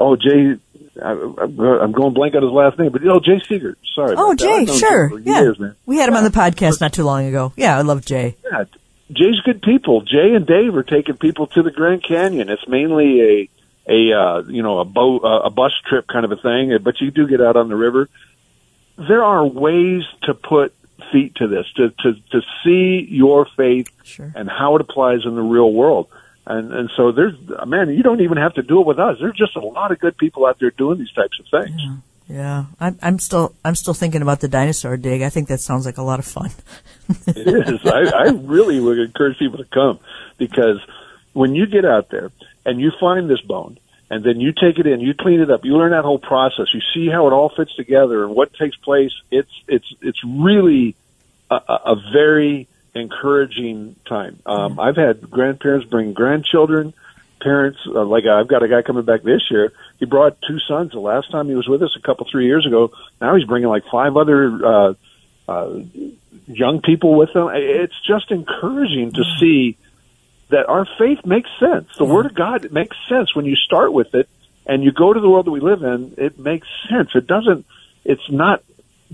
oh, 0.00 0.16
Jay. 0.16 0.56
I, 1.02 1.10
I'm 1.12 1.92
going 1.92 2.14
blank 2.14 2.34
on 2.34 2.42
his 2.42 2.52
last 2.52 2.78
name, 2.78 2.92
but 2.92 3.02
oh, 3.06 3.20
Jay 3.20 3.40
Seegert. 3.48 3.76
Sorry. 3.94 4.14
Oh, 4.16 4.32
about 4.32 4.38
that. 4.38 4.48
I've 4.48 4.66
Jay, 4.68 4.78
sure. 4.78 5.08
Jay 5.18 5.24
Yeah. 5.30 5.40
years. 5.42 5.58
We 5.86 5.96
had 5.98 6.08
him 6.08 6.16
on 6.16 6.24
the 6.24 6.30
podcast 6.30 6.80
not 6.80 6.92
too 6.92 7.04
long 7.04 7.26
ago. 7.26 7.52
Yeah, 7.56 7.76
I 7.76 7.82
love 7.82 8.04
Jay. 8.04 8.36
Yeah, 8.44 8.64
Jay's 9.10 9.40
good 9.44 9.60
people. 9.62 10.02
Jay 10.02 10.34
and 10.34 10.46
Dave 10.46 10.74
are 10.76 10.82
taking 10.82 11.16
people 11.16 11.46
to 11.48 11.62
the 11.62 11.70
Grand 11.70 12.02
Canyon. 12.04 12.48
It's 12.48 12.66
mainly 12.68 13.20
a 13.20 13.48
a 13.86 14.12
uh, 14.18 14.42
you 14.46 14.62
know 14.62 14.78
a 14.78 14.84
boat 14.84 15.22
uh, 15.24 15.40
a 15.44 15.50
bus 15.50 15.72
trip 15.88 16.06
kind 16.06 16.24
of 16.24 16.32
a 16.32 16.36
thing, 16.36 16.76
but 16.82 17.00
you 17.00 17.10
do 17.10 17.26
get 17.26 17.40
out 17.40 17.56
on 17.56 17.68
the 17.68 17.76
river. 17.76 18.08
There 18.96 19.22
are 19.24 19.44
ways 19.44 20.02
to 20.22 20.34
put 20.34 20.72
feet 21.12 21.34
to 21.36 21.48
this 21.48 21.66
to 21.76 21.90
to 21.90 22.14
to 22.30 22.40
see 22.64 23.06
your 23.10 23.46
faith 23.56 23.88
Sure. 24.04 24.32
and 24.34 24.48
how 24.48 24.76
it 24.76 24.80
applies 24.80 25.20
in 25.24 25.34
the 25.34 25.42
real 25.42 25.72
world. 25.72 26.06
And 26.46 26.72
and 26.72 26.90
so 26.96 27.12
there's 27.12 27.34
man, 27.66 27.88
you 27.90 28.02
don't 28.02 28.20
even 28.20 28.36
have 28.36 28.54
to 28.54 28.62
do 28.62 28.80
it 28.80 28.86
with 28.86 28.98
us. 28.98 29.16
There's 29.18 29.36
just 29.36 29.56
a 29.56 29.60
lot 29.60 29.92
of 29.92 29.98
good 29.98 30.16
people 30.16 30.44
out 30.44 30.58
there 30.58 30.70
doing 30.70 30.98
these 30.98 31.12
types 31.12 31.40
of 31.40 31.46
things. 31.50 31.80
Yeah, 32.28 32.66
I'm, 32.80 32.98
I'm 33.02 33.18
still 33.18 33.54
I'm 33.64 33.74
still 33.74 33.94
thinking 33.94 34.22
about 34.22 34.40
the 34.40 34.48
dinosaur 34.48 34.96
dig. 34.96 35.22
I 35.22 35.28
think 35.28 35.48
that 35.48 35.60
sounds 35.60 35.84
like 35.84 35.98
a 35.98 36.02
lot 36.02 36.18
of 36.18 36.24
fun. 36.24 36.50
it 37.26 37.46
is. 37.46 37.80
I, 37.84 38.28
I 38.28 38.30
really 38.30 38.80
would 38.80 38.98
encourage 38.98 39.38
people 39.38 39.58
to 39.58 39.64
come 39.64 40.00
because 40.38 40.80
when 41.32 41.54
you 41.54 41.66
get 41.66 41.84
out 41.84 42.10
there 42.10 42.30
and 42.64 42.80
you 42.80 42.92
find 42.98 43.28
this 43.28 43.40
bone 43.42 43.78
and 44.10 44.24
then 44.24 44.40
you 44.40 44.52
take 44.52 44.78
it 44.78 44.86
in, 44.86 45.00
you 45.00 45.12
clean 45.12 45.40
it 45.40 45.50
up, 45.50 45.64
you 45.64 45.76
learn 45.76 45.90
that 45.90 46.04
whole 46.04 46.18
process, 46.18 46.66
you 46.72 46.80
see 46.94 47.10
how 47.10 47.26
it 47.26 47.32
all 47.32 47.50
fits 47.54 47.74
together 47.74 48.24
and 48.24 48.34
what 48.34 48.54
takes 48.54 48.76
place. 48.76 49.12
It's 49.30 49.52
it's 49.68 49.94
it's 50.00 50.20
really 50.24 50.96
a 51.50 51.56
a 51.56 51.96
very 52.12 52.68
encouraging 52.94 53.96
time. 54.06 54.40
Um, 54.46 54.78
I've 54.78 54.96
had 54.96 55.30
grandparents 55.30 55.86
bring 55.86 56.12
grandchildren, 56.12 56.94
parents 57.40 57.78
uh, 57.86 58.04
like 58.04 58.24
I've 58.26 58.48
got 58.48 58.62
a 58.62 58.68
guy 58.68 58.82
coming 58.82 59.04
back 59.04 59.22
this 59.22 59.42
year. 59.50 59.72
He 59.98 60.06
brought 60.06 60.38
two 60.46 60.58
sons. 60.60 60.92
The 60.92 61.00
last 61.00 61.30
time 61.30 61.48
he 61.48 61.54
was 61.54 61.68
with 61.68 61.82
us 61.82 61.96
a 61.96 62.00
couple 62.00 62.26
three 62.30 62.46
years 62.46 62.66
ago. 62.66 62.92
Now 63.20 63.36
he's 63.36 63.46
bringing 63.46 63.68
like 63.68 63.84
five 63.90 64.16
other. 64.16 64.66
Uh, 64.66 64.94
uh, 65.46 65.80
young 66.46 66.80
people 66.80 67.16
with 67.16 67.32
them. 67.32 67.48
It's 67.52 67.98
just 68.06 68.30
encouraging 68.30 69.12
to 69.12 69.24
see 69.38 69.76
that 70.50 70.66
our 70.68 70.86
faith 70.98 71.24
makes 71.24 71.50
sense. 71.58 71.88
The 71.96 72.04
Word 72.04 72.26
of 72.26 72.34
God 72.34 72.70
makes 72.70 72.96
sense 73.08 73.34
when 73.34 73.44
you 73.44 73.56
start 73.56 73.92
with 73.92 74.14
it 74.14 74.28
and 74.66 74.82
you 74.82 74.92
go 74.92 75.12
to 75.12 75.20
the 75.20 75.28
world 75.28 75.46
that 75.46 75.50
we 75.50 75.60
live 75.60 75.82
in. 75.82 76.14
It 76.18 76.38
makes 76.38 76.68
sense. 76.88 77.10
It 77.14 77.26
doesn't. 77.26 77.66
It's 78.04 78.30
not 78.30 78.62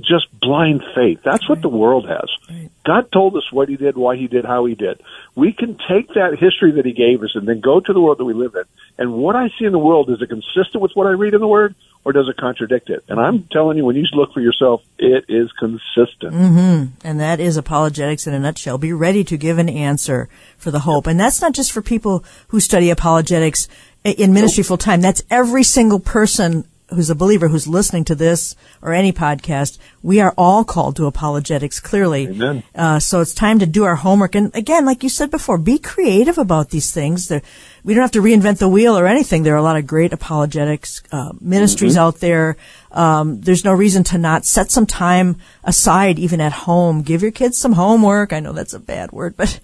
just 0.01 0.27
blind 0.41 0.83
faith. 0.95 1.21
That's 1.25 1.49
what 1.49 1.63
the 1.63 1.69
world 1.69 2.09
has. 2.09 2.29
Right. 2.49 2.71
God 2.85 3.13
told 3.13 3.37
us 3.37 3.53
what 3.53 3.69
He 3.69 3.77
did, 3.77 3.97
why 3.97 4.17
He 4.17 4.27
did, 4.27 4.45
how 4.45 4.65
He 4.65 4.75
did. 4.75 5.01
We 5.35 5.53
can 5.53 5.79
take 5.89 6.09
that 6.15 6.37
history 6.39 6.73
that 6.73 6.85
He 6.85 6.93
gave 6.93 7.23
us 7.23 7.31
and 7.35 7.47
then 7.47 7.61
go 7.61 7.81
to 7.81 7.93
the 7.93 8.01
world 8.01 8.19
that 8.19 8.25
we 8.25 8.35
live 8.35 8.55
in. 8.55 8.65
And 8.99 9.15
what 9.15 9.37
I 9.37 9.49
see 9.59 9.65
in 9.65 9.73
the 9.73 9.79
world 9.79 10.11
is 10.11 10.21
it 10.21 10.29
consistent 10.29 10.81
with 10.83 10.93
what 10.95 11.07
I 11.07 11.11
read 11.11 11.35
in 11.35 11.41
the 11.41 11.47
Word, 11.47 11.75
or 12.05 12.13
does 12.13 12.29
it 12.29 12.37
contradict 12.37 12.91
it? 12.91 13.05
And 13.09 13.21
I'm 13.21 13.45
telling 13.53 13.77
you, 13.77 13.85
when 13.85 13.97
you 13.97 14.05
look 14.13 14.33
for 14.33 14.41
yourself, 14.41 14.83
it 14.99 15.27
is 15.29 15.51
consistent. 15.59 16.35
Mm-hmm. 16.35 16.85
And 17.05 17.21
that 17.21 17.41
is 17.41 17.57
apologetics 17.57 18.27
in 18.27 18.35
a 18.35 18.39
nutshell. 18.39 18.79
Be 18.79 18.93
ready 18.93 19.23
to 19.25 19.37
give 19.37 19.59
an 19.59 19.69
answer 19.69 20.29
for 20.57 20.71
the 20.71 20.81
hope. 20.81 21.07
And 21.07 21.21
that's 21.21 21.41
not 21.41 21.53
just 21.53 21.73
for 21.73 21.83
people 21.83 22.25
who 22.49 22.61
study 22.61 22.91
apologetics 22.91 23.69
in 24.05 24.33
ministry 24.33 24.65
full 24.65 24.79
time. 24.79 25.03
That's 25.03 25.23
every 25.31 25.63
single 25.63 26.01
person 26.01 26.65
who's 26.91 27.11
a 27.11 27.15
believer 27.15 27.49
who's 27.49 27.67
listening 27.67 28.05
to 28.05 28.15
this 28.15 28.57
or 28.83 28.93
any 28.93 29.13
podcast. 29.13 29.79
We 30.03 30.21
are 30.21 30.35
all 30.37 30.65
called 30.65 30.97
to 30.97 31.07
apologetics, 31.07 31.81
clearly. 31.81 32.27
Uh, 32.75 32.99
so 32.99 33.21
it's 33.21 33.35
time 33.35 33.59
to 33.61 33.67
do 33.67 33.85
our 33.85 33.97
homework. 33.97 34.35
And 34.35 34.55
again, 34.55 34.85
like 34.85 35.03
you 35.03 35.09
said 35.09 35.31
before, 35.31 35.59
be 35.59 35.79
creative 35.79 36.39
about 36.39 36.71
these 36.71 36.91
things. 36.93 37.29
There, 37.29 37.43
we 37.85 37.95
don't 37.95 38.03
have 38.03 38.11
to 38.13 38.23
reinvent 38.23 38.59
the 38.59 38.69
wheel 38.69 38.99
or 38.99 39.07
anything. 39.07 39.43
There 39.43 39.55
are 39.55 39.59
a 39.59 39.63
lot 39.63 39.77
of 39.77 39.87
great 39.87 40.13
apologetics 40.13 41.03
uh, 41.13 41.33
ministries 41.41 41.97
out 41.97 42.21
there. 42.21 42.57
Um, 42.93 43.41
there's 43.41 43.65
no 43.65 43.73
reason 43.73 44.05
to 44.05 44.19
not 44.19 44.45
set 44.45 44.71
some 44.71 44.87
time 44.87 45.37
aside, 45.65 46.19
even 46.19 46.41
at 46.41 46.53
home. 46.53 47.03
Give 47.03 47.23
your 47.23 47.31
kids 47.31 47.59
some 47.59 47.73
homework. 47.73 48.33
I 48.33 48.41
know 48.41 48.53
that's 48.53 48.75
a 48.75 48.81
bad 48.81 49.13
word, 49.13 49.37
but 49.37 49.61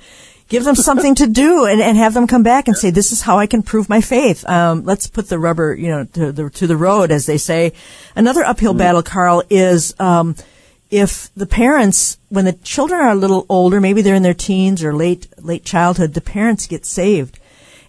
give 0.49 0.65
them 0.65 0.75
something 0.75 1.15
to 1.17 1.27
do 1.27 1.65
and, 1.67 1.81
and 1.81 1.97
have 1.97 2.15
them 2.15 2.27
come 2.27 2.43
back 2.43 2.69
and 2.69 2.77
say, 2.77 2.91
"This 2.91 3.13
is 3.13 3.23
how 3.23 3.39
I 3.39 3.47
can 3.47 3.63
prove 3.63 3.89
my 3.89 4.01
faith." 4.01 4.49
Um, 4.49 4.85
let's 4.85 5.07
put 5.07 5.29
the 5.29 5.39
rubber, 5.39 5.75
you 5.75 5.89
know, 5.89 6.05
to 6.05 6.33
the 6.33 6.51
to 6.51 6.67
the 6.67 6.77
road, 6.77 7.11
as 7.11 7.27
they 7.27 7.39
say. 7.39 7.73
Another 8.15 8.45
uphill 8.45 8.75
battle, 8.75 9.03
Carl, 9.03 9.43
is. 9.51 9.95
Um, 9.99 10.37
if 10.89 11.31
the 11.35 11.47
parents, 11.47 12.17
when 12.29 12.45
the 12.45 12.53
children 12.53 13.01
are 13.01 13.11
a 13.11 13.15
little 13.17 13.45
older, 13.49 13.81
maybe 13.81 14.03
they're 14.03 14.15
in 14.15 14.23
their 14.23 14.35
teens 14.35 14.85
or 14.85 14.95
late 14.95 15.27
late 15.43 15.65
childhood, 15.65 16.15
the 16.15 16.21
parents 16.21 16.69
get 16.69 16.87
saved, 16.87 17.41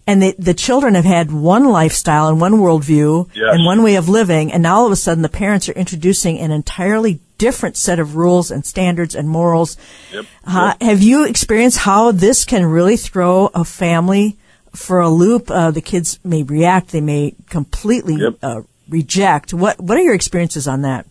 and 0.08 0.20
the 0.20 0.34
the 0.40 0.56
children 0.56 0.96
have 0.96 1.06
had 1.06 1.32
one 1.32 1.66
lifestyle 1.70 2.28
and 2.28 2.42
one 2.42 2.54
worldview 2.54 3.30
Yes. 3.36 3.50
and 3.54 3.66
one 3.66 3.84
way 3.84 3.98
of 3.98 4.10
living, 4.10 4.52
and 4.52 4.64
now 4.64 4.78
all 4.78 4.88
of 4.88 4.92
a 4.92 4.96
sudden 4.96 5.22
the 5.22 5.30
parents 5.30 5.70
are 5.70 5.74
introducing 5.74 6.40
an 6.40 6.50
entirely 6.52 7.20
different 7.38 7.78
set 7.78 8.00
of 8.00 8.16
rules 8.16 8.52
and 8.52 8.66
standards 8.66 9.16
and 9.16 9.28
morals. 9.30 9.78
Yep. 10.14 10.26
Uh, 10.46 10.74
Have 10.82 11.02
you 11.02 11.26
experienced 11.26 11.80
how 11.80 12.12
this 12.12 12.46
can 12.46 12.66
really 12.66 12.98
throw 12.98 13.48
a 13.54 13.64
family 13.64 14.38
for 14.74 15.00
a 15.00 15.10
loop? 15.10 15.50
Uh, 15.52 15.72
the 15.72 15.82
kids 15.82 16.20
may 16.24 16.44
react, 16.44 16.90
they 16.92 17.02
may 17.02 17.36
completely 17.50 18.16
Yep. 18.16 18.34
uh, 18.44 18.62
reject. 18.90 19.54
What 19.54 19.80
What 19.80 19.98
are 19.98 20.02
your 20.04 20.16
experiences 20.16 20.68
on 20.68 20.82
that? 20.84 21.06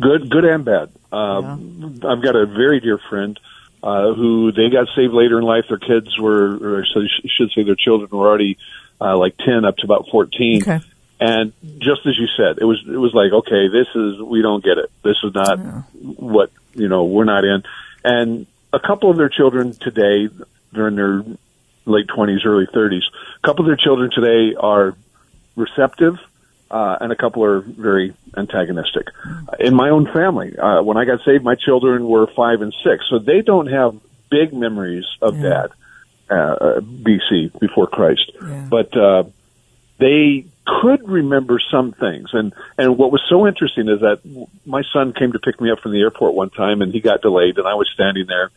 good, 0.00 0.28
good 0.28 0.44
and 0.44 0.64
bad. 0.64 0.90
Uh, 1.12 1.56
I've 2.08 2.22
got 2.22 2.34
a 2.34 2.46
very 2.46 2.80
dear 2.80 2.98
friend 3.08 3.38
uh, 3.82 4.12
who 4.14 4.50
they 4.50 4.68
got 4.70 4.88
saved 4.96 5.12
later 5.12 5.38
in 5.38 5.44
life. 5.44 5.66
Their 5.68 5.78
kids 5.78 6.18
were, 6.18 6.78
or 6.80 6.84
so 6.92 7.00
should 7.26 7.50
say, 7.54 7.62
their 7.62 7.76
children 7.76 8.10
were 8.10 8.26
already 8.26 8.58
uh, 9.00 9.16
like 9.16 9.36
ten 9.36 9.64
up 9.64 9.76
to 9.76 9.84
about 9.84 10.08
fourteen. 10.10 10.62
Okay. 10.62 10.80
And 11.20 11.52
just 11.78 12.06
as 12.06 12.18
you 12.18 12.26
said, 12.36 12.58
it 12.60 12.64
was 12.64 12.82
it 12.86 12.96
was 12.96 13.14
like, 13.14 13.32
okay, 13.32 13.68
this 13.68 13.86
is 13.94 14.20
we 14.20 14.42
don't 14.42 14.62
get 14.64 14.78
it. 14.78 14.90
This 15.02 15.16
is 15.22 15.32
not 15.34 15.58
what 16.02 16.50
you 16.74 16.88
know. 16.88 17.04
We're 17.04 17.24
not 17.24 17.44
in. 17.44 17.62
And 18.04 18.46
a 18.72 18.80
couple 18.80 19.10
of 19.10 19.16
their 19.16 19.28
children 19.28 19.74
today, 19.74 20.28
they're 20.72 20.88
in 20.88 20.96
their 20.96 21.24
late 21.86 22.08
twenties, 22.08 22.40
early 22.44 22.66
thirties. 22.72 23.04
A 23.42 23.46
couple 23.46 23.64
of 23.64 23.68
their 23.68 23.76
children 23.76 24.10
today 24.10 24.54
are 24.58 24.96
receptive, 25.56 26.18
uh, 26.70 26.96
and 27.00 27.12
a 27.12 27.16
couple 27.16 27.44
are 27.44 27.60
very 27.60 28.12
antagonistic. 28.36 29.06
In 29.60 29.74
my 29.74 29.90
own 29.90 30.12
family, 30.12 30.58
uh, 30.58 30.82
when 30.82 30.96
I 30.96 31.04
got 31.04 31.20
saved, 31.24 31.44
my 31.44 31.54
children 31.54 32.06
were 32.08 32.26
five 32.26 32.60
and 32.60 32.74
six, 32.82 33.04
so 33.08 33.20
they 33.20 33.40
don't 33.40 33.68
have 33.68 33.94
big 34.30 34.52
memories 34.52 35.04
of 35.22 35.36
Yeah. 35.38 35.48
dad, 35.48 35.70
uh, 36.28 36.34
uh, 36.34 36.80
BC 36.80 37.52
before 37.60 37.86
Christ, 37.86 38.32
Yeah. 38.42 38.66
but 38.68 38.96
uh, 38.96 39.24
they 39.98 40.46
could 40.66 41.06
remember 41.08 41.60
some 41.70 41.92
things. 41.92 42.30
And 42.32 42.52
and 42.78 42.96
what 42.98 43.12
was 43.12 43.22
so 43.28 43.46
interesting 43.46 43.88
is 43.88 44.00
that 44.00 44.20
my 44.64 44.82
son 44.92 45.12
came 45.12 45.32
to 45.32 45.38
pick 45.38 45.60
me 45.60 45.70
up 45.70 45.80
from 45.80 45.92
the 45.92 46.00
airport 46.00 46.34
one 46.34 46.50
time, 46.50 46.82
and 46.82 46.92
he 46.92 47.00
got 47.00 47.22
delayed, 47.22 47.58
and 47.58 47.66
I 47.66 47.74
was 47.74 47.88
standing 47.92 48.26
there. 48.26 48.50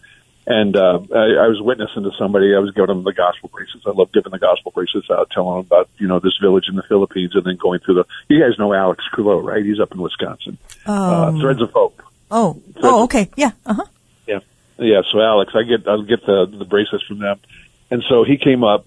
And 0.49 0.77
uh, 0.77 0.99
I, 1.13 1.43
I 1.43 1.47
was 1.49 1.59
witnessing 1.61 2.03
to 2.03 2.11
somebody. 2.17 2.55
I 2.55 2.59
was 2.59 2.71
giving 2.71 2.87
them 2.87 3.03
the 3.03 3.11
gospel 3.11 3.49
bracelets. 3.53 3.85
I 3.85 3.91
love 3.91 4.13
giving 4.13 4.31
the 4.31 4.39
gospel 4.39 4.71
bracelets 4.71 5.09
out, 5.11 5.29
telling 5.29 5.57
them 5.57 5.65
about 5.65 5.89
you 5.97 6.07
know 6.07 6.19
this 6.19 6.37
village 6.41 6.69
in 6.69 6.75
the 6.77 6.83
Philippines, 6.83 7.31
and 7.35 7.43
then 7.43 7.57
going 7.57 7.79
through 7.81 7.95
the. 7.95 8.05
You 8.29 8.39
guys 8.39 8.57
know 8.57 8.73
Alex 8.73 9.03
Kulo, 9.13 9.43
right? 9.43 9.63
He's 9.65 9.81
up 9.81 9.91
in 9.91 10.01
Wisconsin. 10.01 10.57
uh, 10.85 11.37
Threads 11.41 11.61
of 11.61 11.71
Hope. 11.71 12.01
Oh, 12.31 12.61
oh, 12.81 13.03
okay, 13.03 13.29
yeah, 13.35 13.51
uh 13.65 13.73
huh. 13.73 13.85
Yeah, 14.25 14.39
yeah. 14.77 15.01
So 15.11 15.19
Alex, 15.19 15.51
I 15.53 15.63
get 15.63 15.85
I'll 15.85 16.03
get 16.03 16.25
the 16.25 16.45
the 16.45 16.63
bracelets 16.65 17.05
from 17.05 17.19
them, 17.19 17.39
and 17.91 18.01
so 18.07 18.23
he 18.23 18.37
came 18.37 18.63
up, 18.63 18.85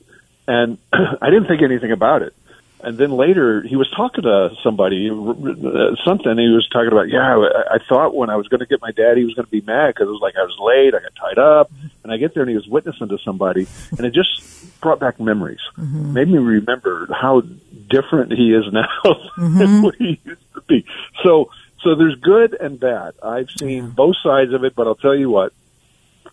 and 0.49 0.79
I 0.95 1.29
didn't 1.29 1.47
think 1.47 1.61
anything 1.61 1.93
about 1.93 2.23
it. 2.23 2.35
And 2.83 2.97
then 2.97 3.13
later, 3.13 3.63
he 3.63 3.77
was 3.77 3.91
talking 3.91 4.25
to 4.25 4.51
somebody, 4.63 5.11
uh, 5.11 5.97
something. 6.05 6.39
He 6.39 6.49
was 6.49 6.69
talking 6.73 6.93
about, 6.93 7.09
yeah, 7.09 7.37
I, 7.37 7.75
I 7.75 7.79
thought 7.89 8.15
when 8.15 8.31
I 8.31 8.37
was 8.37 8.49
going 8.49 8.61
to 8.61 8.67
get 8.67 8.81
my 8.81 8.93
dad, 8.93 9.17
he 9.17 9.25
was 9.25 9.35
going 9.35 9.47
to 9.47 9.51
be 9.51 9.61
mad 9.61 9.89
because 9.95 10.09
it 10.09 10.11
was 10.11 10.21
like 10.23 10.35
I 10.37 10.43
was 10.43 10.57
late, 10.59 10.95
I 10.95 11.01
got 11.01 11.15
tied 11.15 11.39
up, 11.39 11.71
and 12.03 12.13
I 12.13 12.17
get 12.17 12.35
there 12.35 12.43
and 12.43 12.51
he 12.51 12.57
was 12.57 12.67
witnessing 12.67 13.09
to 13.09 13.19
somebody, 13.25 13.67
and 13.97 14.07
it 14.07 14.15
just 14.15 14.81
brought 14.81 14.99
back 14.99 15.21
memories, 15.21 15.61
mm-hmm. 15.77 16.15
made 16.15 16.29
me 16.29 16.39
remember 16.39 17.09
how 17.13 17.43
different 17.89 18.33
he 18.33 18.55
is 18.55 18.65
now 18.73 18.89
than 19.37 19.53
mm-hmm. 19.53 19.83
what 19.83 19.95
he 19.97 20.21
used 20.25 20.55
to 20.55 20.61
be. 20.63 20.85
So, 21.23 21.51
so 21.83 21.95
there's 21.95 22.17
good 22.17 22.55
and 22.59 22.81
bad. 22.81 23.15
I've 23.23 23.51
seen 23.59 23.91
both 23.91 24.17
sides 24.23 24.53
of 24.53 24.65
it, 24.65 24.75
but 24.75 24.87
I'll 24.87 24.95
tell 24.95 25.15
you 25.15 25.31
what, 25.31 25.53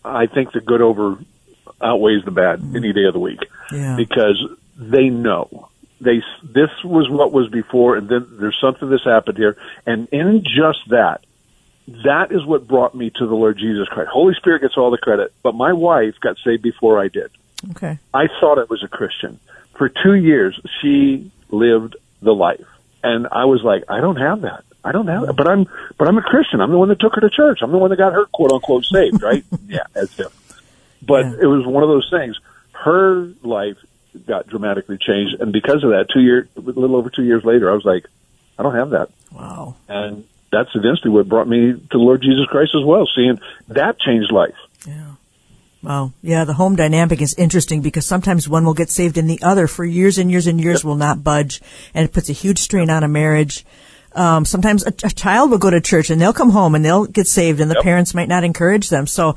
I 0.04 0.28
think 0.28 0.52
the 0.54 0.62
good 0.62 0.82
over 0.82 1.18
outweighs 1.82 2.24
the 2.26 2.32
bad 2.32 2.60
mm-hmm. 2.60 2.76
any 2.76 2.93
day 2.93 3.04
of 3.04 3.14
the 3.14 3.20
week 3.20 3.39
Yeah. 3.72 3.95
because 3.95 4.41
they 4.78 5.10
know 5.10 5.70
they 6.00 6.22
this 6.43 6.70
was 6.84 7.10
what 7.10 7.32
was 7.32 7.50
before, 7.50 7.95
and 7.95 8.08
then 8.10 8.28
there's 8.39 8.58
something 8.62 8.89
that's 8.89 9.04
happened 9.04 9.38
here, 9.38 9.58
and 9.86 10.08
in 10.10 10.43
just 10.43 10.80
that, 10.89 11.22
that 12.04 12.32
is 12.32 12.45
what 12.45 12.68
brought 12.68 12.93
me 12.95 13.10
to 13.12 13.26
the 13.26 13.34
Lord 13.36 13.58
Jesus 13.58 13.88
Christ. 13.88 14.10
Holy 14.12 14.34
Spirit 14.36 14.62
gets 14.62 14.78
all 14.78 14.91
the 14.91 14.98
credit, 14.98 15.34
but 15.43 15.56
my 15.56 15.74
wife 15.74 16.16
got 16.22 16.38
saved 16.43 16.62
before 16.64 17.00
I 17.02 17.08
did. 17.08 17.32
Okay. 17.72 17.98
I 18.14 18.28
thought 18.39 18.60
I 18.60 18.64
was 18.70 18.84
a 18.84 18.88
Christian. 18.88 19.39
For 19.78 19.89
two 19.89 20.14
years, 20.14 20.60
she 20.82 21.32
lived 21.50 21.95
the 22.22 22.34
life, 22.34 22.66
and 23.04 23.28
I 23.32 23.45
was 23.45 23.64
like, 23.64 23.84
I 23.89 24.00
don't 24.02 24.18
have 24.18 24.41
that. 24.41 24.64
I 24.84 24.91
don't 24.91 25.08
have 25.08 25.26
that. 25.28 25.34
But 25.36 25.48
I'm, 25.50 25.66
but 25.98 26.08
I'm 26.08 26.18
a 26.18 26.22
Christian. 26.22 26.62
I'm 26.62 26.72
the 26.72 26.78
one 26.78 26.89
that 26.89 27.00
took 27.00 27.16
her 27.16 27.22
to 27.22 27.30
church. 27.30 27.60
I'm 27.62 27.72
the 27.72 27.78
one 27.78 27.89
that 27.89 27.98
got 27.98 28.14
her 28.14 28.26
quote 28.26 28.52
unquote 28.52 28.86
saved, 28.86 29.22
right? 29.22 29.43
yeah, 29.68 29.86
as 29.95 30.18
if. 30.20 30.28
But 31.02 31.26
Yeah. 31.26 31.34
it 31.41 31.45
was 31.45 31.66
one 31.66 31.84
of 31.84 31.89
those 31.89 32.08
things. 32.10 32.38
Her 32.74 33.32
life 33.43 33.78
got 34.28 34.47
dramatically 34.47 34.97
changed, 34.97 35.41
and 35.41 35.51
because 35.51 35.84
of 35.84 35.89
that, 35.91 36.07
two 36.13 36.21
year, 36.21 36.47
a 36.55 36.59
little 36.59 36.95
over 36.95 37.09
two 37.09 37.23
years 37.23 37.43
later, 37.43 37.71
I 37.71 37.73
was 37.73 37.86
like, 37.86 38.05
I 38.59 38.63
don't 38.63 38.75
have 38.75 38.89
that, 38.91 39.09
Wow. 39.32 39.75
and 39.88 40.25
that's 40.51 40.69
eventually 40.75 41.11
what 41.11 41.28
brought 41.28 41.47
me 41.47 41.73
to 41.73 41.82
the 41.91 41.97
Lord 41.97 42.21
Jesus 42.21 42.45
Christ 42.49 42.71
as 42.75 42.84
well. 42.86 43.07
Seeing 43.15 43.39
that 43.69 43.99
changed 43.99 44.32
life. 44.32 44.55
Yeah. 44.88 45.11
Wow. 45.84 46.11
Yeah, 46.21 46.43
the 46.45 46.53
home 46.53 46.75
dynamic 46.75 47.21
is 47.21 47.34
interesting 47.36 47.82
because 47.82 48.05
sometimes 48.05 48.49
one 48.49 48.65
will 48.65 48.73
get 48.73 48.89
saved 48.89 49.17
and 49.17 49.30
the 49.30 49.39
other 49.43 49.67
for 49.67 49.86
years 49.86 50.17
and 50.17 50.32
years 50.32 50.47
and 50.47 50.59
years 50.59 50.84
will 50.84 50.95
not 50.95 51.23
budge 51.23 51.61
and 51.93 52.03
it 52.03 52.13
puts 52.13 52.30
a 52.30 52.34
huge 52.34 52.57
strain 52.59 52.89
on 52.89 53.03
a 53.03 53.07
marriage. 53.07 53.63
Um, 54.13 54.43
sometimes 54.43 54.84
a, 54.86 54.89
a 55.03 55.11
child 55.11 55.51
will 55.51 55.59
go 55.59 55.69
to 55.69 55.80
church 55.80 56.09
and 56.09 56.19
they'll 56.19 56.34
come 56.34 56.49
home 56.49 56.73
and 56.73 56.84
they'll 56.84 57.05
get 57.05 57.28
saved 57.28 57.59
and 57.61 57.69
the 57.69 57.75
Yep. 57.75 57.84
parents 57.84 58.13
might 58.15 58.28
not 58.28 58.43
encourage 58.43 58.89
them. 58.89 59.05
So, 59.05 59.36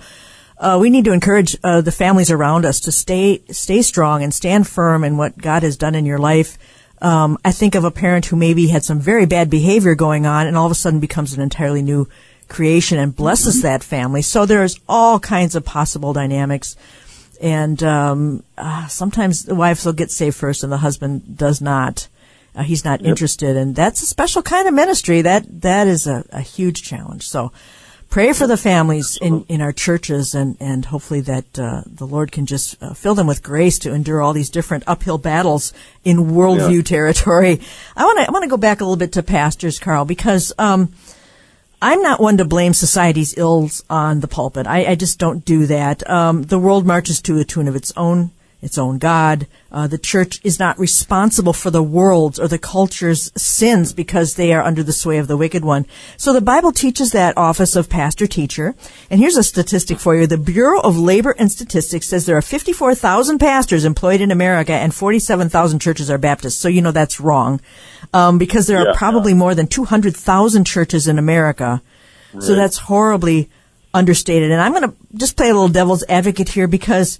uh, 0.61 0.79
we 0.79 0.91
need 0.91 1.07
to 1.07 1.13
encourage 1.13 1.57
uh, 1.65 1.81
the 1.81 1.91
families 1.91 2.31
around 2.31 2.67
us 2.67 2.81
to 2.81 2.93
stay 2.93 3.43
stay 3.51 3.81
strong 3.81 4.23
and 4.23 4.33
stand 4.33 4.69
firm 4.69 5.03
in 5.05 5.17
what 5.17 5.39
God 5.39 5.63
has 5.63 5.79
done 5.79 5.95
in 5.95 6.05
your 6.05 6.19
life. 6.19 6.59
Um, 7.01 7.39
I 7.43 7.51
think 7.51 7.75
of 7.75 7.85
a 7.85 7.91
parent 7.91 8.27
who 8.27 8.37
maybe 8.37 8.69
had 8.69 8.85
some 8.85 9.01
very 9.01 9.25
bad 9.25 9.49
behavior 9.49 9.95
going 9.95 10.27
on, 10.27 10.47
and 10.47 10.59
all 10.59 10.67
of 10.67 10.73
a 10.73 10.75
sudden 10.75 11.01
becomes 11.01 11.33
an 11.33 11.41
entirely 11.41 11.81
new 11.81 12.09
creation 12.49 12.99
and 12.99 13.17
blesses 13.17 13.63
that 13.63 13.83
family. 13.83 14.21
So 14.21 14.45
there's 14.45 14.79
all 14.87 15.19
kinds 15.19 15.55
of 15.55 15.65
possible 15.65 16.13
dynamics, 16.13 16.77
and 17.41 17.83
um, 17.83 18.43
uh, 18.59 18.87
sometimes 18.89 19.47
the 19.47 19.55
wives 19.55 19.87
will 19.87 19.95
get 19.95 20.11
saved 20.11 20.37
first, 20.37 20.63
and 20.63 20.71
the 20.71 20.77
husband 20.77 21.39
does 21.39 21.63
not. 21.63 22.07
Uh, 22.55 22.65
he's 22.65 22.85
not 22.85 23.01
interested, 23.03 23.57
and 23.57 23.75
that's 23.75 24.03
a 24.03 24.07
special 24.07 24.43
kind 24.43 24.69
of 24.69 24.75
ministry. 24.75 25.23
That 25.23 25.63
that 25.63 25.87
is 25.87 26.07
a, 26.07 26.27
a 26.33 26.43
huge 26.43 26.83
challenge. 26.83 27.27
So 27.27 27.51
pray 28.11 28.33
for 28.33 28.47
the 28.49 28.57
families 28.57 29.17
in, 29.23 29.45
in 29.49 29.61
our 29.61 29.73
churches 29.73 30.35
and, 30.35 30.57
and 30.61 30.85
hopefully 30.87 31.21
that 31.21 31.59
uh, 31.59 31.83
the 31.87 32.07
Lord 32.07 32.33
can 32.33 32.45
just 32.45 32.77
uh, 32.83 32.93
fill 32.93 33.15
them 33.15 33.29
with 33.29 33.43
grace 33.43 33.79
to 33.81 33.95
endure 33.95 34.21
all 34.21 34.33
these 34.33 34.51
different 34.51 34.83
uphill 34.87 35.17
battles 35.17 35.73
in 36.05 36.17
worldview 36.19 36.77
Yeah. 36.79 36.83
territory. 36.83 37.61
I 37.97 38.05
want 38.05 38.19
to 38.19 38.29
I 38.29 38.33
want 38.33 38.43
to 38.43 38.51
go 38.51 38.57
back 38.57 38.81
a 38.81 38.85
little 38.85 38.97
bit 38.97 39.13
to 39.13 39.23
pastors, 39.23 39.79
Carl, 39.79 40.05
because 40.05 40.53
um, 40.59 40.93
I'm 41.81 42.03
not 42.03 42.21
one 42.21 42.37
to 42.39 42.45
blame 42.45 42.75
society's 42.75 43.39
ills 43.39 43.85
on 43.89 44.21
the 44.21 44.29
pulpit. 44.29 44.67
I, 44.67 44.87
I 44.87 44.95
just 44.97 45.19
don't 45.19 45.45
do 45.45 45.67
that. 45.67 46.09
Um, 46.11 46.43
the 46.43 46.59
world 46.59 46.85
marches 46.85 47.23
to 47.23 47.39
a 47.39 47.45
tune 47.45 47.69
of 47.69 47.77
its 47.77 47.93
own, 47.97 48.33
its 48.63 48.77
own 48.77 48.99
God. 48.99 49.47
Uh, 49.73 49.87
the 49.87 49.99
church 49.99 50.41
is 50.45 50.59
not 50.59 50.79
responsible 50.79 51.53
for 51.53 51.71
the 51.71 51.83
world's 51.83 52.39
or 52.39 52.47
the 52.49 52.59
culture's 52.59 53.33
sins 53.41 53.93
because 53.93 54.35
they 54.35 54.53
are 54.53 54.63
under 54.63 54.83
the 54.83 54.93
sway 54.93 55.19
of 55.19 55.29
the 55.29 55.37
wicked 55.37 55.65
one. 55.65 55.87
So 56.17 56.33
the 56.33 56.41
Bible 56.41 56.73
teaches 56.73 57.13
that 57.13 57.37
office 57.39 57.77
of 57.77 57.89
pastor 57.89 58.27
teacher. 58.27 58.75
And 59.11 59.21
here's 59.21 59.37
a 59.37 59.43
statistic 59.43 59.99
for 59.99 60.15
you. 60.17 60.27
The 60.27 60.37
Bureau 60.37 60.81
of 60.81 60.99
Labor 60.99 61.35
and 61.39 61.51
Statistics 61.51 62.07
says 62.09 62.27
there 62.27 62.37
are 62.37 62.43
54,000 62.43 63.39
pastors 63.39 63.85
employed 63.85 64.21
in 64.21 64.31
America 64.31 64.73
and 64.73 64.95
47,000 64.95 65.79
churches 65.81 66.11
are 66.11 66.19
Baptist. 66.19 66.61
So 66.61 66.69
you 66.69 66.83
know 66.83 66.93
that's 66.93 67.21
wrong. 67.21 67.61
Um, 68.13 68.39
because 68.39 68.67
there 68.67 68.79
are 68.79 68.87
Yeah. 68.89 68.95
probably 68.97 69.35
more 69.35 69.55
than 69.55 69.69
200,000 69.69 70.65
churches 70.65 71.07
in 71.09 71.19
America. 71.19 71.81
So 72.39 72.55
that's 72.55 72.79
horribly 72.79 73.49
understated. 73.93 74.51
And 74.53 74.61
I'm 74.61 74.73
going 74.73 74.89
to 74.89 74.95
just 75.17 75.37
play 75.37 75.49
a 75.51 75.53
little 75.53 75.69
devil's 75.69 76.05
advocate 76.09 76.49
here 76.51 76.69
because 76.69 77.19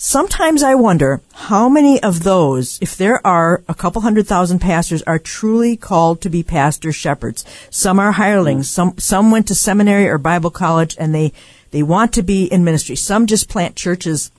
sometimes 0.00 0.62
I 0.62 0.74
wonder 0.74 1.20
how 1.34 1.68
many 1.68 2.02
of 2.02 2.22
those, 2.22 2.78
if 2.80 2.96
there 2.96 3.24
are 3.26 3.62
a 3.68 3.74
couple 3.74 4.02
hundred 4.02 4.26
thousand 4.26 4.60
pastors, 4.60 5.02
are 5.02 5.18
truly 5.18 5.76
called 5.76 6.22
to 6.22 6.30
be 6.30 6.42
pastor 6.42 6.90
shepherds. 6.90 7.44
Some 7.68 8.00
are 8.00 8.12
hirelings. 8.12 8.68
Some 8.68 8.98
some 8.98 9.30
went 9.30 9.46
to 9.48 9.54
seminary 9.54 10.08
or 10.08 10.18
Bible 10.18 10.50
college 10.50 10.96
and 10.98 11.14
they 11.14 11.32
they 11.70 11.82
want 11.82 12.12
to 12.14 12.22
be 12.22 12.46
in 12.46 12.64
ministry. 12.64 12.96
Some 12.96 13.26
just 13.26 13.48
plant 13.48 13.76
churches. 13.76 14.32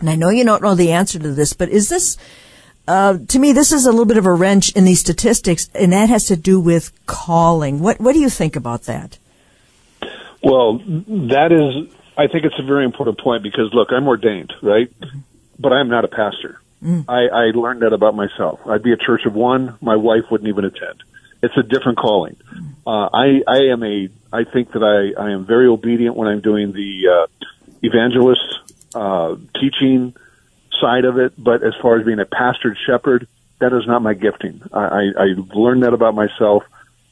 And 0.00 0.10
I 0.10 0.16
know 0.16 0.30
you 0.30 0.44
don't 0.44 0.62
know 0.62 0.74
the 0.74 0.90
answer 0.90 1.18
to 1.18 1.32
this, 1.32 1.52
but 1.52 1.68
is 1.68 1.88
this 1.88 2.16
uh, 2.86 3.18
to 3.28 3.38
me, 3.38 3.52
this 3.52 3.72
is 3.72 3.86
a 3.86 3.90
little 3.90 4.04
bit 4.04 4.18
of 4.18 4.26
a 4.26 4.32
wrench 4.32 4.72
in 4.72 4.84
these 4.84 5.00
statistics, 5.00 5.70
and 5.74 5.92
that 5.92 6.10
has 6.10 6.26
to 6.26 6.36
do 6.36 6.60
with 6.60 6.92
calling. 7.06 7.80
What 7.80 8.00
What 8.00 8.14
do 8.14 8.20
you 8.20 8.30
think 8.30 8.56
about 8.56 8.84
that? 8.84 9.18
Well, 10.42 10.78
that 10.78 11.52
is, 11.52 11.94
I 12.16 12.28
think 12.28 12.44
it's 12.44 12.58
a 12.58 12.62
very 12.62 12.84
important 12.84 13.18
point 13.18 13.42
because 13.42 13.72
look, 13.72 13.88
I'm 13.90 14.06
ordained, 14.06 14.52
right? 14.62 14.92
But 15.58 15.72
I'm 15.72 15.88
not 15.88 16.04
a 16.04 16.08
pastor. 16.08 16.60
I, 17.08 17.26
I 17.32 17.42
learned 17.54 17.82
that 17.82 17.92
about 17.92 18.14
myself. 18.14 18.60
I'd 18.66 18.82
be 18.82 18.92
a 18.92 18.96
church 18.96 19.22
of 19.26 19.34
one. 19.34 19.76
My 19.80 19.96
wife 19.96 20.24
wouldn't 20.30 20.48
even 20.48 20.64
attend. 20.64 21.02
It's 21.42 21.56
a 21.56 21.62
different 21.62 21.98
calling. 21.98 22.36
Uh, 22.86 23.08
I, 23.12 23.42
I 23.46 23.56
am 23.72 23.82
a, 23.82 24.08
I 24.32 24.44
think 24.44 24.72
that 24.72 24.82
I, 24.82 25.20
I 25.20 25.30
am 25.30 25.46
very 25.46 25.66
obedient 25.66 26.16
when 26.16 26.28
I'm 26.28 26.40
doing 26.40 26.72
the, 26.72 27.08
uh, 27.08 27.46
evangelist, 27.82 28.60
uh, 28.94 29.36
teaching 29.60 30.14
side 30.80 31.04
of 31.04 31.18
it. 31.18 31.32
But 31.38 31.62
as 31.62 31.74
far 31.80 31.98
as 31.98 32.04
being 32.04 32.20
a 32.20 32.26
pastored 32.26 32.76
shepherd, 32.86 33.28
that 33.60 33.72
is 33.72 33.86
not 33.86 34.02
my 34.02 34.14
gifting. 34.14 34.62
I, 34.72 34.84
I, 34.84 35.02
I 35.18 35.26
learned 35.54 35.84
that 35.84 35.94
about 35.94 36.14
myself. 36.14 36.64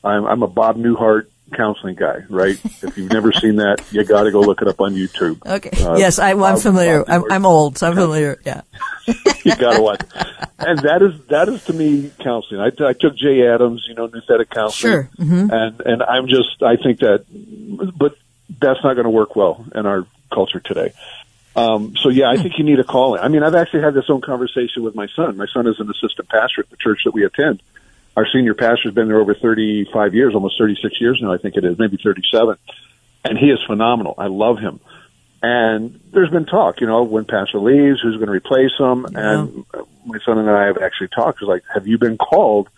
I'm, 0.05 0.26
I'm 0.26 0.42
a 0.42 0.48
Bob 0.48 0.76
Newhart 0.76 1.26
counseling 1.53 1.94
guy, 1.94 2.20
right? 2.28 2.59
if 2.64 2.96
you've 2.96 3.12
never 3.12 3.32
seen 3.32 3.57
that, 3.57 3.84
you 3.92 4.05
got 4.05 4.24
to 4.24 4.30
go 4.32 4.40
look 4.40 4.62
it 4.62 4.68
up 4.68 4.80
on 4.80 4.94
YouTube. 4.94 5.38
Okay. 5.46 5.70
Uh, 5.84 5.96
yes, 5.96 6.18
I, 6.18 6.32
I'm 6.32 6.57
familiar. 6.59 7.05
I'm, 7.09 7.30
I'm 7.30 7.46
old, 7.46 7.78
so 7.78 7.88
I'm 7.88 7.94
familiar. 7.94 8.40
Yeah. 8.44 8.62
you 9.44 9.55
got 9.57 9.76
to 9.76 9.82
watch. 9.82 10.00
And 10.59 10.78
that 10.80 11.03
is 11.03 11.26
that 11.26 11.48
is 11.48 11.64
to 11.64 11.72
me 11.72 12.11
counseling. 12.20 12.61
I, 12.61 12.66
I 12.86 12.92
took 12.94 13.16
Jay 13.16 13.46
Adams, 13.46 13.84
you 13.88 13.94
know, 13.94 14.09
Nouthetic 14.09 14.50
counseling, 14.50 14.92
Sure. 14.92 15.11
Mm-hmm. 15.18 15.50
and 15.53 15.80
and 15.80 16.03
I'm 16.03 16.28
just 16.28 16.62
I 16.62 16.76
think 16.76 17.00
that, 17.00 17.24
but 17.96 18.16
that's 18.61 18.82
not 18.82 18.94
going 18.94 19.05
to 19.05 19.11
work 19.11 19.36
well 19.36 19.64
in 19.74 19.86
our 19.86 20.07
culture 20.32 20.61
today. 20.61 20.92
Um, 21.55 21.94
so 21.96 22.09
yeah, 22.09 22.30
I 22.30 22.36
think 22.38 22.57
you 22.59 22.64
need 22.64 22.78
a 22.78 22.84
calling. 22.84 23.20
I 23.20 23.28
mean, 23.28 23.42
I've 23.42 23.55
actually 23.55 23.82
had 23.82 23.92
this 23.94 24.09
own 24.09 24.20
conversation 24.22 24.82
with 24.82 24.94
my 24.94 25.07
son. 25.14 25.36
My 25.36 25.46
son 25.53 25.66
is 25.66 25.78
an 25.80 25.90
assistant 25.90 26.28
pastor 26.28 26.62
at 26.62 26.70
the 26.70 26.76
church 26.76 27.00
that 27.05 27.12
we 27.12 27.24
attend. 27.24 27.62
Our 28.16 28.26
senior 28.32 28.54
pastor's 28.54 28.94
been 28.94 29.08
there 29.08 29.20
over 29.20 29.34
35 29.34 30.14
years, 30.14 30.34
almost 30.34 30.58
36 30.58 31.00
years 31.00 31.18
now, 31.22 31.32
I 31.32 31.38
think 31.38 31.56
it 31.56 31.64
is, 31.64 31.78
maybe 31.78 31.98
37. 32.02 32.56
And 33.24 33.38
he 33.38 33.46
is 33.46 33.58
phenomenal. 33.66 34.14
I 34.18 34.26
love 34.26 34.58
him. 34.58 34.80
And 35.42 36.00
there's 36.12 36.30
been 36.30 36.46
talk, 36.46 36.80
you 36.80 36.86
know, 36.86 37.02
when 37.02 37.24
pastor 37.24 37.58
leaves, 37.58 38.00
who's 38.00 38.16
going 38.16 38.26
to 38.26 38.32
replace 38.32 38.72
him? 38.78 39.06
Yeah. 39.10 39.40
And 39.40 39.64
my 40.04 40.18
son 40.24 40.38
and 40.38 40.48
I 40.48 40.66
have 40.66 40.78
actually 40.78 41.08
talked. 41.08 41.42
It's 41.42 41.48
like, 41.48 41.64
have 41.72 41.86
you 41.86 41.98
been 41.98 42.16
called? 42.16 42.68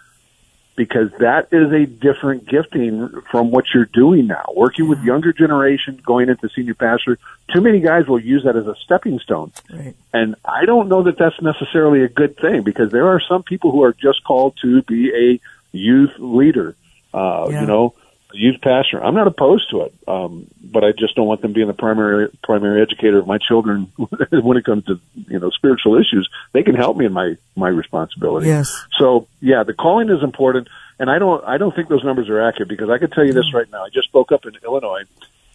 Because 0.77 1.13
that 1.21 1.49
is 1.53 1.71
a 1.73 1.87
different 1.87 2.49
gifting 2.49 3.09
from 3.31 3.53
what 3.53 3.67
you're 3.73 3.85
doing 3.85 4.27
now. 4.27 4.45
Working 4.57 4.89
with 4.89 5.05
younger 5.05 5.33
generation, 5.33 6.01
going 6.05 6.29
into 6.29 6.49
senior 6.49 6.75
pastor. 6.75 7.17
Too 7.55 7.61
many 7.61 7.79
guys 7.79 8.09
will 8.09 8.19
use 8.19 8.43
that 8.45 8.57
as 8.57 8.67
a 8.67 8.75
stepping 8.85 9.21
stone. 9.21 9.53
Right. 9.73 9.95
And 10.13 10.35
I 10.45 10.65
don't 10.65 10.89
know 10.89 11.05
that 11.05 11.17
that's 11.17 11.41
necessarily 11.41 12.03
a 12.03 12.09
good 12.09 12.37
thing 12.39 12.63
because 12.63 12.91
there 12.91 13.07
are 13.09 13.21
some 13.21 13.45
people 13.45 13.71
who 13.71 13.85
are 13.85 13.93
just 13.93 14.25
called 14.25 14.57
to 14.63 14.83
be 14.83 15.13
a 15.15 15.41
youth 15.77 16.13
leader, 16.19 16.75
uh, 17.13 17.47
Yeah. 17.51 17.61
you 17.61 17.67
know, 17.69 17.95
youth 18.37 18.61
pastor. 18.61 19.03
I'm 19.03 19.15
not 19.15 19.27
opposed 19.27 19.71
to 19.71 19.83
it, 19.83 19.95
um, 20.09 20.47
but 20.63 20.85
I 20.85 20.93
just 20.93 21.15
don't 21.15 21.27
want 21.27 21.43
them 21.43 21.53
being 21.53 21.67
the 21.67 21.75
primary 21.75 22.29
primary 22.43 22.83
educator 22.83 23.19
of 23.19 23.27
my 23.27 23.39
children 23.39 23.93
when 23.97 24.57
it 24.57 24.65
comes 24.65 24.85
to 24.87 25.01
you 25.29 25.39
know 25.39 25.51
spiritual 25.51 25.97
issues. 25.97 26.29
They 26.53 26.63
can 26.63 26.75
help 26.75 26.97
me 26.97 27.07
in 27.07 27.13
my 27.13 27.37
my 27.57 27.69
responsibility. 27.69 28.49
Yes. 28.49 28.75
So 28.99 29.29
yeah, 29.41 29.63
the 29.65 29.75
calling 29.75 30.11
is 30.11 30.23
important, 30.23 30.69
and 30.99 31.11
I 31.11 31.19
don't 31.19 31.45
I 31.45 31.59
don't 31.59 31.75
think 31.75 31.89
those 31.89 32.05
numbers 32.05 32.29
are 32.29 32.41
accurate 32.41 32.69
because 32.69 32.91
I 32.91 32.99
can 32.99 33.11
tell 33.11 33.25
you 33.25 33.33
this 33.33 33.47
Mm. 33.51 33.55
right 33.55 33.71
now. 33.71 33.85
I 33.85 33.89
just 33.91 34.09
spoke 34.09 34.33
up 34.33 34.47
in 34.47 34.53
Illinois, 34.65 35.03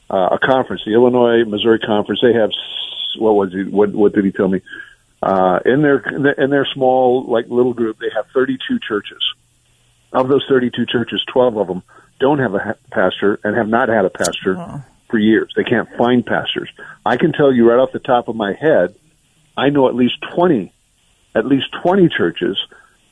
uh, 0.09 0.29
a 0.31 0.39
conference, 0.39 0.83
the 0.85 0.93
Illinois 0.93 1.43
Missouri 1.45 1.79
conference. 1.79 2.21
They 2.21 2.33
have 2.33 2.51
what 3.17 3.35
was 3.35 3.53
it? 3.53 3.71
What 3.71 3.91
what 3.93 4.13
did 4.13 4.25
he 4.25 4.31
tell 4.31 4.47
me? 4.47 4.61
Uh, 5.21 5.59
in 5.65 5.81
their 5.81 5.97
in 6.37 6.49
their 6.49 6.67
small 6.73 7.25
like 7.27 7.47
little 7.49 7.73
group, 7.73 7.97
they 7.99 8.09
have 8.15 8.25
32 8.33 8.79
churches. 8.87 9.19
Of 10.11 10.27
those 10.27 10.43
32 10.49 10.87
churches, 10.87 11.23
12 11.31 11.57
of 11.57 11.67
them 11.67 11.83
don't 12.19 12.39
have 12.39 12.53
a 12.53 12.59
ha- 12.59 12.73
pastor 12.91 13.39
and 13.43 13.55
have 13.55 13.67
not 13.67 13.89
had 13.89 14.05
a 14.05 14.09
pastor 14.09 14.55
for 15.09 15.17
years. 15.17 15.51
They 15.55 15.63
can't 15.63 15.89
find 15.97 16.25
pastors. 16.25 16.69
I 17.05 17.17
can 17.17 17.31
tell 17.33 17.51
you 17.53 17.67
right 17.69 17.79
off 17.79 17.91
the 17.91 17.99
top 17.99 18.27
of 18.27 18.35
my 18.35 18.53
head, 18.53 18.95
I 19.57 19.69
know 19.69 19.87
at 19.87 19.95
least 19.95 20.15
20, 20.35 20.71
at 21.35 21.45
least 21.45 21.67
20 21.83 22.09
churches 22.09 22.57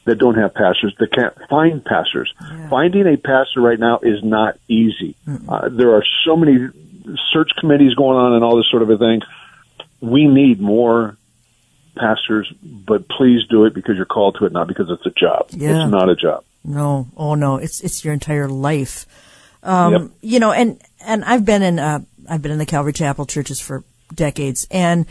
that 0.05 0.15
don't 0.19 0.35
have 0.35 0.53
pastors 0.53 0.95
that 0.99 1.11
can't 1.11 1.35
find 1.49 1.83
pastors. 1.83 2.33
Finding 2.69 3.07
a 3.07 3.17
pastor 3.17 3.61
right 3.61 3.79
now 3.79 3.99
is 4.01 4.23
not 4.23 4.57
easy. 4.67 5.15
Uh, 5.49 5.69
there 5.69 5.95
are 5.95 6.03
so 6.25 6.35
many 6.37 6.69
search 7.33 7.51
committees 7.59 7.93
going 7.95 8.17
on 8.17 8.33
and 8.33 8.43
all 8.43 8.55
this 8.57 8.69
sort 8.69 8.83
of 8.83 8.89
a 8.89 8.97
thing. 8.97 9.21
We 10.01 10.27
need 10.27 10.61
more 10.61 11.17
pastors, 11.97 12.51
but 12.61 13.09
please 13.09 13.45
do 13.49 13.65
it 13.65 13.73
because 13.73 13.95
you're 13.97 14.05
called 14.05 14.37
to 14.39 14.45
it, 14.45 14.51
not 14.53 14.67
because 14.67 14.89
it's 14.89 15.05
a 15.05 15.09
job. 15.19 15.47
Yeah. 15.49 15.83
It's 15.83 15.91
not 15.91 16.09
a 16.09 16.15
job. 16.15 16.43
No, 16.67 17.07
oh 17.15 17.33
no, 17.35 17.57
it's 17.57 17.79
it's 17.81 18.03
your 18.03 18.13
entire 18.13 18.47
life. 18.49 19.05
Um, 19.63 19.93
Yep. 19.93 20.11
You 20.21 20.39
know, 20.39 20.51
and 20.51 20.79
and 21.01 21.23
I've 21.25 21.45
been 21.45 21.63
in 21.63 21.79
uh, 21.79 21.99
I've 22.29 22.41
been 22.41 22.51
in 22.51 22.57
the 22.59 22.65
Calvary 22.65 22.93
Chapel 22.93 23.25
churches 23.25 23.59
for 23.59 23.83
decades, 24.13 24.67
and 24.69 25.05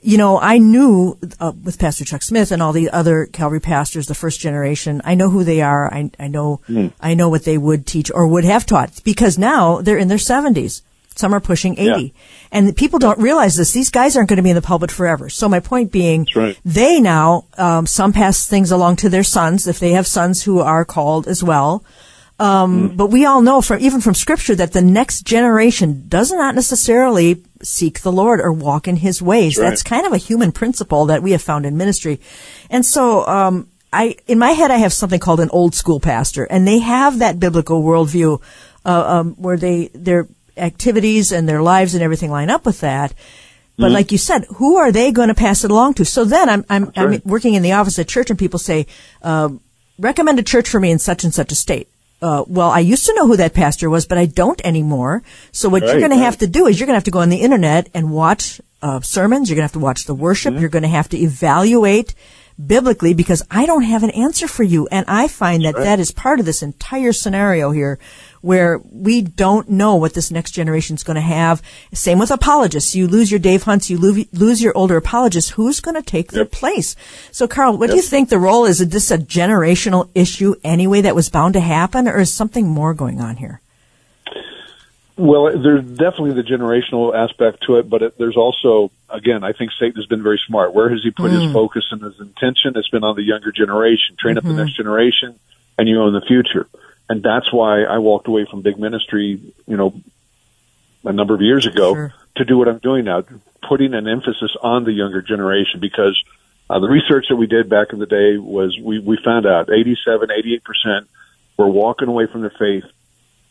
you 0.00 0.18
know, 0.18 0.40
I 0.40 0.58
knew 0.58 1.16
uh, 1.38 1.52
with 1.62 1.78
Pastor 1.78 2.04
Chuck 2.04 2.22
Smith 2.22 2.50
and 2.50 2.60
all 2.60 2.72
the 2.72 2.90
other 2.90 3.26
Calvary 3.26 3.60
pastors, 3.60 4.06
the 4.08 4.14
first 4.16 4.40
generation. 4.40 5.00
I 5.04 5.14
know 5.14 5.30
who 5.30 5.44
they 5.44 5.60
are. 5.60 5.92
I 5.92 6.10
I 6.18 6.26
know 6.28 6.60
I 7.00 7.14
know 7.14 7.28
what 7.28 7.44
they 7.44 7.58
would 7.58 7.86
teach 7.86 8.10
or 8.12 8.26
would 8.26 8.44
have 8.44 8.66
taught 8.66 9.04
because 9.04 9.38
now 9.38 9.80
they're 9.82 9.98
in 9.98 10.08
their 10.08 10.18
seventies. 10.18 10.82
Some 11.18 11.34
are 11.34 11.40
pushing 11.40 11.78
80. 11.78 11.84
Yeah. 11.84 12.08
And 12.50 12.68
the 12.68 12.72
people 12.72 12.98
don't 12.98 13.18
realize 13.18 13.56
this. 13.56 13.72
These 13.72 13.90
guys 13.90 14.16
aren't 14.16 14.28
going 14.28 14.38
to 14.38 14.42
be 14.42 14.50
in 14.50 14.56
the 14.56 14.62
pulpit 14.62 14.90
forever. 14.90 15.28
So 15.28 15.48
my 15.48 15.60
point 15.60 15.92
being, 15.92 16.26
right. 16.34 16.58
they 16.64 17.00
now, 17.00 17.46
um, 17.56 17.86
some 17.86 18.12
pass 18.12 18.46
things 18.46 18.70
along 18.70 18.96
to 18.96 19.08
their 19.08 19.24
sons 19.24 19.66
if 19.66 19.78
they 19.78 19.92
have 19.92 20.06
sons 20.06 20.42
who 20.42 20.60
are 20.60 20.84
called 20.84 21.28
as 21.28 21.42
well. 21.42 21.84
Um, 22.38 22.96
But 22.96 23.08
we 23.08 23.24
all 23.24 23.40
know 23.40 23.60
from 23.60 23.80
even 23.80 24.00
from 24.00 24.14
scripture 24.14 24.56
that 24.56 24.72
the 24.72 24.82
next 24.82 25.22
generation 25.22 26.06
does 26.08 26.32
not 26.32 26.56
necessarily 26.56 27.42
seek 27.62 28.00
the 28.00 28.10
Lord 28.10 28.40
or 28.40 28.52
walk 28.52 28.88
in 28.88 28.96
His 28.96 29.22
ways. 29.22 29.56
Right. 29.56 29.68
That's 29.68 29.82
kind 29.84 30.06
of 30.06 30.12
a 30.12 30.16
human 30.16 30.50
principle 30.50 31.06
that 31.06 31.22
we 31.22 31.32
have 31.32 31.42
found 31.42 31.66
in 31.66 31.76
ministry, 31.76 32.18
and 32.68 32.84
so 32.84 33.24
um, 33.28 33.68
I 33.92 34.16
in 34.26 34.38
my 34.38 34.52
head 34.52 34.72
I 34.72 34.78
have 34.78 34.92
something 34.92 35.20
called 35.20 35.38
an 35.38 35.50
old 35.50 35.74
school 35.74 36.00
pastor, 36.00 36.44
and 36.44 36.66
they 36.66 36.80
have 36.80 37.20
that 37.20 37.38
biblical 37.38 37.82
worldview 37.82 38.42
uh, 38.84 39.04
um, 39.06 39.34
where 39.34 39.56
they 39.56 39.90
their 39.94 40.26
activities 40.56 41.32
and 41.32 41.48
their 41.48 41.62
lives 41.62 41.94
and 41.94 42.02
everything 42.02 42.30
line 42.30 42.50
up 42.50 42.64
with 42.66 42.80
that. 42.80 43.12
But 43.78 43.86
Mm-hmm. 43.86 43.94
like 43.94 44.12
you 44.12 44.18
said, 44.18 44.44
who 44.56 44.76
are 44.76 44.92
they 44.92 45.12
going 45.12 45.28
to 45.28 45.34
pass 45.34 45.64
it 45.64 45.70
along 45.70 45.94
to? 45.94 46.04
So 46.04 46.24
then 46.24 46.48
I'm 46.48 46.64
I'm, 46.68 46.92
I'm 46.94 47.22
working 47.24 47.54
in 47.54 47.62
the 47.62 47.72
office 47.72 47.98
at 47.98 48.06
church, 48.06 48.28
and 48.28 48.38
people 48.38 48.58
say, 48.58 48.86
uh, 49.22 49.48
"Recommend 49.98 50.38
a 50.38 50.42
church 50.42 50.68
for 50.68 50.78
me 50.78 50.90
in 50.90 50.98
such 50.98 51.24
and 51.24 51.32
such 51.32 51.52
a 51.52 51.54
state." 51.54 51.88
Uh, 52.20 52.44
well, 52.46 52.70
I 52.70 52.80
used 52.80 53.06
to 53.06 53.14
know 53.14 53.26
who 53.26 53.36
that 53.38 53.54
pastor 53.54 53.88
was, 53.90 54.06
but 54.06 54.18
I 54.18 54.26
don't 54.26 54.60
anymore. 54.64 55.22
So 55.52 55.68
what 55.70 55.82
you're 55.82 55.92
Right, 55.94 56.00
going 56.00 56.10
to 56.18 56.24
have 56.24 56.38
to 56.38 56.46
do 56.46 56.66
is 56.66 56.78
you're 56.78 56.86
going 56.86 56.94
to 56.94 56.98
have 56.98 57.04
to 57.04 57.10
go 57.10 57.18
on 57.20 57.30
the 57.30 57.40
internet 57.40 57.88
and 57.94 58.12
watch 58.12 58.60
uh, 58.82 59.00
sermons. 59.00 59.48
You're 59.48 59.56
going 59.56 59.62
to 59.68 59.72
have 59.72 59.80
to 59.80 59.86
watch 59.86 60.04
the 60.04 60.14
worship. 60.14 60.52
Mm-hmm. 60.52 60.60
You're 60.60 60.70
going 60.70 60.82
to 60.84 60.88
have 60.88 61.08
to 61.08 61.18
evaluate 61.18 62.14
biblically 62.64 63.14
because 63.14 63.42
I 63.50 63.66
don't 63.66 63.82
have 63.82 64.02
an 64.04 64.10
answer 64.10 64.46
for 64.46 64.62
you. 64.62 64.86
And 64.92 65.04
I 65.08 65.26
find 65.26 65.64
that 65.64 65.74
that 65.74 65.98
is 65.98 66.12
part 66.12 66.38
of 66.38 66.46
this 66.46 66.62
entire 66.62 67.12
scenario 67.12 67.70
here 67.72 67.98
where 68.42 68.78
we 68.90 69.22
don't 69.22 69.70
know 69.70 69.96
what 69.96 70.14
this 70.14 70.30
next 70.30 70.50
generation 70.50 70.94
is 70.94 71.02
going 71.02 71.14
to 71.14 71.20
have. 71.22 71.62
Same 71.94 72.18
with 72.18 72.30
apologists. 72.30 72.94
You 72.94 73.08
lose 73.08 73.30
your 73.30 73.40
Dave 73.40 73.62
Hunts, 73.62 73.88
you 73.88 73.98
lose 73.98 74.62
your 74.62 74.76
older 74.76 74.96
apologists. 74.96 75.52
Who's 75.52 75.80
going 75.80 75.94
to 75.94 76.02
take 76.02 76.32
their 76.32 76.42
Yep. 76.42 76.52
place? 76.52 76.96
So, 77.30 77.48
Carl, 77.48 77.78
what 77.78 77.88
do 77.90 77.96
you 77.96 78.02
think 78.02 78.28
the 78.28 78.38
role 78.38 78.66
is? 78.66 78.80
Is 78.80 78.88
this 78.88 79.10
a 79.10 79.18
generational 79.18 80.10
issue 80.14 80.54
anyway 80.62 81.00
that 81.00 81.14
was 81.14 81.28
bound 81.28 81.54
to 81.54 81.60
happen, 81.60 82.06
or 82.06 82.18
is 82.18 82.32
something 82.32 82.68
more 82.68 82.92
going 82.94 83.20
on 83.20 83.36
here? 83.36 83.60
Well, 85.16 85.56
there's 85.56 85.84
definitely 85.84 86.34
the 86.34 86.42
generational 86.42 87.14
aspect 87.14 87.64
to 87.66 87.76
it, 87.76 87.88
but 87.88 88.02
it, 88.02 88.18
there's 88.18 88.36
also, 88.36 88.90
again, 89.08 89.44
I 89.44 89.52
think 89.52 89.70
Satan 89.78 89.96
has 89.96 90.06
been 90.06 90.22
very 90.22 90.40
smart. 90.48 90.74
Where 90.74 90.88
has 90.88 91.00
he 91.04 91.10
put 91.10 91.30
his 91.30 91.42
mm. 91.42 91.52
focus 91.52 91.84
and 91.90 92.02
his 92.02 92.18
intention? 92.18 92.72
It's 92.76 92.88
been 92.88 93.04
on 93.04 93.14
the 93.14 93.22
younger 93.22 93.52
generation. 93.52 94.16
Train 94.18 94.38
up 94.38 94.42
the 94.42 94.50
mm-hmm. 94.50 94.58
next 94.58 94.76
generation, 94.76 95.38
and 95.78 95.88
you 95.88 96.00
own 96.00 96.12
the 96.12 96.24
future. 96.26 96.66
And 97.08 97.22
that's 97.22 97.52
why 97.52 97.82
I 97.82 97.98
walked 97.98 98.28
away 98.28 98.46
from 98.50 98.62
big 98.62 98.78
ministry, 98.78 99.54
you 99.66 99.76
know, 99.76 99.94
a 101.04 101.12
number 101.12 101.34
of 101.34 101.40
years 101.40 101.66
ago 101.66 101.94
Sure. 101.94 102.14
to 102.36 102.44
do 102.44 102.56
what 102.56 102.68
I'm 102.68 102.78
doing 102.78 103.04
now, 103.04 103.24
putting 103.68 103.94
an 103.94 104.08
emphasis 104.08 104.54
on 104.62 104.84
the 104.84 104.92
younger 104.92 105.20
generation 105.20 105.80
because 105.80 106.20
uh, 106.70 106.78
the 106.78 106.88
research 106.88 107.26
that 107.28 107.36
we 107.36 107.46
did 107.46 107.68
back 107.68 107.92
in 107.92 107.98
the 107.98 108.06
day 108.06 108.38
was 108.38 108.78
we, 108.80 108.98
we 108.98 109.18
found 109.22 109.46
out 109.46 109.68
87, 109.70 110.28
88% 110.28 111.06
were 111.58 111.68
walking 111.68 112.08
away 112.08 112.26
from 112.30 112.40
their 112.42 112.54
faith 112.58 112.84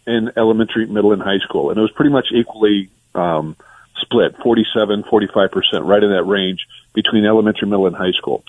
in 0.08 0.32
elementary, 0.36 0.88
middle, 0.88 1.14
and 1.14 1.22
high 1.22 1.40
school. 1.40 1.70
And 1.70 1.78
it 1.78 1.82
was 1.82 1.92
pretty 1.92 2.12
much 2.12 2.28
equally 2.34 2.90
um, 3.14 3.56
split 4.02 4.36
47, 4.42 5.04
45%, 5.04 5.52
right 5.86 6.02
in 6.02 6.10
that 6.12 6.24
range 6.24 6.66
between 6.94 7.26
elementary, 7.26 7.68
middle, 7.68 7.86
and 7.86 7.96
high 7.96 8.14
school. 8.18 8.44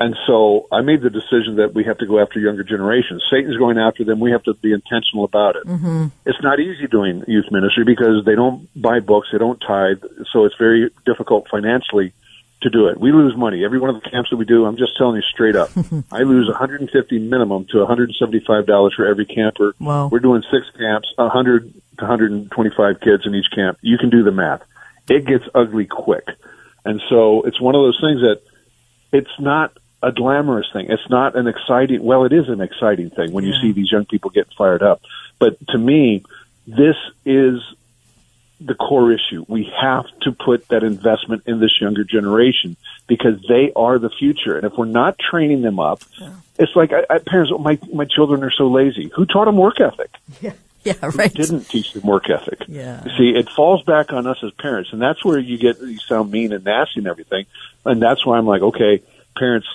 And 0.00 0.16
so 0.26 0.66
I 0.72 0.80
made 0.80 1.02
the 1.02 1.10
decision 1.10 1.56
that 1.56 1.74
we 1.74 1.84
have 1.84 1.98
to 1.98 2.06
go 2.06 2.18
after 2.20 2.40
younger 2.40 2.64
generations. 2.64 3.22
Satan's 3.30 3.58
going 3.58 3.76
after 3.76 4.02
them. 4.02 4.18
We 4.18 4.30
have 4.30 4.42
to 4.44 4.54
be 4.54 4.72
intentional 4.72 5.24
about 5.24 5.56
it. 5.56 5.66
Mm-hmm. 5.66 6.06
It's 6.24 6.42
not 6.42 6.58
easy 6.58 6.86
doing 6.86 7.22
youth 7.28 7.44
ministry 7.50 7.84
because 7.84 8.24
they 8.24 8.34
don't 8.34 8.66
buy 8.74 9.00
books, 9.00 9.28
they 9.30 9.36
don't 9.36 9.60
tithe, 9.60 10.02
so 10.32 10.46
it's 10.46 10.54
very 10.58 10.90
difficult 11.04 11.48
financially 11.50 12.14
to 12.62 12.70
do 12.70 12.86
it. 12.86 12.98
We 12.98 13.12
lose 13.12 13.36
money. 13.36 13.62
Every 13.62 13.78
one 13.78 13.90
of 13.90 14.02
the 14.02 14.08
camps 14.08 14.30
that 14.30 14.36
we 14.36 14.46
do, 14.46 14.64
I'm 14.64 14.78
just 14.78 14.96
telling 14.96 15.16
you 15.16 15.22
straight 15.22 15.54
up, 15.54 15.70
I 16.10 16.20
lose 16.20 16.48
150 16.48 17.18
minimum 17.18 17.66
to 17.70 17.78
175 17.80 18.66
dollars 18.66 18.94
for 18.96 19.06
every 19.06 19.26
camper. 19.26 19.74
Wow. 19.78 20.08
We're 20.10 20.20
doing 20.20 20.42
six 20.50 20.64
camps, 20.78 21.12
100 21.16 21.74
to 21.98 22.04
125 22.04 23.00
kids 23.00 23.26
in 23.26 23.34
each 23.34 23.50
camp. 23.54 23.76
You 23.82 23.98
can 23.98 24.08
do 24.08 24.22
the 24.22 24.32
math. 24.32 24.62
It 25.10 25.26
gets 25.26 25.44
ugly 25.54 25.84
quick, 25.84 26.24
and 26.86 27.02
so 27.10 27.42
it's 27.42 27.60
one 27.60 27.74
of 27.74 27.82
those 27.82 28.00
things 28.00 28.22
that 28.22 28.40
it's 29.12 29.38
not 29.38 29.76
a 30.02 30.12
glamorous 30.12 30.66
thing. 30.72 30.86
It's 30.90 31.08
not 31.10 31.36
an 31.36 31.46
exciting. 31.46 32.02
Well, 32.02 32.24
it 32.24 32.32
is 32.32 32.48
an 32.48 32.60
exciting 32.60 33.10
thing 33.10 33.32
when 33.32 33.44
you 33.44 33.52
see 33.60 33.72
these 33.72 33.90
young 33.92 34.06
people 34.06 34.30
get 34.30 34.48
fired 34.56 34.82
up. 34.82 35.02
But 35.38 35.58
to 35.68 35.78
me, 35.78 36.24
this 36.66 36.96
is 37.24 37.60
the 38.60 38.74
core 38.74 39.12
issue. 39.12 39.44
We 39.48 39.72
have 39.80 40.06
to 40.22 40.32
put 40.32 40.68
that 40.68 40.84
investment 40.84 41.44
in 41.46 41.60
this 41.60 41.80
younger 41.80 42.04
generation 42.04 42.76
because 43.06 43.42
they 43.48 43.72
are 43.74 43.98
the 43.98 44.10
future. 44.10 44.56
And 44.56 44.66
if 44.66 44.74
we're 44.76 44.84
not 44.84 45.18
training 45.18 45.62
them 45.62 45.80
up, 45.80 46.02
it's 46.58 46.74
like 46.76 46.92
I, 46.92 47.14
I, 47.14 47.18
parents. 47.18 47.52
My 47.58 47.78
my 47.92 48.04
children 48.04 48.44
are 48.44 48.50
so 48.50 48.68
lazy. 48.68 49.10
Who 49.14 49.26
taught 49.26 49.46
them 49.46 49.56
work 49.56 49.80
ethic? 49.80 50.10
Yeah, 50.40 50.52
yeah, 50.82 51.10
right. 51.14 51.32
Didn't 51.32 51.68
teach 51.68 51.92
them 51.92 52.04
work 52.04 52.30
ethic. 52.30 52.60
Yeah. 52.66 53.02
See, 53.18 53.34
it 53.36 53.50
falls 53.50 53.82
back 53.82 54.14
on 54.14 54.26
us 54.26 54.38
as 54.42 54.50
parents, 54.52 54.90
and 54.94 55.02
that's 55.02 55.22
where 55.22 55.38
you 55.38 55.58
get 55.58 55.78
you 55.78 55.98
sound 55.98 56.30
mean 56.30 56.52
and 56.52 56.64
nasty 56.64 57.00
and 57.00 57.06
everything. 57.06 57.44
And 57.84 58.00
that's 58.00 58.24
why 58.24 58.38
I'm 58.38 58.46
like, 58.46 58.62
okay, 58.62 59.02
parents, 59.36 59.66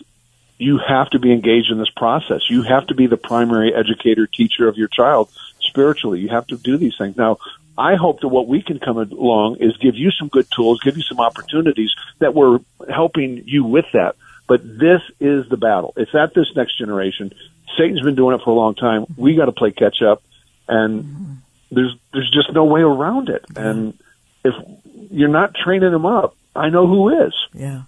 you 0.57 0.79
have 0.79 1.09
to 1.11 1.19
be 1.19 1.31
engaged 1.31 1.71
in 1.71 1.77
this 1.77 1.89
process. 1.89 2.49
You 2.49 2.63
have 2.63 2.87
to 2.87 2.95
be 2.95 3.07
the 3.07 3.17
primary 3.17 3.73
educator, 3.73 4.27
teacher 4.27 4.67
of 4.67 4.77
your 4.77 4.87
child 4.87 5.29
spiritually. 5.59 6.19
You 6.19 6.29
have 6.29 6.47
to 6.47 6.57
do 6.57 6.77
these 6.77 6.95
things. 6.97 7.17
Now, 7.17 7.37
I 7.77 7.95
hope 7.95 8.21
that 8.21 8.29
what 8.29 8.47
we 8.47 8.61
can 8.61 8.79
come 8.79 8.97
along 8.97 9.57
is 9.59 9.75
give 9.77 9.95
you 9.95 10.11
some 10.11 10.29
good 10.29 10.47
tools, 10.49 10.79
give 10.79 10.95
you 10.95 11.03
some 11.03 11.19
opportunities 11.19 11.93
that 12.19 12.33
we're 12.33 12.59
helping 12.89 13.43
you 13.45 13.65
with 13.65 13.85
that. 13.93 14.15
But 14.47 14.61
this 14.63 15.01
is 15.19 15.49
the 15.49 15.57
battle. 15.57 15.93
It's 15.97 16.13
at 16.15 16.33
this 16.33 16.47
next 16.55 16.77
generation. 16.77 17.33
Satan's 17.77 18.01
been 18.01 18.15
doing 18.15 18.35
it 18.35 18.43
for 18.43 18.51
a 18.51 18.53
long 18.53 18.75
time. 18.75 19.05
We 19.17 19.35
got 19.35 19.45
to 19.45 19.51
play 19.51 19.71
catch 19.71 20.01
up, 20.01 20.23
and 20.69 21.41
there's 21.71 21.95
there's 22.13 22.31
just 22.31 22.53
no 22.53 22.63
way 22.63 22.81
around 22.81 23.29
it. 23.29 23.43
And 23.55 23.99
if 24.45 24.53
you're 25.11 25.29
not 25.29 25.55
training 25.55 25.91
them 25.91 26.05
up, 26.05 26.35
I 26.55 26.69
know 26.69 26.87
who 26.87 27.25
is. 27.25 27.33
Yeah. 27.53 27.83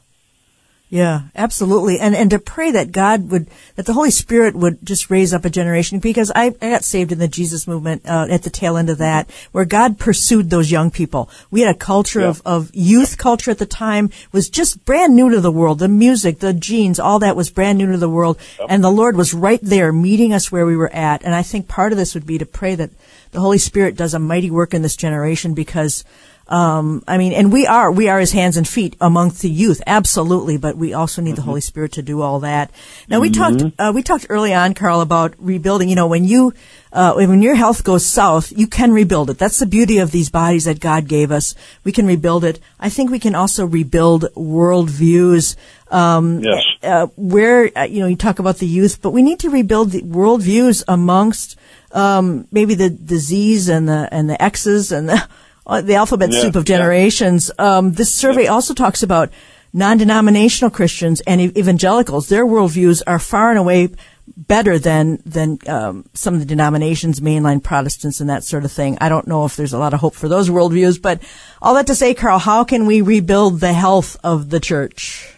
Yeah, 0.89 1.23
absolutely. 1.35 1.99
And, 1.99 2.15
and 2.15 2.29
to 2.29 2.39
pray 2.39 2.71
that 2.71 2.93
God 2.93 3.29
would, 3.29 3.49
that 3.75 3.85
the 3.85 3.91
Holy 3.91 4.09
Spirit 4.09 4.55
would 4.55 4.77
just 4.85 5.09
raise 5.09 5.33
up 5.33 5.43
a 5.43 5.49
generation 5.49 5.99
because 5.99 6.31
I, 6.33 6.45
I 6.61 6.69
got 6.69 6.85
saved 6.85 7.11
in 7.11 7.19
the 7.19 7.27
Jesus 7.27 7.67
movement, 7.67 8.03
uh, 8.05 8.27
at 8.29 8.43
the 8.43 8.49
tail 8.49 8.77
end 8.77 8.89
of 8.89 8.99
that 8.99 9.29
where 9.51 9.65
God 9.65 9.99
pursued 9.99 10.49
those 10.49 10.71
young 10.71 10.89
people. 10.89 11.29
We 11.51 11.59
had 11.59 11.75
a 11.75 11.77
culture 11.77 12.21
Yeah. 12.21 12.27
of, 12.27 12.41
of 12.45 12.71
youth 12.73 13.17
culture 13.17 13.51
at 13.51 13.57
the 13.57 13.65
time 13.65 14.11
was 14.31 14.49
just 14.49 14.85
brand 14.85 15.13
new 15.13 15.29
to 15.29 15.41
the 15.41 15.51
world. 15.51 15.79
The 15.79 15.89
music, 15.89 16.39
the 16.39 16.53
jeans, 16.53 16.99
all 17.01 17.19
that 17.19 17.35
was 17.35 17.49
brand 17.49 17.77
new 17.77 17.91
to 17.91 17.97
the 17.97 18.09
world. 18.09 18.37
And 18.69 18.81
the 18.81 18.89
Lord 18.89 19.17
was 19.17 19.33
right 19.33 19.59
there 19.61 19.91
meeting 19.91 20.31
us 20.31 20.53
where 20.53 20.65
we 20.65 20.77
were 20.77 20.93
at. 20.93 21.21
And 21.23 21.35
I 21.35 21.43
think 21.43 21.67
part 21.67 21.91
of 21.91 21.97
this 21.97 22.13
would 22.13 22.25
be 22.25 22.37
to 22.37 22.45
pray 22.45 22.75
that 22.75 22.91
the 23.31 23.41
Holy 23.41 23.57
Spirit 23.57 23.97
does 23.97 24.13
a 24.13 24.19
mighty 24.19 24.49
work 24.49 24.73
in 24.73 24.83
this 24.83 24.95
generation 24.95 25.53
because 25.53 26.05
um, 26.49 27.03
I 27.07 27.17
mean, 27.17 27.33
and 27.33 27.51
we 27.51 27.67
are, 27.67 27.91
we 27.91 28.07
are 28.09 28.19
his 28.19 28.31
hands 28.31 28.57
and 28.57 28.67
feet 28.67 28.95
amongst 29.01 29.41
the 29.41 29.49
youth, 29.49 29.81
absolutely, 29.85 30.57
but 30.57 30.77
we 30.77 30.93
also 30.93 31.21
need 31.21 31.35
the 31.35 31.41
Holy 31.41 31.61
Spirit 31.61 31.93
to 31.93 32.01
do 32.01 32.21
all 32.21 32.39
that. 32.41 32.71
Now 33.09 33.19
we 33.19 33.29
talked, 33.29 33.63
uh, 33.77 33.91
we 33.93 34.01
talked 34.01 34.27
early 34.29 34.53
on, 34.53 34.73
Carl, 34.73 35.01
about 35.01 35.33
rebuilding. 35.37 35.89
You 35.89 35.95
know, 35.95 36.07
when 36.07 36.23
you, 36.23 36.53
uh, 36.93 37.13
when 37.15 37.41
your 37.41 37.55
health 37.55 37.83
goes 37.83 38.05
south, 38.05 38.51
you 38.55 38.67
can 38.67 38.91
rebuild 38.91 39.29
it. 39.29 39.37
That's 39.37 39.59
the 39.59 39.65
beauty 39.65 39.97
of 39.97 40.11
these 40.11 40.29
bodies 40.29 40.65
that 40.65 40.79
God 40.79 41.07
gave 41.07 41.31
us. 41.31 41.53
We 41.83 41.91
can 41.91 42.07
rebuild 42.07 42.43
it. 42.45 42.59
I 42.79 42.89
think 42.89 43.11
we 43.11 43.19
can 43.19 43.35
also 43.35 43.65
rebuild 43.65 44.25
worldviews. 44.35 45.55
Um, 45.89 46.41
Yes. 46.43 46.63
uh, 46.83 47.07
where 47.15 47.71
uh, 47.77 47.83
you 47.83 48.01
know 48.01 48.07
you 48.07 48.17
talk 48.17 48.39
about 48.39 48.57
the 48.57 48.67
youth, 48.67 49.01
but 49.01 49.11
we 49.11 49.21
need 49.21 49.39
to 49.39 49.49
rebuild 49.49 49.91
the 49.91 50.01
worldviews 50.01 50.83
amongst 50.85 51.57
um, 51.93 52.45
maybe 52.51 52.75
the 52.75 52.89
disease 52.89 53.69
and 53.69 53.87
the 53.87 54.09
and 54.11 54.29
the 54.29 54.41
X's 54.41 54.91
and 54.91 55.07
the 55.07 55.27
uh, 55.67 55.81
the 55.81 55.95
alphabet 55.95 56.31
Yeah, 56.31 56.41
soup 56.41 56.55
of 56.55 56.67
yeah. 56.67 56.77
generations. 56.77 57.51
Um, 57.59 57.91
this 57.91 58.11
survey 58.13 58.47
also 58.47 58.73
talks 58.73 59.03
about 59.03 59.29
non-denominational 59.73 60.71
Christians 60.71 61.21
and 61.21 61.39
evangelicals. 61.41 62.29
Their 62.29 62.45
worldviews 62.45 63.03
are 63.05 63.19
far 63.19 63.49
and 63.51 63.59
away 63.59 63.89
better 64.35 64.79
than 64.79 65.21
than 65.25 65.59
um, 65.67 66.05
some 66.13 66.33
of 66.33 66.39
the 66.39 66.45
denominations, 66.45 67.19
mainline 67.19 67.61
Protestants, 67.61 68.19
and 68.19 68.29
that 68.29 68.43
sort 68.43 68.65
of 68.65 68.71
thing. 68.71 68.97
I 68.99 69.09
don't 69.09 69.27
know 69.27 69.45
if 69.45 69.55
there's 69.55 69.73
a 69.73 69.77
lot 69.77 69.93
of 69.93 69.99
hope 69.99 70.15
for 70.15 70.27
those 70.27 70.49
worldviews, 70.49 71.01
but 71.01 71.21
all 71.61 71.75
that 71.75 71.87
to 71.87 71.95
say, 71.95 72.13
Carl, 72.13 72.39
how 72.39 72.63
can 72.63 72.85
we 72.85 73.01
rebuild 73.01 73.59
the 73.59 73.73
health 73.73 74.17
of 74.23 74.49
the 74.49 74.59
church? 74.59 75.33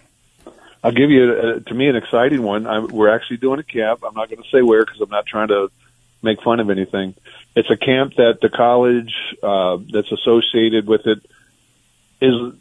I'll 0.84 0.94
give 0.94 1.12
you, 1.12 1.34
uh, 1.34 1.60
to 1.68 1.74
me, 1.74 1.90
an 1.90 1.98
exciting 1.98 2.42
one. 2.42 2.66
I'm, 2.66 2.88
we're 2.88 3.14
actually 3.14 3.38
doing 3.38 3.60
a 3.60 3.64
camp. 3.64 4.02
I'm 4.08 4.16
not 4.16 4.30
going 4.30 4.42
to 4.42 4.50
say 4.50 4.62
where 4.62 4.86
because 4.86 5.02
I'm 5.02 5.10
not 5.10 5.26
trying 5.26 5.50
to 5.50 5.70
make 6.22 6.42
fun 6.42 6.60
of 6.60 6.70
anything. 6.70 7.16
It's 7.56 7.70
a 7.70 7.78
camp 7.78 8.16
that 8.16 8.40
the 8.42 8.50
college 8.50 9.14
uh, 9.44 9.78
that's 9.92 10.12
associated 10.12 10.88
with 10.88 11.02
it 11.06 11.20
is 12.22 12.54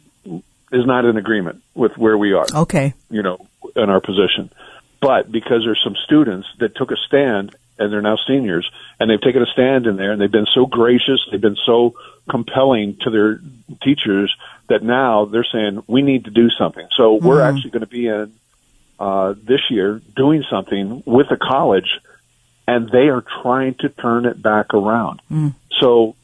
is 0.71 0.85
not 0.85 1.05
in 1.05 1.17
agreement 1.17 1.63
with 1.73 1.97
where 1.97 2.17
we 2.17 2.33
are. 2.33 2.45
Okay. 2.53 2.93
you 3.09 3.23
know, 3.23 3.47
in 3.75 3.89
our 3.89 4.01
position. 4.01 4.51
But 5.01 5.31
because 5.31 5.63
there's 5.65 5.81
some 5.83 5.95
students 6.05 6.47
that 6.59 6.75
took 6.75 6.91
a 6.91 6.97
stand 7.07 7.55
and 7.77 7.91
they're 7.91 8.01
now 8.01 8.17
seniors 8.27 8.69
and 8.99 9.09
they've 9.09 9.21
taken 9.21 9.41
a 9.41 9.45
stand 9.47 9.87
in 9.87 9.95
there 9.95 10.11
and 10.11 10.21
they've 10.21 10.31
been 10.31 10.47
so 10.53 10.65
gracious, 10.65 11.25
they've 11.31 11.41
been 11.41 11.57
so 11.65 11.95
compelling 12.29 12.97
to 13.01 13.09
their 13.09 13.41
teachers 13.81 14.35
that 14.67 14.83
now 14.83 15.25
they're 15.25 15.47
saying 15.51 15.83
we 15.87 16.01
need 16.01 16.25
to 16.25 16.31
do 16.31 16.49
something. 16.49 16.87
So 16.95 17.15
we're 17.15 17.41
actually 17.41 17.71
going 17.71 17.81
to 17.81 17.87
be 17.87 18.07
in 18.07 18.33
uh, 18.99 19.33
this 19.41 19.61
year 19.69 20.01
doing 20.15 20.43
something 20.49 21.03
with 21.05 21.29
the 21.29 21.37
college 21.37 21.99
and 22.69 22.87
they 22.91 23.09
are 23.09 23.23
trying 23.41 23.73
to 23.73 23.89
turn 23.89 24.27
it 24.27 24.39
back 24.39 24.75
around. 24.75 25.21
Hmm. 25.27 25.49
So 25.79 26.15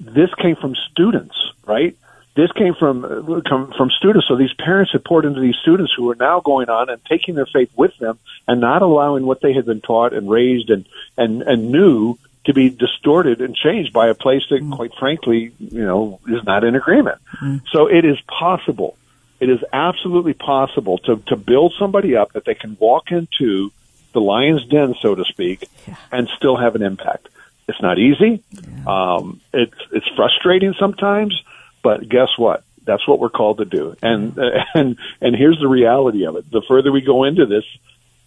this 0.00 0.30
came 0.40 0.56
from 0.56 0.74
students, 0.90 1.36
right? 1.66 1.94
This 2.34 2.50
came 2.52 2.74
from 2.74 3.02
come 3.46 3.72
from 3.76 3.90
students. 3.90 4.26
So 4.26 4.36
these 4.36 4.54
parents 4.54 4.92
had 4.92 5.04
poured 5.04 5.26
into 5.26 5.40
these 5.40 5.56
students 5.60 5.92
who 5.94 6.10
are 6.10 6.14
now 6.14 6.40
going 6.40 6.70
on 6.70 6.88
and 6.88 7.00
taking 7.04 7.34
their 7.34 7.46
faith 7.46 7.70
with 7.76 7.96
them 7.98 8.18
and 8.48 8.60
not 8.60 8.80
allowing 8.80 9.26
what 9.26 9.42
they 9.42 9.52
had 9.52 9.66
been 9.66 9.82
taught 9.82 10.14
and 10.14 10.30
raised 10.30 10.70
and 10.70 10.86
and 11.18 11.42
and 11.42 11.70
knew 11.70 12.18
to 12.46 12.54
be 12.54 12.70
distorted 12.70 13.42
and 13.42 13.54
changed 13.54 13.92
by 13.92 14.08
a 14.08 14.14
place 14.14 14.44
that, 14.50 14.60
hmm. 14.60 14.72
quite 14.72 14.94
frankly, 14.98 15.52
you 15.58 15.84
know, 15.84 16.20
is 16.26 16.42
not 16.44 16.64
in 16.64 16.74
agreement. 16.74 17.18
Hmm. 17.26 17.58
So 17.70 17.86
it 17.86 18.04
is 18.06 18.18
possible. 18.22 18.96
It 19.40 19.50
is 19.50 19.60
absolutely 19.74 20.32
possible 20.32 20.96
to 21.06 21.16
to 21.26 21.36
build 21.36 21.74
somebody 21.78 22.16
up 22.16 22.32
that 22.32 22.46
they 22.46 22.54
can 22.54 22.78
walk 22.80 23.12
into 23.12 23.72
the 24.16 24.20
lion's 24.22 24.64
den, 24.64 24.94
so 25.02 25.14
to 25.14 25.26
speak, 25.26 25.68
and 26.10 26.26
still 26.38 26.56
have 26.56 26.74
an 26.74 26.82
impact. 26.82 27.28
It's 27.68 27.82
not 27.82 27.98
easy. 27.98 28.42
Um, 28.86 29.42
it's 29.52 29.76
it's 29.92 30.08
frustrating 30.16 30.72
sometimes, 30.78 31.38
but 31.82 32.08
guess 32.08 32.30
what? 32.38 32.64
That's 32.82 33.06
what 33.06 33.18
we're 33.18 33.28
called 33.28 33.58
to 33.58 33.66
do. 33.66 33.94
And 34.00 34.38
and 34.74 34.96
and 35.20 35.36
here's 35.36 35.60
the 35.60 35.68
reality 35.68 36.24
of 36.24 36.36
it: 36.36 36.50
the 36.50 36.62
further 36.66 36.90
we 36.90 37.02
go 37.02 37.24
into 37.24 37.44
this, 37.44 37.64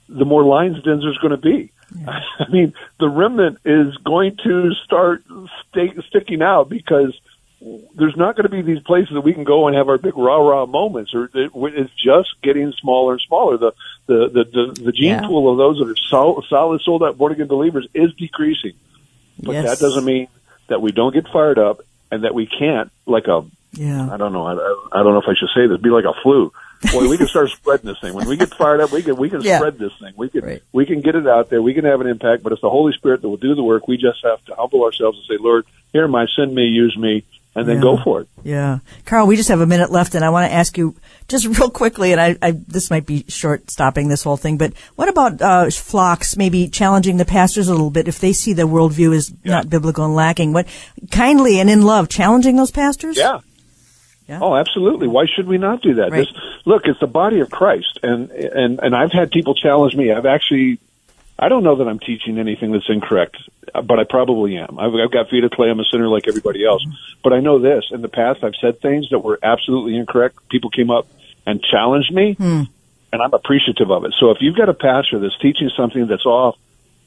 the 0.08 0.26
more 0.26 0.44
lion's 0.44 0.84
dens 0.84 1.02
there's 1.02 1.18
going 1.18 1.32
to 1.32 1.38
be. 1.38 1.72
I 2.08 2.48
mean, 2.52 2.76
the 3.00 3.10
remnant 3.10 3.58
is 3.66 3.98
going 3.98 4.38
to 4.44 4.76
start 4.86 5.24
sta- 5.72 6.04
sticking 6.08 6.44
out 6.44 6.70
because 6.70 7.20
there's 7.96 8.16
not 8.16 8.36
going 8.36 8.44
to 8.44 8.50
be 8.50 8.62
these 8.62 8.82
places 8.84 9.14
that 9.14 9.22
we 9.22 9.34
can 9.34 9.44
go 9.44 9.68
and 9.68 9.76
have 9.76 9.90
our 9.90 9.98
big 9.98 10.16
rah 10.18 10.38
rah 10.38 10.66
moments, 10.66 11.14
or 11.14 11.26
it, 11.34 11.52
it's 11.54 11.94
just 11.96 12.30
getting 12.42 12.72
smaller 12.80 13.14
and 13.14 13.22
smaller. 13.22 13.58
The 13.58 13.72
the 14.08 14.28
the 14.30 14.44
the, 14.46 14.82
the 14.86 14.92
gene 14.92 15.10
Yeah. 15.10 15.28
pool 15.28 15.52
of 15.52 15.58
those 15.58 15.78
that 15.80 15.90
are 15.92 15.96
sol- 16.10 16.44
solid, 16.50 16.82
sold 16.82 17.04
out 17.04 17.18
born 17.18 17.34
again 17.34 17.48
believers 17.48 17.88
is 17.94 18.14
decreasing. 18.16 18.74
But 19.42 19.54
Yes. 19.54 19.66
that 19.66 19.80
doesn't 19.86 20.06
mean 20.06 20.28
that 20.68 20.82
we 20.82 20.92
don't 20.92 21.14
get 21.14 21.28
fired 21.28 21.60
up 21.60 21.82
and 22.12 22.24
that 22.24 22.34
we 22.34 22.46
can't, 22.46 22.92
like 23.06 23.28
a 23.28 23.44
Yeah. 23.74 24.10
I 24.12 24.18
don't 24.18 24.34
know. 24.34 24.46
I, 24.46 24.54
I 25.00 25.04
don't 25.04 25.14
know 25.14 25.20
if 25.20 25.28
I 25.28 25.34
should 25.36 25.50
say 25.56 25.68
this. 25.68 25.80
Be 25.82 25.90
like 25.90 26.06
a 26.06 26.14
flu. 26.24 26.52
Boy, 26.94 27.10
we 27.10 27.18
can 27.18 27.28
start 27.28 27.50
spreading 27.58 27.88
this 27.88 28.00
thing. 28.00 28.14
When 28.14 28.28
we 28.28 28.38
get 28.38 28.54
fired 28.56 28.80
up, 28.80 28.92
we 28.94 29.04
can 29.04 29.18
we 29.18 29.30
can 29.30 29.42
Yeah. 29.42 29.58
spread 29.58 29.78
this 29.78 29.92
thing. 30.00 30.14
We 30.16 30.30
can 30.30 30.46
Right. 30.46 30.62
we 30.72 30.86
can 30.86 31.02
get 31.02 31.16
it 31.16 31.28
out 31.28 31.50
there. 31.50 31.62
We 31.62 31.74
can 31.74 31.84
have 31.86 32.00
an 32.00 32.08
impact. 32.08 32.42
But 32.44 32.54
it's 32.54 32.62
the 32.62 32.70
Holy 32.70 32.94
Spirit 32.94 33.22
that 33.22 33.28
will 33.30 33.38
do 33.38 33.54
the 33.54 33.64
work. 33.64 33.88
We 33.88 33.98
just 33.98 34.24
have 34.24 34.44
to 34.46 34.56
humble 34.56 34.86
ourselves 34.86 35.18
and 35.18 35.28
say, 35.28 35.44
Lord, 35.44 35.66
here 35.92 36.06
am 36.06 36.16
I. 36.16 36.26
Send 36.38 36.56
me. 36.56 36.64
Use 36.68 36.96
me. 36.98 37.26
And 37.56 37.68
then 37.68 37.78
Yeah. 37.78 37.82
go 37.82 37.98
for 38.04 38.22
it. 38.22 38.28
Yeah. 38.44 38.80
Carl, 39.06 39.26
we 39.28 39.36
just 39.36 39.50
have 39.50 39.60
a 39.60 39.66
minute 39.66 39.92
left 39.92 40.14
and 40.16 40.24
I 40.24 40.30
want 40.30 40.50
to 40.50 40.56
ask 40.56 40.78
you 40.78 40.96
just 41.28 41.46
real 41.60 41.70
quickly, 41.70 42.12
and 42.12 42.22
I, 42.22 42.38
I 42.42 42.52
this 42.52 42.90
might 42.90 43.06
be 43.06 43.26
short 43.28 43.70
stopping 43.72 44.08
this 44.08 44.24
whole 44.24 44.38
thing, 44.38 44.58
but 44.58 44.74
what 44.96 45.10
about, 45.10 45.42
uh, 45.42 45.70
flocks 45.72 46.38
maybe 46.38 46.68
challenging 46.70 47.18
the 47.18 47.26
pastors 47.26 47.68
a 47.68 47.72
little 47.72 47.90
bit 47.90 48.08
if 48.08 48.20
they 48.20 48.34
see 48.34 48.54
the 48.54 48.68
worldview 48.68 49.14
is 49.14 49.34
not 49.44 49.70
biblical 49.70 50.06
and 50.06 50.16
lacking? 50.16 50.54
What, 50.54 50.68
kindly 51.12 51.60
and 51.60 51.70
in 51.70 51.82
love, 51.82 52.08
challenging 52.08 52.56
those 52.56 52.72
pastors? 52.72 53.18
Yeah. 53.18 53.40
Yeah. 54.28 54.40
Oh, 54.44 54.56
absolutely. 54.56 55.08
Why 55.08 55.26
should 55.26 55.48
we 55.48 55.58
not 55.58 55.82
do 55.82 55.96
that? 55.96 56.12
Right. 56.12 56.28
This, 56.28 56.34
look, 56.66 56.84
it's 56.86 57.00
the 57.00 57.08
body 57.08 57.40
of 57.40 57.50
Christ, 57.50 57.98
and 58.04 58.30
and 58.30 58.80
and 58.80 58.96
I've 58.96 59.12
had 59.12 59.32
people 59.32 59.56
challenge 59.56 59.96
me. 59.96 60.12
I've 60.12 60.28
actually, 60.28 60.78
I 61.42 61.48
don't 61.48 61.64
know 61.64 61.78
that 61.78 61.88
I'm 61.88 62.00
teaching 62.00 62.38
anything 62.38 62.72
that's 62.74 62.90
incorrect, 62.90 63.38
uh, 63.74 63.82
but 63.82 63.98
I 63.98 64.04
probably 64.04 64.58
am. 64.58 64.78
I've, 64.78 64.94
I've 64.94 65.12
got 65.12 65.30
feet 65.30 65.44
of 65.44 65.52
clay. 65.52 65.70
I'm 65.70 65.80
a 65.80 65.86
sinner 65.86 66.10
like 66.10 66.28
everybody 66.28 66.66
else. 66.66 66.86
But 67.24 67.34
I 67.34 67.40
know 67.40 67.60
this: 67.60 67.86
in 67.92 68.02
the 68.02 68.10
past, 68.10 68.44
I've 68.44 68.56
said 68.60 68.82
things 68.82 69.10
that 69.12 69.20
were 69.20 69.40
absolutely 69.42 69.96
incorrect. 69.96 70.50
People 70.50 70.70
came 70.70 70.92
up 70.92 71.08
and 71.46 71.64
challenged 71.64 72.14
me, 72.14 72.34
hmm. 72.34 72.64
and 73.14 73.22
I'm 73.22 73.34
appreciative 73.34 73.90
of 73.90 74.04
it. 74.04 74.14
So 74.20 74.32
if 74.32 74.38
you've 74.42 74.58
got 74.58 74.70
a 74.70 74.74
pastor 74.74 75.20
that's 75.20 75.38
teaching 75.40 75.70
something 75.76 76.08
that's 76.08 76.26
off, 76.26 76.58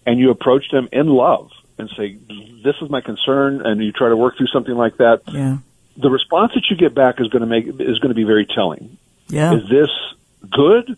and 0.07 0.19
you 0.19 0.31
approach 0.31 0.71
them 0.71 0.89
in 0.93 1.09
love 1.09 1.51
and 1.79 1.91
say, 1.97 2.17
"This 2.65 2.77
is 2.81 2.89
my 2.89 3.03
concern," 3.03 3.61
and 3.65 3.85
you 3.85 3.93
try 3.93 4.09
to 4.09 4.17
work 4.17 4.39
through 4.39 4.49
something 4.49 4.75
like 4.75 4.97
that, 4.97 5.23
Yeah. 5.31 5.59
the 5.97 6.11
response 6.11 6.53
that 6.55 6.65
you 6.71 6.77
get 6.77 6.95
back 6.95 7.21
is 7.21 7.29
going 7.29 7.41
to 7.41 7.47
make 7.47 7.67
is 7.67 7.99
going 7.99 8.09
to 8.09 8.15
be 8.15 8.25
very 8.25 8.47
telling. 8.47 8.97
Yeah. 9.29 9.55
Is 9.55 9.69
this 9.69 9.91
good? 10.51 10.97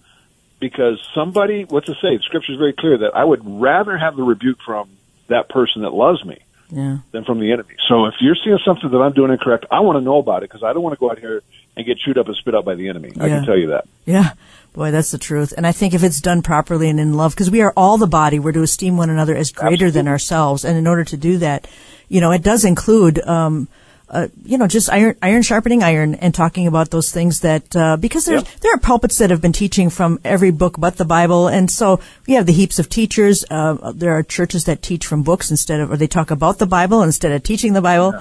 Because 0.65 0.99
somebody, 1.15 1.67
what's 1.69 1.91
it 1.91 1.99
say? 2.01 2.17
The 2.17 2.23
scripture 2.23 2.53
is 2.53 2.59
very 2.59 2.73
clear 2.73 2.97
that 2.97 3.15
I 3.15 3.23
would 3.23 3.43
rather 3.45 3.99
have 3.99 4.17
the 4.17 4.23
rebuke 4.23 4.57
from 4.65 4.89
that 5.29 5.51
person 5.51 5.83
that 5.83 5.91
loves 5.93 6.25
me 6.25 6.39
Yeah. 6.71 6.99
than 7.13 7.25
from 7.25 7.39
the 7.39 7.53
enemy. 7.53 7.75
So 7.87 8.07
if 8.07 8.15
you're 8.21 8.35
seeing 8.43 8.57
something 8.65 8.91
that 8.91 8.97
I'm 8.97 9.13
doing 9.13 9.31
incorrect, 9.31 9.67
I 9.71 9.81
want 9.81 9.97
to 9.99 10.01
know 10.01 10.17
about 10.17 10.43
it 10.43 10.49
because 10.49 10.63
I 10.63 10.73
don't 10.73 10.83
want 10.83 10.95
to 10.95 10.99
go 10.99 11.11
out 11.11 11.19
here 11.19 11.43
and 11.77 11.85
get 11.85 11.99
chewed 11.99 12.17
up 12.17 12.29
and 12.29 12.37
spit 12.37 12.55
out 12.55 12.65
by 12.65 12.77
the 12.77 12.89
enemy. 12.89 13.11
I 13.21 13.29
can 13.29 13.45
tell 13.45 13.59
you 13.59 13.67
that. 13.69 13.85
Yeah. 14.07 14.31
Boy, 14.73 14.91
that's 14.91 15.11
the 15.11 15.19
truth. 15.19 15.53
And 15.55 15.67
I 15.67 15.73
think 15.73 15.93
if 15.93 16.03
it's 16.03 16.23
done 16.23 16.41
properly 16.41 16.89
and 16.89 16.99
in 16.99 17.13
love, 17.13 17.35
because 17.35 17.51
we 17.51 17.61
are 17.61 17.75
all 17.77 17.99
the 17.99 18.07
body, 18.07 18.39
we're 18.39 18.53
to 18.53 18.63
esteem 18.63 18.97
one 18.97 19.11
another 19.11 19.37
as 19.37 19.53
greater 19.53 19.91
than 19.91 20.09
ourselves. 20.09 20.65
And 20.65 20.79
in 20.79 20.87
order 20.87 21.05
to 21.05 21.17
do 21.19 21.37
that, 21.39 21.69
you 22.09 22.23
know, 22.23 22.31
it 22.33 22.43
does 22.43 22.65
include, 22.65 23.21
um, 23.27 23.69
uh, 24.11 24.29
you 24.45 24.59
know, 24.59 24.67
just 24.67 24.91
iron, 24.93 25.17
iron 25.23 25.43
sharpening 25.43 25.83
iron 25.83 26.15
and 26.17 26.35
talking 26.35 26.67
about 26.67 26.91
those 26.91 27.11
things 27.11 27.41
that, 27.41 27.75
uh, 27.75 27.97
because 27.97 28.25
there's, 28.27 28.43
Yep. 28.43 28.61
there 28.61 28.75
are 28.75 28.79
pulpits 28.79 29.19
that 29.19 29.31
have 29.31 29.41
been 29.41 29.53
teaching 29.53 29.91
from 29.91 30.19
every 30.25 30.51
book 30.51 30.77
but 30.79 30.97
the 30.97 31.05
Bible. 31.05 31.49
And 31.49 31.71
so 31.71 32.01
we 32.27 32.35
have 32.35 32.47
the 32.47 32.53
heaps 32.53 32.79
of 32.79 32.89
teachers. 32.89 33.45
Uh, 33.51 33.93
there 33.93 34.13
are 34.13 34.23
churches 34.23 34.65
that 34.65 34.83
teach 34.83 35.07
from 35.07 35.23
books 35.23 35.51
instead 35.51 35.81
of, 35.81 35.91
or 35.91 35.97
they 35.97 36.07
talk 36.07 36.31
about 36.31 36.59
the 36.59 36.67
Bible 36.67 37.03
instead 37.03 37.33
of 37.33 37.43
teaching 37.43 37.73
the 37.73 37.83
Bible. 37.83 38.15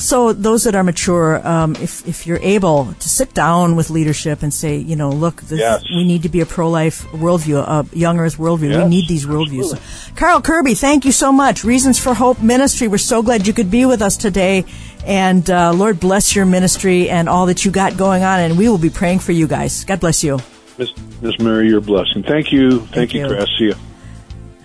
So 0.00 0.32
those 0.32 0.62
that 0.62 0.76
are 0.76 0.84
mature, 0.84 1.44
um, 1.44 1.74
if 1.82 2.06
if 2.06 2.24
you're 2.24 2.38
able 2.40 2.94
to 3.00 3.08
sit 3.08 3.34
down 3.34 3.74
with 3.74 3.90
leadership 3.90 4.44
and 4.44 4.54
say, 4.54 4.76
you 4.76 4.94
know, 4.94 5.10
look, 5.10 5.42
this, 5.42 5.58
Yes. 5.58 5.82
we 5.90 6.04
need 6.04 6.22
to 6.22 6.28
be 6.28 6.40
a 6.40 6.46
pro-life 6.46 7.04
worldview, 7.10 7.58
a 7.66 7.84
young 7.96 8.20
Earth 8.20 8.36
worldview. 8.38 8.84
we 8.84 8.88
need 8.88 9.08
these 9.08 9.26
worldviews. 9.26 9.72
absolutely. 9.74 10.14
Carl 10.14 10.40
Kerby, 10.40 10.78
thank 10.78 11.04
you 11.04 11.10
so 11.10 11.32
much. 11.32 11.64
Reasons 11.64 11.98
for 11.98 12.14
Hope 12.14 12.40
Ministry. 12.40 12.86
We're 12.86 12.98
so 12.98 13.22
glad 13.24 13.48
you 13.48 13.52
could 13.52 13.72
be 13.72 13.86
with 13.86 14.00
us 14.00 14.16
today, 14.16 14.64
and 15.08 15.48
uh, 15.48 15.72
Lord 15.72 15.98
bless 15.98 16.36
your 16.36 16.44
ministry 16.44 17.08
and 17.08 17.28
all 17.28 17.46
that 17.46 17.64
you 17.64 17.70
got 17.70 17.96
going 17.96 18.22
on. 18.22 18.40
And 18.40 18.58
we 18.58 18.68
will 18.68 18.78
be 18.78 18.90
praying 18.90 19.20
for 19.20 19.32
you 19.32 19.48
guys. 19.48 19.84
God 19.84 20.00
bless 20.00 20.22
you. 20.22 20.38
Miss, 20.76 20.92
Miss 21.22 21.38
Mary, 21.40 21.68
your 21.68 21.80
blessing. 21.80 22.22
Thank 22.22 22.52
you. 22.52 22.80
Thank, 22.80 22.92
Thank 22.92 23.14
you. 23.14 23.26
Chris. 23.26 23.48
See 23.58 23.64
you. 23.64 23.74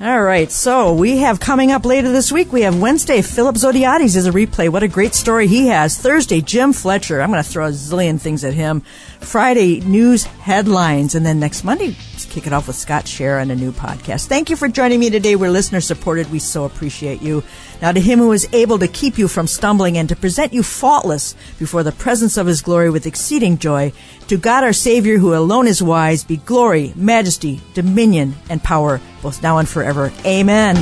All 0.02 0.22
right, 0.22 0.52
so 0.52 0.94
we 0.94 1.20
have 1.20 1.40
coming 1.40 1.72
up 1.72 1.86
later 1.86 2.12
this 2.12 2.30
week. 2.30 2.52
We 2.52 2.64
have 2.64 2.78
Wednesday. 2.78 3.22
Philip 3.22 3.56
Zodhiates 3.56 4.18
is 4.18 4.28
a 4.28 4.32
replay. 4.32 4.68
What 4.68 4.84
a 4.84 4.90
great 4.90 5.14
story 5.14 5.48
he 5.48 5.68
has. 5.68 5.98
Thursday, 5.98 6.42
Jim 6.42 6.74
Fletcher. 6.74 7.22
I'm 7.22 7.32
going 7.32 7.42
to 7.42 7.50
throw 7.50 7.68
a 7.68 7.70
zillion 7.70 8.20
things 8.20 8.44
at 8.44 8.54
him. 8.54 8.82
Friday, 9.22 9.80
news 9.80 10.26
headlines, 10.26 11.16
and 11.16 11.26
then 11.26 11.40
next 11.40 11.64
Monday, 11.64 11.96
kick 12.34 12.48
it 12.48 12.54
off 12.54 12.66
with 12.66 12.76
Scott 12.76 13.08
Share 13.08 13.38
on 13.38 13.52
a 13.52 13.56
new 13.56 13.72
podcast. 13.72 14.26
Thank 14.26 14.50
you 14.50 14.56
for 14.56 14.68
joining 14.68 15.00
me 15.00 15.12
today. 15.12 15.36
We're 15.36 15.52
listener 15.52 15.82
supported. 15.82 16.32
We 16.32 16.40
so 16.40 16.66
appreciate 16.66 17.22
you. 17.22 17.44
Now, 17.80 17.92
to 17.92 18.00
him 18.00 18.18
who 18.18 18.32
is 18.32 18.50
able 18.54 18.80
to 18.80 18.88
keep 18.88 19.20
you 19.20 19.28
from 19.28 19.46
stumbling 19.46 20.00
and 20.00 20.10
to 20.10 20.16
present 20.16 20.52
you 20.52 20.64
faultless 20.64 21.36
before 21.60 21.84
the 21.84 21.92
presence 21.92 22.36
of 22.36 22.48
his 22.48 22.64
glory 22.64 22.90
with 22.90 23.06
exceeding 23.06 23.60
joy, 23.60 23.94
to 24.30 24.38
God 24.38 24.64
our 24.64 24.74
Savior, 24.74 25.20
who 25.20 25.36
alone 25.36 25.68
is 25.68 25.84
wise, 25.84 26.24
be 26.24 26.38
glory, 26.38 26.92
majesty, 26.96 27.62
dominion, 27.76 28.34
and 28.50 28.64
power, 28.64 29.00
both 29.22 29.44
now 29.44 29.60
and 29.60 29.70
forever. 29.70 30.12
Amen. 30.26 30.76